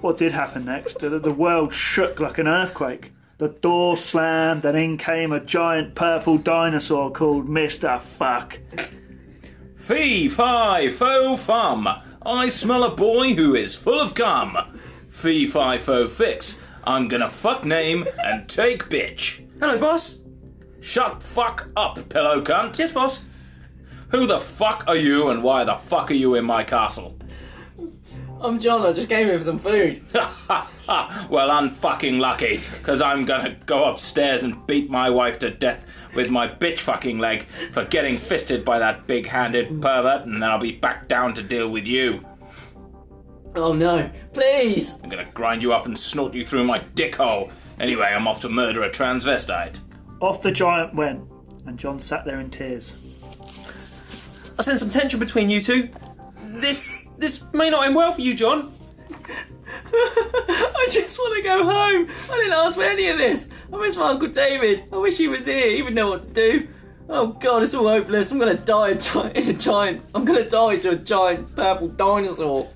what 0.00 0.18
did 0.18 0.30
happen 0.30 0.64
next? 0.66 1.00
The, 1.00 1.18
the 1.18 1.34
world 1.34 1.74
shook 1.74 2.20
like 2.20 2.38
an 2.38 2.46
earthquake. 2.46 3.10
The 3.38 3.48
door 3.48 3.96
slammed, 3.96 4.64
and 4.64 4.78
in 4.78 4.98
came 4.98 5.32
a 5.32 5.44
giant 5.44 5.96
purple 5.96 6.38
dinosaur 6.38 7.10
called 7.10 7.48
Mr. 7.48 8.00
Fuck. 8.00 8.60
Fee, 9.74 10.28
fi, 10.28 10.90
fo, 10.90 11.36
fum. 11.36 11.88
I 12.24 12.48
smell 12.50 12.84
a 12.84 12.94
boy 12.94 13.34
who 13.34 13.56
is 13.56 13.74
full 13.74 14.00
of 14.00 14.14
cum. 14.14 14.56
Fee, 15.10 15.46
fi, 15.46 15.76
fo, 15.76 16.08
fix. 16.08 16.62
I'm 16.84 17.08
gonna 17.08 17.28
fuck 17.28 17.64
name 17.64 18.06
and 18.24 18.48
take 18.48 18.84
bitch. 18.84 19.46
Hello, 19.58 19.78
boss. 19.78 20.20
Shut 20.80 21.22
fuck 21.22 21.68
up, 21.76 22.08
pillow 22.08 22.40
cunt. 22.40 22.78
Yes, 22.78 22.92
boss. 22.92 23.24
Who 24.10 24.26
the 24.26 24.40
fuck 24.40 24.84
are 24.86 24.96
you 24.96 25.28
and 25.28 25.42
why 25.42 25.64
the 25.64 25.74
fuck 25.74 26.10
are 26.10 26.14
you 26.14 26.36
in 26.36 26.44
my 26.44 26.64
castle? 26.64 27.18
I'm 28.40 28.58
John, 28.58 28.86
I 28.86 28.92
just 28.92 29.08
came 29.08 29.26
here 29.26 29.36
for 29.36 29.44
some 29.44 29.58
food. 29.58 30.00
well, 30.14 31.50
unfucking 31.50 32.18
lucky, 32.18 32.56
because 32.78 33.02
I'm 33.02 33.26
gonna 33.26 33.56
go 33.66 33.90
upstairs 33.90 34.42
and 34.42 34.66
beat 34.66 34.88
my 34.88 35.10
wife 35.10 35.38
to 35.40 35.50
death 35.50 35.86
with 36.14 36.30
my 36.30 36.48
bitch 36.48 36.78
fucking 36.78 37.18
leg 37.18 37.44
for 37.72 37.84
getting 37.84 38.16
fisted 38.16 38.64
by 38.64 38.78
that 38.78 39.06
big 39.06 39.26
handed 39.26 39.82
pervert, 39.82 40.24
and 40.24 40.36
then 40.42 40.48
I'll 40.48 40.58
be 40.58 40.72
back 40.72 41.06
down 41.08 41.34
to 41.34 41.42
deal 41.42 41.68
with 41.68 41.86
you. 41.86 42.24
Oh 43.56 43.72
no, 43.72 44.10
please! 44.32 45.00
I'm 45.02 45.10
gonna 45.10 45.28
grind 45.34 45.62
you 45.62 45.72
up 45.72 45.86
and 45.86 45.98
snort 45.98 46.34
you 46.34 46.46
through 46.46 46.64
my 46.64 46.78
dick 46.94 47.16
hole. 47.16 47.50
Anyway, 47.80 48.06
I'm 48.06 48.28
off 48.28 48.40
to 48.42 48.48
murder 48.48 48.82
a 48.84 48.90
transvestite. 48.90 49.80
Off 50.20 50.42
the 50.42 50.52
giant 50.52 50.94
went, 50.94 51.24
and 51.66 51.78
John 51.78 51.98
sat 51.98 52.24
there 52.24 52.38
in 52.40 52.50
tears. 52.50 52.96
I 54.58 54.62
sense 54.62 54.80
some 54.80 54.88
tension 54.88 55.18
between 55.18 55.50
you 55.50 55.62
two. 55.62 55.88
This 56.44 57.04
this 57.18 57.42
may 57.52 57.70
not 57.70 57.86
end 57.86 57.96
well 57.96 58.12
for 58.12 58.20
you, 58.20 58.34
John. 58.34 58.72
I 59.92 60.88
just 60.92 61.18
want 61.18 61.36
to 61.36 61.42
go 61.42 61.64
home. 61.64 62.08
I 62.30 62.36
didn't 62.36 62.52
ask 62.52 62.76
for 62.76 62.84
any 62.84 63.08
of 63.08 63.18
this. 63.18 63.48
I 63.72 63.76
miss 63.78 63.96
my 63.96 64.10
Uncle 64.10 64.28
David. 64.28 64.84
I 64.92 64.98
wish 64.98 65.18
he 65.18 65.26
was 65.26 65.46
here. 65.46 65.70
He 65.70 65.82
would 65.82 65.94
know 65.94 66.10
what 66.10 66.28
to 66.28 66.34
do. 66.34 66.68
Oh 67.08 67.28
god, 67.28 67.64
it's 67.64 67.74
all 67.74 67.88
hopeless. 67.88 68.30
I'm 68.30 68.38
gonna 68.38 68.54
die 68.54 68.90
in 68.90 69.48
a 69.48 69.52
giant. 69.54 70.02
I'm 70.14 70.24
gonna 70.24 70.48
die 70.48 70.76
to 70.76 70.90
a 70.90 70.96
giant 70.96 71.56
purple 71.56 71.88
dinosaur. 71.88 72.68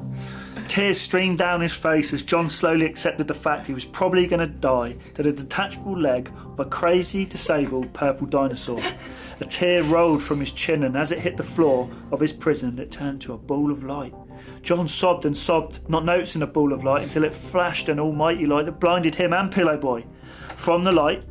Tears 0.74 1.00
streamed 1.00 1.38
down 1.38 1.60
his 1.60 1.72
face 1.72 2.12
as 2.12 2.24
John 2.24 2.50
slowly 2.50 2.84
accepted 2.84 3.28
the 3.28 3.32
fact 3.32 3.68
he 3.68 3.72
was 3.72 3.84
probably 3.84 4.26
going 4.26 4.40
to 4.40 4.48
die 4.48 4.96
to 5.14 5.22
the 5.22 5.32
detachable 5.32 5.96
leg 5.96 6.32
of 6.44 6.58
a 6.58 6.64
crazy, 6.64 7.24
disabled 7.24 7.92
purple 7.92 8.26
dinosaur. 8.26 8.80
A 9.38 9.44
tear 9.44 9.84
rolled 9.84 10.20
from 10.20 10.40
his 10.40 10.50
chin, 10.50 10.82
and 10.82 10.96
as 10.96 11.12
it 11.12 11.20
hit 11.20 11.36
the 11.36 11.44
floor 11.44 11.88
of 12.10 12.18
his 12.18 12.32
prison, 12.32 12.80
it 12.80 12.90
turned 12.90 13.20
to 13.20 13.34
a 13.34 13.38
ball 13.38 13.70
of 13.70 13.84
light. 13.84 14.16
John 14.62 14.88
sobbed 14.88 15.24
and 15.24 15.36
sobbed, 15.36 15.88
not 15.88 16.04
noticing 16.04 16.40
the 16.40 16.48
ball 16.48 16.72
of 16.72 16.82
light 16.82 17.04
until 17.04 17.22
it 17.22 17.34
flashed 17.34 17.88
an 17.88 18.00
almighty 18.00 18.44
light 18.44 18.66
that 18.66 18.80
blinded 18.80 19.14
him 19.14 19.32
and 19.32 19.52
Pillow 19.52 19.76
Boy. 19.76 20.04
From 20.56 20.82
the 20.82 20.90
light, 20.90 21.22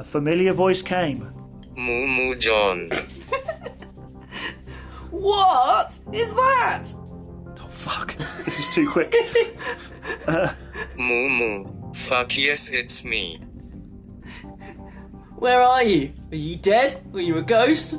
a 0.00 0.04
familiar 0.04 0.52
voice 0.52 0.82
came. 0.82 1.30
Moo 1.76 2.08
Moo 2.08 2.34
John. 2.34 2.90
What 5.10 5.96
is 6.12 6.32
that? 6.34 6.99
Fuck. 7.84 8.16
This 8.44 8.58
is 8.58 8.74
too 8.74 8.88
quick. 8.90 9.14
Moo 10.98 11.28
Moo. 11.28 11.64
Fuck 11.94 12.36
yes, 12.36 12.70
it's 12.70 13.04
me. 13.04 13.38
Where 15.36 15.62
are 15.62 15.82
you? 15.82 16.12
Are 16.30 16.36
you 16.36 16.56
dead? 16.56 17.00
Are 17.14 17.20
you 17.20 17.38
a 17.38 17.42
ghost? 17.42 17.94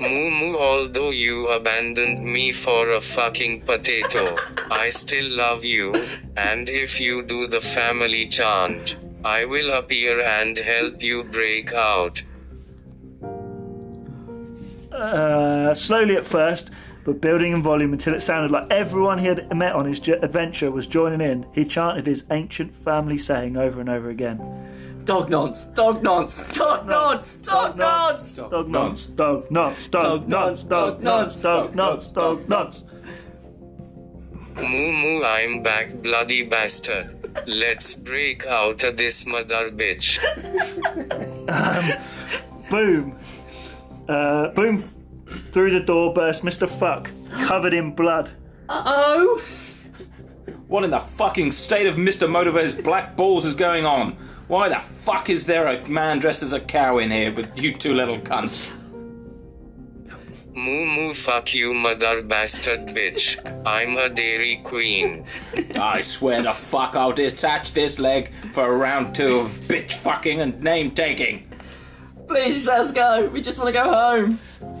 Moo 0.00 0.30
Moo, 0.30 0.56
although 0.56 1.10
you 1.10 1.48
abandoned 1.48 2.24
me 2.24 2.52
for 2.52 2.90
a 2.90 3.00
fucking 3.02 3.62
potato, 3.62 4.36
I 4.70 4.88
still 4.88 5.28
love 5.30 5.62
you, 5.64 5.94
and 6.36 6.70
if 6.70 6.98
you 7.00 7.22
do 7.22 7.46
the 7.46 7.60
family 7.60 8.26
chant, 8.28 8.96
I 9.24 9.44
will 9.44 9.70
appear 9.72 10.20
and 10.20 10.56
help 10.56 11.02
you 11.02 11.22
break 11.24 11.74
out. 11.74 12.22
uh, 14.94 15.74
slowly 15.74 16.16
at 16.16 16.26
first, 16.26 16.70
but 17.04 17.20
building 17.20 17.52
in 17.52 17.62
volume 17.62 17.92
until 17.92 18.14
it 18.14 18.20
sounded 18.20 18.50
like 18.50 18.66
everyone 18.70 19.18
he 19.18 19.26
had 19.26 19.54
met 19.54 19.74
on 19.74 19.84
his 19.84 20.00
j- 20.00 20.12
adventure 20.12 20.70
was 20.70 20.86
joining 20.86 21.20
in. 21.20 21.46
He 21.52 21.64
chanted 21.64 22.06
his 22.06 22.24
ancient 22.30 22.74
family 22.74 23.18
saying 23.18 23.56
over 23.56 23.80
and 23.80 23.88
over 23.88 24.08
again. 24.08 24.38
Dog 25.04 25.28
nonce, 25.28 25.66
dog 25.66 26.02
nonce, 26.02 26.40
dog 26.54 26.86
nonce, 26.86 27.36
dog 27.36 27.76
nonce. 27.76 28.36
Dog 28.36 28.68
nuts, 28.70 29.06
dog 29.08 29.50
nuts, 29.50 29.88
dog 29.88 30.28
nuts, 30.28 30.64
dog 30.64 31.02
nuts, 31.02 31.42
dog 31.42 31.74
nuts, 31.74 32.08
dog 32.08 32.48
nuts. 32.48 32.84
Moo 34.56 34.92
Moo, 34.92 35.24
I'm 35.24 35.62
back, 35.62 35.92
bloody 36.02 36.42
bastard. 36.48 37.10
Let's 37.46 37.94
break 37.94 38.46
out 38.46 38.82
of 38.84 38.96
this 38.96 39.26
mother 39.26 39.70
bitch. 39.70 40.20
Boom. 42.70 43.18
Uh, 44.08 44.48
boom. 44.48 44.82
Through 45.52 45.70
the 45.72 45.80
door 45.80 46.12
burst 46.12 46.44
Mr. 46.44 46.68
Fuck, 46.68 47.10
covered 47.46 47.74
in 47.74 47.94
blood. 47.94 48.30
Oh, 48.68 49.42
What 50.68 50.84
in 50.84 50.90
the 50.90 51.00
fucking 51.00 51.52
state 51.52 51.86
of 51.86 51.96
Mr. 51.96 52.28
Motivator's 52.28 52.74
black 52.74 53.16
balls 53.16 53.44
is 53.44 53.54
going 53.54 53.84
on? 53.84 54.12
Why 54.48 54.68
the 54.68 54.80
fuck 54.80 55.30
is 55.30 55.46
there 55.46 55.66
a 55.66 55.86
man 55.88 56.18
dressed 56.18 56.42
as 56.42 56.52
a 56.52 56.60
cow 56.60 56.98
in 56.98 57.10
here 57.10 57.32
with 57.32 57.56
you 57.58 57.72
two 57.74 57.94
little 57.94 58.18
cunts? 58.18 58.72
Moo 60.54 60.84
Moo, 60.86 61.12
fuck 61.12 61.52
you, 61.52 61.74
mother 61.74 62.22
bastard 62.22 62.86
bitch. 62.88 63.38
I'm 63.66 63.96
a 63.96 64.08
dairy 64.08 64.60
queen. 64.62 65.24
I 65.74 66.00
swear 66.00 66.42
to 66.42 66.52
fuck 66.52 66.94
I'll 66.94 67.12
detach 67.12 67.72
this 67.72 67.98
leg 67.98 68.28
for 68.52 68.76
round 68.76 69.16
two 69.16 69.38
of 69.40 69.48
bitch 69.66 69.94
fucking 69.94 70.40
and 70.40 70.62
name 70.62 70.92
taking. 70.92 71.48
Please 72.26 72.54
just 72.54 72.66
let 72.66 72.80
us 72.80 72.92
go. 72.92 73.26
We 73.26 73.40
just 73.40 73.58
want 73.58 73.68
to 73.68 73.72
go 73.72 73.92
home. 73.92 74.38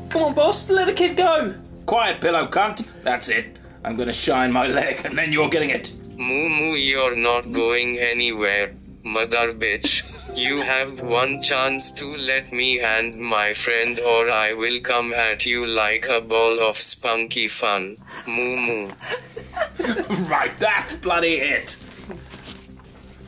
Come 0.08 0.22
on, 0.22 0.34
boss. 0.34 0.68
Let 0.70 0.86
the 0.86 0.92
kid 0.92 1.16
go. 1.16 1.54
Quiet, 1.86 2.20
pillow 2.20 2.46
cunt. 2.46 2.88
That's 3.02 3.28
it. 3.28 3.56
I'm 3.84 3.96
gonna 3.96 4.12
shine 4.14 4.50
my 4.50 4.66
leg 4.66 5.04
and 5.04 5.16
then 5.18 5.32
you're 5.32 5.50
getting 5.50 5.70
it. 5.70 5.92
Moo 6.16 6.48
Moo, 6.48 6.74
you're 6.74 7.16
not 7.16 7.52
going 7.52 7.98
anywhere, 7.98 8.72
mother 9.02 9.52
bitch. 9.52 10.10
You 10.34 10.62
have 10.62 11.00
one 11.00 11.42
chance 11.42 11.92
to 11.92 12.16
let 12.16 12.52
me 12.52 12.80
and 12.80 13.20
my 13.20 13.52
friend, 13.52 14.00
or 14.00 14.30
I 14.30 14.54
will 14.54 14.80
come 14.80 15.12
at 15.12 15.44
you 15.44 15.66
like 15.66 16.06
a 16.08 16.20
ball 16.20 16.60
of 16.60 16.76
spunky 16.76 17.46
fun. 17.48 17.98
Moo 18.26 18.56
Moo. 18.56 18.92
Right, 20.28 20.56
that's 20.58 20.94
bloody 20.94 21.34
it. 21.34 21.76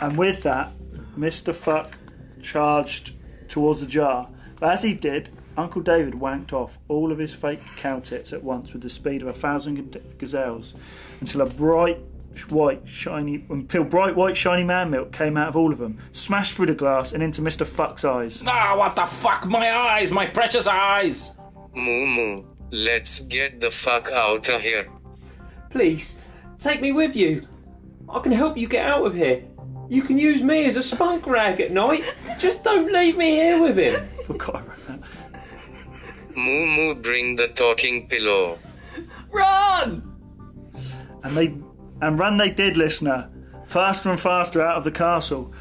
And 0.01 0.17
with 0.17 0.43
that, 0.45 0.73
Mr. 1.19 1.55
Fuck 1.55 1.97
charged 2.43 3.16
towards 3.49 3.81
the 3.81 3.87
jar. 3.87 4.29
But 4.59 4.73
as 4.73 4.83
he 4.83 4.95
did, 4.95 5.31
Uncle 5.57 5.83
David 5.83 6.15
wanked 6.15 6.53
off 6.53 6.79
all 6.89 7.11
of 7.11 7.19
his 7.19 7.35
fake 7.35 7.61
cow 7.77 8.01
tits 8.01 8.33
at 8.33 8.43
once 8.43 8.73
with 8.73 8.83
the 8.83 8.91
speed 8.91 9.23
of 9.23 9.29
a 9.29 9.33
thousand 9.33 9.97
gazelles 10.19 10.75
until 11.21 11.41
a 11.41 11.47
bright 11.47 11.99
white 12.51 12.87
shiny 12.87 13.47
until 13.49 13.83
bright 13.83 14.15
white 14.15 14.37
shiny 14.37 14.63
man 14.63 14.91
milk 14.91 15.13
came 15.13 15.37
out 15.37 15.49
of 15.49 15.57
all 15.57 15.73
of 15.73 15.79
them, 15.79 15.99
smashed 16.13 16.55
through 16.55 16.67
the 16.67 16.75
glass 16.75 17.13
and 17.13 17.23
into 17.23 17.41
Mr. 17.41 17.67
Fuck's 17.67 18.05
eyes. 18.05 18.43
Ah, 18.47 18.75
what 18.77 18.95
the 18.95 19.07
fuck? 19.07 19.47
My 19.47 19.71
eyes, 19.75 20.11
my 20.11 20.27
precious 20.27 20.67
eyes. 20.67 21.33
Moo 21.75 22.07
moo. 22.07 22.45
Let's 22.71 23.21
get 23.21 23.61
the 23.61 23.71
fuck 23.71 24.11
out 24.11 24.49
of 24.49 24.61
here. 24.61 24.89
Please, 25.71 26.21
take 26.59 26.81
me 26.81 26.93
with 26.93 27.17
you. 27.17 27.47
I 28.09 28.21
can 28.21 28.33
help 28.33 28.57
you 28.57 28.69
get 28.69 28.87
out 28.87 29.07
of 29.07 29.15
here. 29.15 29.45
You 29.89 30.03
can 30.03 30.19
use 30.19 30.43
me 30.43 30.65
as 30.65 30.77
a 30.77 30.83
spunk 30.83 31.27
rag 31.27 31.61
at 31.61 31.71
night. 31.71 32.03
Just 32.39 32.65
don't 32.65 32.93
leave 32.93 33.17
me 33.17 33.31
here 33.33 33.63
with 33.63 33.77
him. 33.77 34.07
Forgot 34.27 34.65
about 34.65 34.87
that. 34.87 35.01
Moo 36.37 36.67
moo 36.67 36.95
bring 36.95 37.37
the 37.37 37.49
talking 37.49 38.09
pillow. 38.09 38.59
Run! 39.31 40.13
And 41.23 41.37
they 41.37 41.57
and 42.01 42.19
run 42.19 42.37
they 42.37 42.51
did, 42.51 42.77
listener, 42.77 43.31
faster 43.65 44.11
and 44.11 44.21
faster 44.21 44.61
out 44.61 44.77
of 44.77 44.85
the 44.85 44.91
castle, 44.91 45.53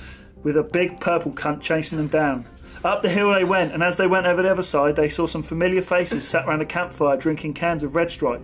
with 0.43 0.57
a 0.57 0.63
big 0.63 0.99
purple 0.99 1.31
cunt 1.31 1.61
chasing 1.61 1.97
them 1.97 2.07
down. 2.07 2.45
Up 2.83 3.01
the 3.01 3.09
hill 3.09 3.33
they 3.33 3.43
went, 3.43 3.73
and 3.73 3.81
as 3.81 3.97
they 3.97 4.05
went 4.05 4.27
over 4.27 4.43
the 4.43 4.51
other 4.51 4.61
side, 4.61 4.95
they 4.95 5.09
saw 5.09 5.25
some 5.25 5.41
familiar 5.41 5.81
faces 5.81 6.27
sat 6.27 6.45
round 6.45 6.61
a 6.61 6.65
campfire 6.65 7.17
drinking 7.17 7.53
cans 7.53 7.83
of 7.83 7.95
Red 7.95 8.11
Stripe. 8.11 8.41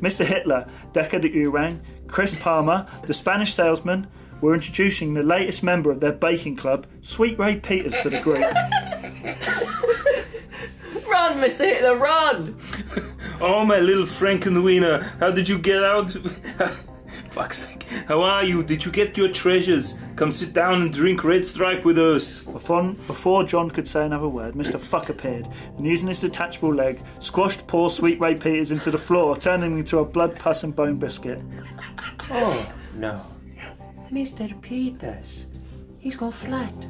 Mr. 0.00 0.24
Hitler, 0.24 0.70
Decker 0.92 1.18
de 1.18 1.28
Urang, 1.28 1.82
Chris 2.06 2.40
Palmer, 2.40 2.86
the 3.06 3.14
Spanish 3.14 3.52
salesman, 3.52 4.06
were 4.40 4.54
introducing 4.54 5.14
the 5.14 5.22
latest 5.22 5.62
member 5.62 5.90
of 5.90 6.00
their 6.00 6.12
baking 6.12 6.56
club, 6.56 6.86
Sweet 7.00 7.38
Ray 7.38 7.56
Peters, 7.56 7.98
to 8.02 8.10
the 8.10 8.20
group. 8.20 8.40
Run, 11.06 11.34
Mr. 11.38 11.64
Hitler, 11.64 11.96
run! 11.96 12.56
Oh, 13.40 13.64
my 13.64 13.80
little 13.80 14.04
Frankenweenie, 14.04 15.02
how 15.18 15.30
did 15.30 15.48
you 15.48 15.58
get 15.58 15.82
out? 15.82 16.10
Fuck's 17.30 17.66
sake. 17.66 17.80
How 18.06 18.22
are 18.22 18.44
you? 18.44 18.62
Did 18.62 18.84
you 18.84 18.92
get 18.92 19.16
your 19.16 19.28
treasures? 19.28 19.94
Come 20.16 20.30
sit 20.30 20.52
down 20.52 20.82
and 20.82 20.92
drink 20.92 21.24
Red 21.24 21.44
Stripe 21.44 21.84
with 21.84 21.98
us. 21.98 22.42
Before, 22.42 22.92
before 22.92 23.44
John 23.44 23.70
could 23.70 23.88
say 23.88 24.04
another 24.04 24.28
word, 24.28 24.54
Mr. 24.54 24.78
Fuck 24.78 25.08
appeared 25.08 25.48
and, 25.76 25.86
using 25.86 26.08
his 26.08 26.20
detachable 26.20 26.74
leg, 26.74 27.02
squashed 27.18 27.66
poor 27.66 27.88
Sweet 27.88 28.20
Ray 28.20 28.34
Peters 28.34 28.70
into 28.70 28.90
the 28.90 28.98
floor, 28.98 29.36
turning 29.36 29.72
him 29.72 29.78
into 29.78 29.98
a 29.98 30.04
blood, 30.04 30.38
pus, 30.38 30.62
and 30.62 30.74
bone 30.74 30.98
biscuit. 30.98 31.40
Oh, 32.30 32.74
no. 32.94 33.22
Mr. 34.10 34.60
Peters. 34.60 35.46
He's 36.00 36.16
gone 36.16 36.32
flat. 36.32 36.74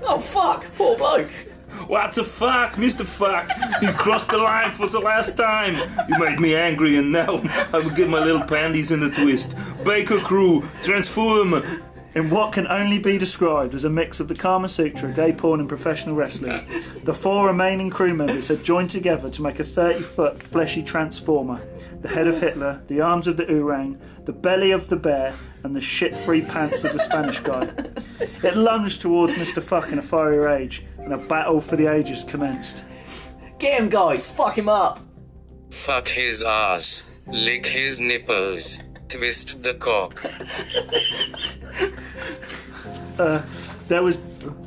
Oh 0.00 0.18
fuck, 0.20 0.64
poor 0.76 0.96
bloke. 0.96 1.28
What 1.86 2.12
the 2.12 2.24
fuck, 2.24 2.74
Mr. 2.74 3.04
Fuck? 3.04 3.50
You 3.82 3.92
crossed 3.92 4.30
the 4.30 4.38
line 4.38 4.70
for 4.70 4.86
the 4.86 5.00
last 5.00 5.36
time. 5.36 5.74
You 6.08 6.18
made 6.18 6.40
me 6.40 6.54
angry, 6.54 6.96
and 6.96 7.12
now 7.12 7.40
I 7.72 7.80
will 7.80 7.90
get 7.94 8.08
my 8.08 8.24
little 8.24 8.46
panties 8.46 8.90
in 8.90 9.02
a 9.02 9.10
twist. 9.10 9.54
Baker 9.84 10.18
crew, 10.18 10.62
transform. 10.82 11.62
In 12.14 12.30
what 12.30 12.52
can 12.54 12.66
only 12.68 12.98
be 12.98 13.18
described 13.18 13.74
as 13.74 13.84
a 13.84 13.90
mix 13.90 14.18
of 14.18 14.28
the 14.28 14.34
Kama 14.34 14.68
Sutra, 14.68 15.12
gay 15.12 15.32
porn, 15.32 15.60
and 15.60 15.68
professional 15.68 16.16
wrestling, 16.16 16.66
the 17.04 17.12
four 17.12 17.46
remaining 17.48 17.90
crew 17.90 18.14
members 18.14 18.48
had 18.48 18.64
joined 18.64 18.90
together 18.90 19.28
to 19.28 19.42
make 19.42 19.60
a 19.60 19.64
30 19.64 20.00
foot 20.00 20.42
fleshy 20.42 20.82
transformer. 20.82 21.60
The 22.00 22.08
head 22.08 22.26
of 22.26 22.40
Hitler, 22.40 22.82
the 22.86 23.02
arms 23.02 23.26
of 23.26 23.36
the 23.36 23.44
Urang, 23.46 24.00
the 24.28 24.32
belly 24.34 24.72
of 24.72 24.90
the 24.90 24.96
bear, 24.96 25.34
and 25.62 25.74
the 25.74 25.80
shit 25.80 26.14
free 26.14 26.42
pants 26.42 26.84
of 26.84 26.92
the 26.92 26.98
Spanish 26.98 27.40
guy. 27.40 27.62
It 28.44 28.58
lunged 28.58 29.00
towards 29.00 29.32
Mr. 29.32 29.62
Fuck 29.62 29.90
in 29.90 29.98
a 29.98 30.02
fiery 30.02 30.36
rage, 30.36 30.84
and 30.98 31.14
a 31.14 31.16
battle 31.16 31.62
for 31.62 31.76
the 31.76 31.86
ages 31.86 32.24
commenced. 32.24 32.84
Get 33.58 33.80
him, 33.80 33.88
guys, 33.88 34.26
fuck 34.26 34.58
him 34.58 34.68
up. 34.68 35.00
Fuck 35.70 36.08
his 36.08 36.42
ass. 36.42 37.08
Lick 37.26 37.68
his 37.68 38.00
nipples. 38.00 38.82
Twist 39.08 39.62
the 39.62 39.72
cock. 39.72 40.22
Uh, 43.18 43.42
there 43.88 44.02
was 44.02 44.18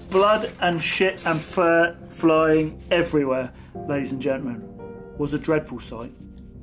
blood 0.09 0.51
and 0.59 0.84
shit 0.84 1.26
and 1.26 1.39
fur 1.39 1.95
flying 2.09 2.84
everywhere, 2.89 3.53
ladies 3.76 4.12
and 4.12 4.22
gentlemen. 4.22 4.68
Was 5.20 5.34
a 5.34 5.39
dreadful 5.39 5.80
sight. 5.80 6.12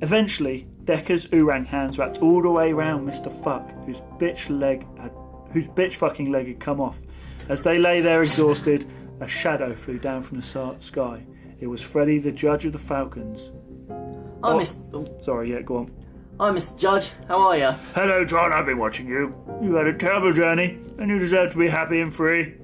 Eventually, 0.01 0.67
Decker's 0.89 1.27
oorang 1.27 1.67
hands 1.67 1.99
wrapped 1.99 2.17
all 2.17 2.41
the 2.41 2.49
way 2.49 2.73
round 2.73 3.07
Mr. 3.07 3.31
Fuck, 3.43 3.69
whose 3.85 3.99
bitch 4.17 4.49
leg 4.49 4.87
had, 4.97 5.11
whose 5.51 5.67
bitch 5.67 5.93
fucking 5.97 6.31
leg 6.31 6.47
had 6.47 6.59
come 6.59 6.81
off. 6.81 6.97
As 7.47 7.61
they 7.61 7.77
lay 7.77 8.01
there 8.01 8.23
exhausted, 8.23 8.85
a 9.19 9.27
shadow 9.27 9.75
flew 9.75 9.99
down 9.99 10.23
from 10.23 10.37
the 10.41 10.77
sky. 10.79 11.25
It 11.59 11.67
was 11.67 11.83
Freddy, 11.83 12.17
the 12.17 12.31
judge 12.31 12.65
of 12.65 12.71
the 12.73 12.79
Falcons. 12.79 13.51
Hi, 13.87 13.93
Oh. 14.53 14.57
Mr. 14.57 14.81
Oh, 14.95 15.21
Sorry, 15.21 15.51
yeah, 15.51 15.61
go 15.61 15.77
on. 15.77 15.91
hi, 16.39 16.49
Mr. 16.49 16.75
Judge. 16.79 17.11
How 17.27 17.39
are 17.39 17.55
you? 17.57 17.69
Hello, 17.93 18.25
John. 18.25 18.51
I've 18.51 18.65
been 18.65 18.79
watching 18.79 19.05
you. 19.07 19.35
You 19.61 19.75
had 19.75 19.85
a 19.85 19.93
terrible 19.93 20.33
journey, 20.33 20.79
and 20.97 21.11
you 21.11 21.19
deserve 21.19 21.51
to 21.51 21.57
be 21.59 21.67
happy 21.67 22.01
and 22.01 22.11
free. 22.11 22.55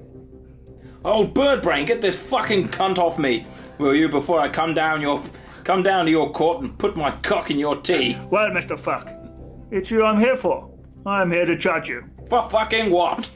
Oh, 1.04 1.28
Birdbrain, 1.28 1.86
get 1.86 2.02
this 2.02 2.18
fucking 2.18 2.70
cunt 2.70 2.98
off 2.98 3.20
me, 3.20 3.46
will 3.78 3.94
you, 3.94 4.08
before 4.08 4.40
I 4.40 4.48
come 4.48 4.74
down 4.74 5.00
your, 5.00 5.22
come 5.66 5.82
down 5.82 6.04
to 6.04 6.10
your 6.12 6.30
court 6.30 6.62
and 6.62 6.78
put 6.78 6.96
my 6.96 7.10
cock 7.22 7.50
in 7.50 7.58
your 7.58 7.80
tea. 7.82 8.16
Well, 8.30 8.50
Mr. 8.50 8.78
Fuck, 8.78 9.10
it's 9.72 9.90
you 9.90 10.04
I'm 10.04 10.20
here 10.20 10.36
for. 10.36 10.70
I'm 11.04 11.32
here 11.32 11.44
to 11.44 11.56
judge 11.56 11.88
you. 11.88 12.08
For 12.28 12.48
fucking 12.48 12.92
what? 12.92 13.28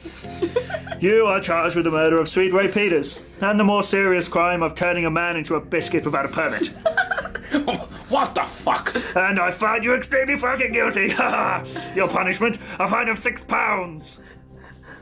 You 1.01 1.25
are 1.25 1.41
charged 1.41 1.75
with 1.75 1.83
the 1.83 1.91
murder 1.91 2.17
of 2.19 2.29
Sweet 2.29 2.53
Ray 2.53 2.69
Peters 2.69 3.25
and 3.41 3.59
the 3.59 3.65
more 3.65 3.83
serious 3.83 4.29
crime 4.29 4.63
of 4.63 4.75
turning 4.75 5.05
a 5.05 5.11
man 5.11 5.35
into 5.35 5.55
a 5.55 5.61
biscuit 5.61 6.05
without 6.05 6.25
a 6.25 6.29
permit. 6.29 6.71
What 8.07 8.33
the 8.33 8.43
fuck? 8.43 8.95
and 9.15 9.37
I 9.37 9.51
find 9.51 9.83
you 9.83 9.93
extremely 9.93 10.37
fucking 10.37 10.71
guilty. 10.71 11.07
Your 11.95 12.07
punishment, 12.07 12.57
a 12.79 12.87
fine 12.87 13.09
of 13.09 13.17
six 13.17 13.41
pounds. 13.41 14.19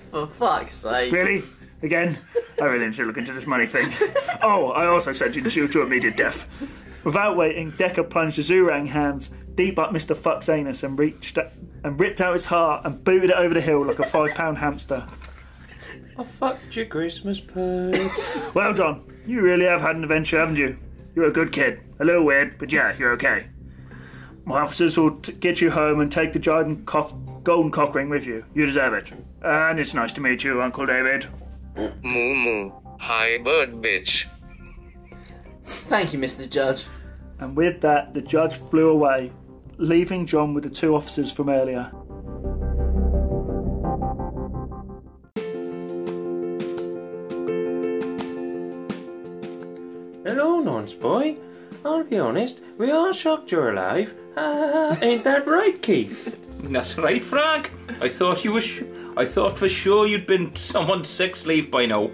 For 0.10 0.26
fuck's 0.26 0.74
sake. 0.74 1.12
Really? 1.12 1.44
Again? 1.84 2.18
I 2.60 2.66
really 2.66 2.86
need 2.86 2.96
to 2.96 3.06
look 3.06 3.18
into 3.18 3.34
this 3.34 3.46
money 3.46 3.68
thing. 3.68 3.94
Oh, 4.42 4.72
I 4.72 4.86
also 4.88 5.12
sentenced 5.12 5.58
you 5.58 5.68
to 5.68 5.82
immediate 5.84 6.16
death. 6.16 6.48
Without 7.04 7.38
waiting, 7.38 7.72
Decker 7.72 8.04
plunged 8.04 8.36
his 8.38 8.50
Oorang 8.50 8.88
hands 8.88 9.30
deep 9.56 9.78
up 9.78 9.92
Mr. 9.92 10.16
Fuck's 10.16 10.48
anus 10.50 10.84
and 10.84 10.98
reached 10.98 11.38
and 11.84 12.00
ripped 12.00 12.22
out 12.22 12.34
his 12.34 12.46
heart 12.46 12.86
and 12.86 13.04
booted 13.04 13.30
it 13.30 13.36
over 13.36 13.54
the 13.54 13.62
hill 13.62 13.86
like 13.86 14.00
a 14.00 14.04
five 14.06 14.34
pound 14.36 14.58
hamster. 14.58 15.06
I 16.18 16.24
fucked 16.24 16.76
your 16.76 16.86
Christmas 16.86 17.40
purge. 17.40 18.10
Well, 18.54 18.74
John, 18.74 19.04
you 19.26 19.42
really 19.42 19.66
have 19.66 19.82
had 19.82 19.96
an 19.96 20.04
adventure, 20.04 20.40
haven't 20.40 20.58
you? 20.58 20.78
You're 21.16 21.28
a 21.28 21.32
good 21.32 21.52
kid. 21.52 21.82
A 22.00 22.06
little 22.06 22.26
weird, 22.26 22.58
but 22.58 22.72
yeah, 22.74 22.96
you're 22.98 23.12
okay. 23.14 23.48
My 24.46 24.62
officers 24.62 24.98
will 24.98 25.18
t- 25.18 25.34
get 25.34 25.62
you 25.62 25.72
home 25.72 26.00
and 26.00 26.12
take 26.12 26.34
the 26.34 26.40
giant 26.40 26.86
cock- 26.86 27.14
golden 27.44 27.72
cock 27.72 27.94
ring 27.96 28.10
with 28.10 28.26
you. 28.26 28.46
You 28.54 28.66
deserve 28.66 28.94
it. 28.94 29.12
And 29.44 29.80
it's 29.80 29.94
nice 29.94 30.12
to 30.14 30.22
meet 30.22 30.44
you, 30.44 30.62
Uncle 30.62 30.86
David. 30.86 31.28
Moo 31.76 32.36
moo. 32.36 32.72
Hi 33.00 33.38
bird 33.38 33.74
bitch. 33.82 34.26
Thank 35.90 36.14
you, 36.14 36.20
Mr. 36.20 36.48
Judge. 36.48 36.86
And 37.40 37.58
with 37.58 37.82
that, 37.82 38.14
the 38.14 38.22
judge 38.22 38.54
flew 38.58 38.92
away, 38.92 39.32
leaving 39.78 40.28
John 40.28 40.54
with 40.54 40.64
the 40.64 40.70
two 40.70 40.96
officers 40.96 41.32
from 41.34 41.50
earlier. 41.50 41.90
Hello, 50.24 50.60
nonce 50.62 50.94
boy. 50.94 51.38
I'll 51.84 52.04
be 52.04 52.20
honest, 52.20 52.62
we 52.78 52.92
are 52.92 53.12
shocked 53.12 53.52
you're 53.52 53.72
alive. 53.72 54.14
Ah, 54.38 54.96
ain't 55.02 55.24
that 55.24 55.48
right, 55.48 55.82
Keith? 55.82 56.40
That's 56.60 57.00
right, 57.00 57.24
Frank. 57.24 57.72
I 58.00 58.10
thought 58.10 58.44
you 58.44 58.52
was. 58.52 58.64
Sh- 58.64 58.84
I 59.18 59.26
thought 59.26 59.58
for 59.58 59.68
sure 59.68 60.06
you'd 60.06 60.28
been 60.28 60.56
someone's 60.56 61.08
sex 61.10 61.40
slave 61.40 61.72
by 61.72 61.88
now. 61.88 62.12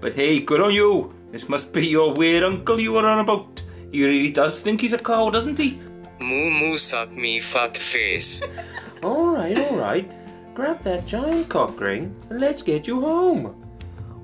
But 0.00 0.14
hey, 0.14 0.40
good 0.40 0.62
on 0.62 0.72
you. 0.72 1.12
This 1.30 1.48
must 1.48 1.72
be 1.72 1.86
your 1.86 2.14
weird 2.14 2.42
uncle 2.42 2.80
you 2.80 2.92
were 2.92 3.06
on 3.06 3.20
about. 3.20 3.62
He 3.92 4.04
really 4.04 4.32
does 4.32 4.60
think 4.62 4.80
he's 4.80 4.92
a 4.92 4.98
cow, 4.98 5.30
doesn't 5.30 5.58
he? 5.58 5.80
Moo 6.20 6.50
moo 6.50 6.76
suck 6.78 7.12
me 7.12 7.38
fuck 7.40 7.76
face. 7.76 8.42
Alright, 9.04 9.58
alright. 9.58 10.10
Grab 10.54 10.80
that 10.82 11.06
giant 11.06 11.48
cock 11.48 11.80
ring 11.80 12.16
and 12.30 12.40
let's 12.40 12.62
get 12.62 12.88
you 12.88 13.00
home. 13.00 13.44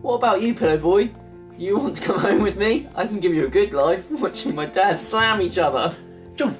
What 0.03 0.15
about 0.15 0.43
you, 0.43 0.55
Pillow 0.55 0.79
Boy? 0.79 1.11
You 1.57 1.79
want 1.79 1.95
to 1.97 2.03
come 2.03 2.19
home 2.19 2.43
with 2.43 2.57
me? 2.57 2.89
I 2.97 3.07
can 3.07 3.21
give 3.21 3.33
you 3.33 3.47
a 3.47 3.51
good 3.51 3.73
life 3.73 4.11
watching 4.11 4.55
my 4.55 4.67
dad 4.67 4.99
slam 4.99 5.41
each 5.41 5.59
other. 5.59 5.95
John, 6.35 6.59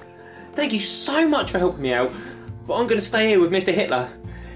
thank 0.53 0.73
you 0.73 0.79
so 0.79 1.29
much 1.29 1.51
for 1.51 1.59
helping 1.59 1.83
me 1.83 1.93
out, 1.93 2.13
but 2.69 2.75
I'm 2.75 2.87
going 2.87 3.01
to 3.01 3.05
stay 3.05 3.27
here 3.27 3.41
with 3.41 3.51
Mr. 3.51 3.75
Hitler. 3.75 4.09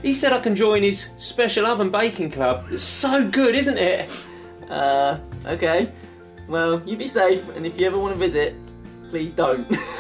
He 0.02 0.12
said 0.14 0.32
I 0.32 0.38
can 0.38 0.54
join 0.54 0.84
his 0.84 1.10
special 1.16 1.66
oven 1.66 1.90
baking 1.90 2.30
club. 2.30 2.66
It's 2.70 2.84
so 2.84 3.28
good, 3.28 3.56
isn't 3.56 3.78
it? 3.78 4.08
Uh, 4.70 5.18
okay. 5.48 5.92
Well, 6.46 6.82
you 6.86 6.96
be 6.96 7.06
safe, 7.06 7.48
and 7.50 7.66
if 7.66 7.78
you 7.78 7.86
ever 7.86 7.98
want 7.98 8.14
to 8.14 8.18
visit, 8.18 8.54
please 9.10 9.32
don't. 9.32 9.70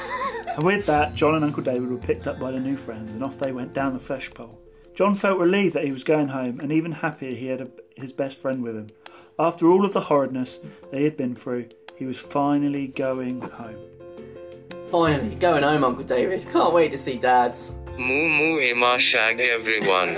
And 0.58 0.66
with 0.66 0.86
that, 0.86 1.14
John 1.14 1.36
and 1.36 1.44
Uncle 1.44 1.62
David 1.62 1.88
were 1.88 1.98
picked 1.98 2.26
up 2.26 2.40
by 2.40 2.50
their 2.50 2.58
new 2.58 2.76
friends, 2.76 3.12
and 3.12 3.22
off 3.22 3.38
they 3.38 3.52
went 3.52 3.74
down 3.74 3.92
the 3.92 4.00
flesh 4.00 4.28
pole. 4.34 4.58
John 4.92 5.14
felt 5.14 5.38
relieved 5.38 5.76
that 5.76 5.84
he 5.84 5.92
was 5.92 6.02
going 6.02 6.26
home, 6.26 6.58
and 6.58 6.72
even 6.72 6.90
happier 6.90 7.32
he 7.32 7.46
had 7.46 7.60
a, 7.60 7.68
his 7.94 8.12
best 8.12 8.38
friend 8.38 8.60
with 8.60 8.74
him. 8.74 8.90
After 9.38 9.70
all 9.70 9.84
of 9.84 9.92
the 9.92 10.00
horridness 10.00 10.58
they 10.90 11.04
had 11.04 11.16
been 11.16 11.36
through, 11.36 11.68
he 11.94 12.06
was 12.06 12.18
finally 12.18 12.88
going 12.88 13.40
home. 13.40 13.76
Finally, 14.90 15.36
going 15.36 15.62
home, 15.62 15.84
Uncle 15.84 16.02
David. 16.02 16.44
Can't 16.50 16.74
wait 16.74 16.90
to 16.90 16.98
see 16.98 17.18
Dad's. 17.18 17.72
Moo 17.96 18.28
moo 18.28 18.58
Emma 18.58 18.98
shag 18.98 19.38
everyone. 19.38 20.16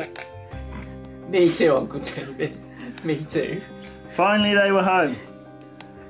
Me 1.28 1.52
too, 1.52 1.76
Uncle 1.76 2.00
David. 2.00 2.56
Me 3.04 3.22
too. 3.24 3.60
Finally, 4.10 4.54
they 4.54 4.72
were 4.72 4.82
home. 4.82 5.16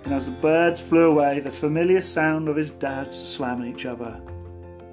And 0.04 0.14
as 0.14 0.26
the 0.26 0.32
birds 0.32 0.80
flew 0.80 1.10
away, 1.10 1.40
the 1.40 1.50
familiar 1.50 2.00
sound 2.00 2.48
of 2.48 2.56
his 2.56 2.70
dad's 2.70 3.16
slamming 3.16 3.72
each 3.74 3.84
other 3.86 4.20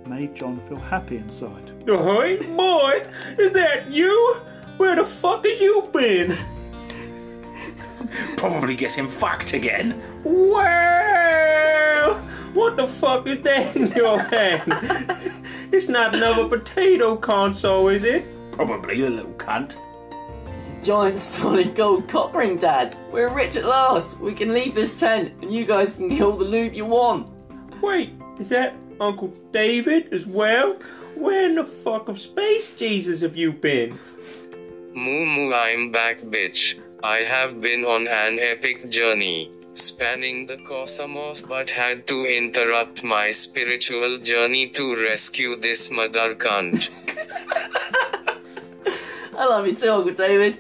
made 0.06 0.36
John 0.36 0.60
feel 0.62 0.78
happy 0.78 1.18
inside. 1.18 1.72
Hey, 1.86 2.38
boy, 2.56 3.06
is 3.38 3.54
that 3.54 3.90
you? 3.90 4.36
Where 4.78 4.96
the 4.96 5.06
fuck 5.06 5.46
have 5.46 5.60
you 5.60 5.90
been? 5.94 6.38
Probably 8.38 8.76
getting 8.76 9.08
fucked 9.08 9.54
again. 9.54 10.02
Well, 10.24 12.16
what 12.54 12.76
the 12.76 12.88
fuck 12.88 13.26
is 13.28 13.42
that 13.44 13.76
in 13.76 13.88
your 13.94 14.20
hand? 14.20 14.74
it's 15.72 15.90
not 15.90 16.16
another 16.16 16.48
potato 16.48 17.16
console, 17.16 17.88
is 17.88 18.04
it? 18.04 18.26
Probably 18.52 19.02
a 19.06 19.10
little 19.10 19.34
cunt. 19.34 19.78
It's 20.58 20.72
a 20.72 20.82
giant 20.82 21.20
solid 21.38 21.76
gold 21.76 22.10
cock 22.10 22.34
ring, 22.34 22.58
Dad. 22.58 22.96
We're 23.12 23.30
rich 23.32 23.56
at 23.58 23.66
last. 23.66 24.20
We 24.20 24.34
can 24.34 24.54
leave 24.54 24.74
this 24.74 25.00
tent 25.00 25.34
and 25.44 25.54
you 25.54 25.66
guys 25.66 25.92
can 25.92 26.10
get 26.10 26.22
all 26.24 26.32
the 26.32 26.46
loot 26.46 26.74
you 26.74 26.86
want. 26.86 27.28
Wait, 27.80 28.14
is 28.40 28.50
that 28.50 28.74
Uncle 29.00 29.32
David 29.54 30.12
as 30.12 30.26
well? 30.26 30.80
Where 31.16 31.46
in 31.46 31.54
the 31.54 31.64
fuck 31.64 32.08
of 32.08 32.18
space 32.18 32.76
Jesus 32.76 33.22
have 33.22 33.38
you 33.38 33.52
been? 33.52 34.00
Moo 34.96 35.26
moo 35.28 35.54
I'm 35.54 35.92
back 35.92 36.22
bitch. 36.22 36.82
I 37.04 37.18
have 37.18 37.62
been 37.62 37.86
on 37.86 38.08
an 38.08 38.40
epic 38.40 38.90
journey. 38.90 39.52
Spanning 39.76 40.48
the 40.48 40.58
cosmos 40.58 41.42
but 41.42 41.70
had 41.70 42.08
to 42.08 42.26
interrupt 42.26 43.04
my 43.04 43.30
spiritual 43.30 44.18
journey 44.18 44.70
to 44.70 44.96
rescue 44.96 45.56
this 45.56 45.92
mother 45.92 46.34
cunt. 46.34 46.90
I 49.38 49.46
love 49.46 49.68
you 49.68 49.76
too, 49.76 49.92
Uncle 49.92 50.14
David. 50.14 50.60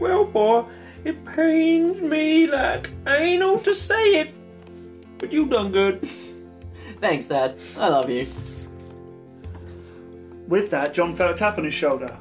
Well, 0.00 0.24
boy, 0.24 0.64
it 1.04 1.22
pains 1.26 2.00
me 2.00 2.46
like 2.46 2.90
anal 3.06 3.58
to 3.60 3.74
say 3.74 4.20
it, 4.20 4.34
but 5.18 5.32
you 5.32 5.46
done 5.46 5.70
good. 5.70 6.00
Thanks, 7.00 7.26
Dad. 7.26 7.58
I 7.78 7.88
love 7.88 8.08
you. 8.08 8.26
With 10.48 10.70
that, 10.70 10.94
John 10.94 11.14
felt 11.14 11.32
a 11.32 11.34
tap 11.34 11.58
on 11.58 11.64
his 11.64 11.74
shoulder. 11.74 12.16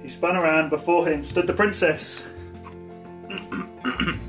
He 0.00 0.08
spun 0.08 0.34
around. 0.34 0.70
Before 0.70 1.06
him 1.06 1.22
stood 1.22 1.46
the 1.46 1.52
princess. 1.52 2.26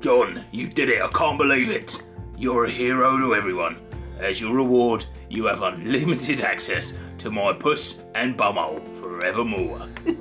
John, 0.00 0.44
you 0.52 0.68
did 0.68 0.88
it. 0.88 1.02
I 1.02 1.08
can't 1.08 1.36
believe 1.36 1.70
it. 1.70 2.02
You're 2.36 2.64
a 2.64 2.70
hero 2.70 3.18
to 3.18 3.34
everyone. 3.34 3.78
As 4.18 4.40
your 4.40 4.54
reward, 4.54 5.04
you 5.30 5.46
have 5.46 5.62
unlimited 5.62 6.40
access 6.40 6.92
to 7.18 7.30
my 7.30 7.52
puss 7.52 8.02
and 8.14 8.36
bumhole 8.36 8.82
forevermore. 8.94 9.88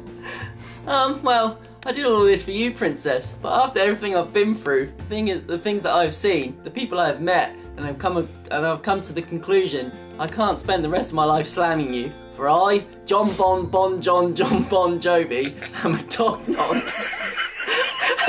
Um, 0.87 1.21
well, 1.21 1.59
I 1.85 1.91
did 1.91 2.05
all 2.05 2.23
this 2.23 2.45
for 2.45 2.51
you, 2.51 2.71
Princess. 2.71 3.35
But 3.41 3.61
after 3.61 3.79
everything 3.79 4.15
I've 4.15 4.31
been 4.31 4.55
through, 4.55 4.93
the 4.97 5.03
thing 5.03 5.27
is, 5.27 5.43
the 5.43 5.57
things 5.57 5.83
that 5.83 5.93
I've 5.93 6.13
seen, 6.13 6.57
the 6.63 6.71
people 6.71 6.97
I've 6.97 7.21
met, 7.21 7.53
and 7.75 7.85
I've 7.85 7.99
come 7.99 8.17
and 8.17 8.65
I've 8.65 8.81
come 8.83 9.01
to 9.01 9.11
the 9.13 9.21
conclusion 9.21 9.91
I 10.17 10.27
can't 10.27 10.59
spend 10.59 10.83
the 10.83 10.89
rest 10.89 11.09
of 11.09 11.15
my 11.15 11.25
life 11.25 11.45
slamming 11.45 11.93
you. 11.93 12.11
For 12.31 12.49
I, 12.49 12.85
John 13.05 13.35
Bon 13.35 13.65
Bon 13.67 14.01
John 14.01 14.33
John 14.33 14.63
Bon 14.63 14.99
Jovi, 14.99 15.53
am 15.83 15.95
a 15.95 16.03
dog 16.03 16.47
nonce. 16.47 17.05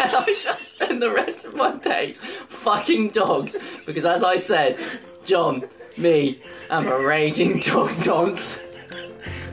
and 0.01 0.14
I 0.14 0.35
shall 0.37 0.59
spend 0.59 1.01
the 1.01 1.11
rest 1.12 1.45
of 1.45 1.55
my 1.55 1.76
days 1.76 2.20
fucking 2.20 3.11
dogs 3.11 3.57
because, 3.87 4.05
as 4.05 4.24
I 4.24 4.37
said, 4.37 4.79
John, 5.24 5.62
me, 5.99 6.38
I'm 6.70 6.86
a 6.86 7.07
raging 7.07 7.61
dog 7.66 7.90
nonce. 8.07 8.62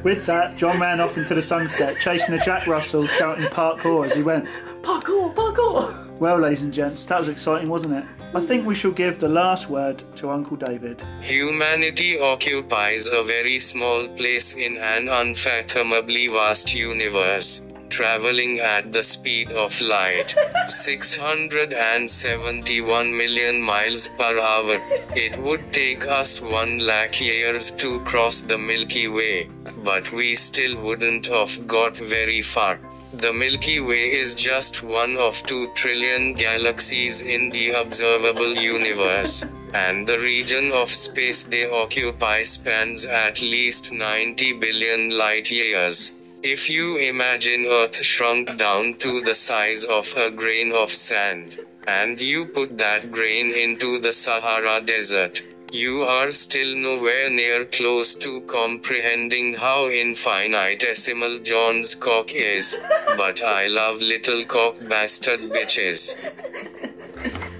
With 0.03 0.25
that, 0.27 0.55
John 0.55 0.79
ran 0.79 0.99
off 0.99 1.17
into 1.17 1.33
the 1.33 1.41
sunset, 1.41 1.99
chasing 1.99 2.35
a 2.35 2.39
Jack 2.39 2.67
Russell, 2.67 3.07
shouting 3.07 3.45
parkour 3.45 4.05
as 4.05 4.13
he 4.13 4.21
went. 4.21 4.45
Parkour, 4.83 5.33
parkour. 5.33 6.19
Well, 6.19 6.39
ladies 6.39 6.61
and 6.61 6.73
gents, 6.73 7.05
that 7.07 7.19
was 7.19 7.27
exciting, 7.27 7.69
wasn't 7.69 7.93
it? 7.93 8.05
I 8.35 8.39
think 8.39 8.65
we 8.65 8.75
shall 8.75 8.91
give 8.91 9.17
the 9.19 9.29
last 9.29 9.69
word 9.69 10.03
to 10.17 10.29
Uncle 10.29 10.57
David. 10.57 11.01
Humanity 11.21 12.19
occupies 12.19 13.07
a 13.07 13.23
very 13.23 13.59
small 13.59 14.07
place 14.09 14.53
in 14.53 14.77
an 14.77 15.09
unfathomably 15.09 16.27
vast 16.27 16.75
universe, 16.75 17.64
traveling 17.89 18.59
at 18.59 18.91
the 18.93 19.03
speed 19.03 19.51
of 19.51 19.79
light 19.81 20.33
671 20.67 23.17
million 23.17 23.61
miles 23.61 24.07
per 24.17 24.39
hour. 24.39 24.79
It 25.15 25.37
would 25.37 25.71
take 25.71 26.07
us 26.07 26.41
1 26.41 26.79
lakh 26.79 27.21
years 27.21 27.69
to 27.71 27.99
cross 28.01 28.41
the 28.41 28.57
Milky 28.57 29.07
Way, 29.07 29.49
but 29.83 30.11
we 30.11 30.35
still 30.35 30.75
wouldn't 30.77 31.27
have 31.27 31.67
got 31.67 31.95
very 31.97 32.41
far. 32.41 32.79
The 33.13 33.31
Milky 33.31 33.79
Way 33.79 34.11
is 34.11 34.35
just 34.35 34.83
one 34.83 35.15
of 35.15 35.41
2 35.43 35.71
trillion 35.73 36.33
galaxies 36.33 37.21
in 37.21 37.49
the 37.49 37.69
observable 37.71 38.55
universe, 38.55 39.45
and 39.73 40.05
the 40.05 40.19
region 40.19 40.73
of 40.73 40.89
space 40.89 41.43
they 41.43 41.69
occupy 41.69 42.43
spans 42.43 43.05
at 43.05 43.41
least 43.41 43.93
90 43.93 44.51
billion 44.53 45.17
light 45.17 45.49
years. 45.49 46.13
If 46.47 46.69
you 46.69 46.97
imagine 46.97 47.65
Earth 47.65 48.03
shrunk 48.05 48.55
down 48.55 48.99
to 48.99 49.19
the 49.19 49.33
size 49.33 49.83
of 49.83 50.15
a 50.15 50.29
grain 50.29 50.71
of 50.71 50.91
sand, 50.91 51.57
and 51.87 52.21
you 52.21 52.45
put 52.45 52.77
that 52.77 53.11
grain 53.11 53.51
into 53.51 53.99
the 53.99 54.13
Sahara 54.13 54.79
Desert, 54.79 55.41
you 55.71 56.03
are 56.03 56.31
still 56.33 56.75
nowhere 56.75 57.31
near 57.31 57.65
close 57.65 58.13
to 58.17 58.41
comprehending 58.41 59.55
how 59.55 59.87
infinitesimal 59.87 61.39
John's 61.39 61.95
cock 61.95 62.31
is. 62.31 62.77
But 63.17 63.41
I 63.41 63.65
love 63.65 63.97
little 63.97 64.45
cock 64.45 64.75
bastard 64.87 65.39
bitches. 65.39 66.13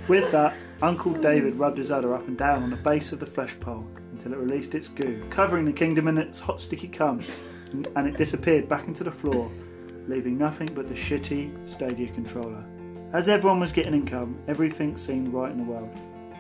With 0.07 0.31
that, 0.31 0.55
Uncle 0.83 1.13
David 1.13 1.55
rubbed 1.55 1.79
his 1.79 1.89
udder 1.89 2.13
up 2.13 2.27
and 2.27 2.38
down 2.38 2.61
on 2.61 2.69
the 2.69 2.77
base 2.77 3.11
of 3.11 3.19
the 3.19 3.25
flesh 3.25 3.59
pole 3.59 3.88
until 4.26 4.39
it 4.39 4.43
released 4.43 4.73
its 4.73 4.88
goo, 4.88 5.23
covering 5.30 5.65
the 5.65 5.71
kingdom 5.71 6.07
in 6.07 6.17
its 6.17 6.39
hot 6.39 6.59
sticky 6.59 6.88
cum, 6.88 7.21
and- 7.95 8.07
it 8.07 8.17
disappeared 8.17 8.67
back 8.67 8.88
into 8.88 9.03
the 9.03 9.11
floor, 9.11 9.51
leaving 10.07 10.38
nothing 10.38 10.69
but 10.73 10.89
the 10.89 10.95
shitty 10.95 11.51
Stadia 11.67 12.11
controller. 12.11 12.63
As 13.13 13.30
everyone 13.30 13.59
was 13.59 13.71
getting 13.71 13.93
income, 13.93 14.39
everything 14.47 14.97
seemed 14.97 15.32
right 15.32 15.51
in 15.51 15.59
the 15.59 15.63
world. 15.63 15.89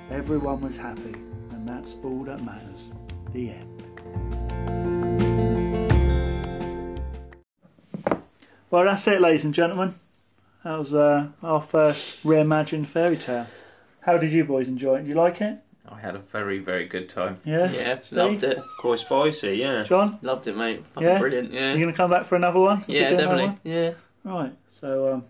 Everyone 0.09 0.61
was 0.61 0.77
happy, 0.77 1.13
and 1.51 1.67
that's 1.67 1.95
all 2.03 2.23
that 2.23 2.43
matters. 2.43 2.91
The 3.33 3.51
end. 3.51 3.71
Well, 8.71 8.85
that's 8.85 9.07
it, 9.07 9.21
ladies 9.21 9.45
and 9.45 9.53
gentlemen. 9.53 9.93
That 10.63 10.79
was 10.79 10.93
uh, 10.93 11.29
our 11.43 11.61
first 11.61 12.23
reimagined 12.23 12.87
fairy 12.87 13.17
tale. 13.17 13.45
How 14.01 14.17
did 14.17 14.31
you 14.31 14.43
boys 14.43 14.67
enjoy 14.67 14.95
it? 14.95 15.01
Did 15.01 15.09
you 15.09 15.15
like 15.15 15.39
it? 15.39 15.59
I 15.89 15.99
had 15.99 16.15
a 16.15 16.19
very, 16.19 16.59
very 16.59 16.85
good 16.85 17.09
time. 17.09 17.39
Yeah? 17.45 17.69
Yeah, 17.71 17.99
Steve? 18.01 18.17
loved 18.17 18.43
it. 18.43 18.57
Quite 18.79 18.99
spicy, 18.99 19.57
yeah. 19.57 19.83
John? 19.83 20.17
Loved 20.21 20.47
it, 20.47 20.57
mate. 20.57 20.85
Fucking 20.87 21.07
Yeah? 21.07 21.19
brilliant. 21.19 21.51
Yeah. 21.51 21.73
You 21.73 21.79
going 21.79 21.93
to 21.93 21.97
come 21.97 22.09
back 22.09 22.25
for 22.25 22.35
another 22.35 22.59
one? 22.59 22.83
yeah, 22.87 23.09
Could 23.09 23.17
do 23.17 23.23
another 23.23 23.37
definitely. 23.37 23.71
Yeah. 23.71 23.91
one? 24.23 24.35
Right, 24.45 24.53
so 24.69 25.13
um, 25.13 25.23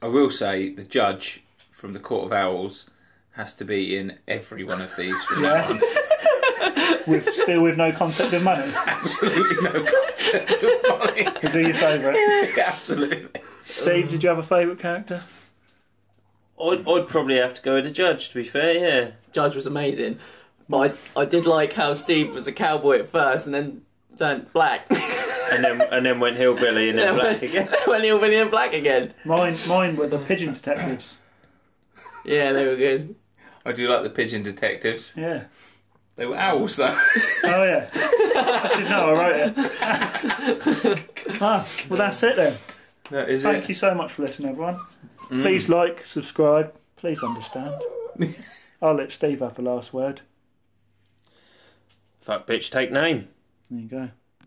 I 0.00 0.06
will 0.08 0.30
say 0.30 0.70
the 0.70 0.84
judge 0.84 1.42
from 1.70 1.92
the 1.92 2.00
Court 2.00 2.26
of 2.26 2.32
Owls 2.32 2.88
has 3.32 3.54
to 3.56 3.64
be 3.64 3.96
in 3.96 4.18
every 4.26 4.64
one 4.64 4.80
of 4.80 4.94
these 4.96 5.22
from 5.24 5.42
now 5.42 5.54
Yeah. 5.54 5.68
on. 5.68 5.80
with 7.06 7.32
still 7.32 7.62
with 7.62 7.76
no 7.76 7.92
concept 7.92 8.32
of 8.32 8.42
money. 8.42 8.62
Absolutely 8.86 9.56
no 9.62 9.72
concept 9.84 10.50
of 10.52 10.98
money. 10.98 11.20
Is 11.42 11.54
he 11.54 11.60
your 11.62 11.74
favourite? 11.74 12.58
Absolutely. 12.66 13.28
Steve, 13.64 14.08
did 14.10 14.22
you 14.22 14.28
have 14.30 14.38
a 14.38 14.42
favourite 14.42 14.78
character? 14.78 15.22
I'd, 16.62 16.88
I'd 16.88 17.08
probably 17.08 17.36
have 17.36 17.54
to 17.54 17.62
go 17.62 17.74
with 17.76 17.84
the 17.84 17.90
judge, 17.90 18.28
to 18.30 18.34
be 18.34 18.44
fair, 18.44 18.74
yeah. 18.74 19.10
Judge 19.32 19.56
was 19.56 19.66
amazing. 19.66 20.18
But 20.68 20.96
I, 21.16 21.22
I 21.22 21.24
did 21.24 21.46
like 21.46 21.72
how 21.72 21.92
Steve 21.94 22.34
was 22.34 22.46
a 22.46 22.52
cowboy 22.52 23.00
at 23.00 23.06
first 23.06 23.46
and 23.46 23.54
then 23.54 23.82
turned 24.16 24.52
black. 24.52 24.86
And 25.52 25.64
then 25.64 25.80
and 25.90 26.06
then 26.06 26.20
went 26.20 26.36
hillbilly 26.36 26.90
and 26.90 26.98
then 27.00 27.12
black 27.16 27.42
again. 27.42 27.66
when 27.66 27.88
went 27.88 28.04
hillbilly 28.04 28.36
and 28.36 28.48
black 28.52 28.72
again. 28.72 29.12
Mine, 29.24 29.56
mine 29.68 29.96
were 29.96 30.06
the 30.06 30.18
pigeon 30.18 30.54
detectives. 30.54 31.18
Yeah, 32.24 32.52
they 32.52 32.68
were 32.68 32.76
good. 32.76 33.16
I 33.66 33.72
do 33.72 33.88
like 33.88 34.04
the 34.04 34.10
pigeon 34.10 34.44
detectives. 34.44 35.12
Yeah. 35.16 35.46
They 36.14 36.26
were 36.26 36.36
owls 36.36 36.76
though. 36.76 36.96
Oh 37.42 37.64
yeah. 37.64 37.90
I 37.92 38.70
should 38.72 38.88
know. 38.88 39.10
I 39.10 39.12
wrote 39.12 39.54
it. 39.56 41.06
ah, 41.42 41.66
well, 41.88 41.98
that's 41.98 42.22
it 42.22 42.36
then. 42.36 42.56
That 43.10 43.28
is 43.28 43.42
Thank 43.42 43.64
it. 43.64 43.68
you 43.68 43.74
so 43.74 43.94
much 43.94 44.12
for 44.12 44.22
listening, 44.22 44.50
everyone. 44.50 44.76
Mm. 45.28 45.42
Please 45.42 45.68
like, 45.68 46.04
subscribe. 46.06 46.72
Please 46.96 47.22
understand. 47.22 47.74
I'll 48.82 48.94
let 48.94 49.12
Steve 49.12 49.40
have 49.40 49.54
the 49.54 49.62
last 49.62 49.92
word. 49.92 50.22
Fuck 52.20 52.46
bitch, 52.46 52.70
take 52.70 52.92
name. 52.92 53.28
There 53.70 53.80
you 53.80 53.88
go. 53.88 54.10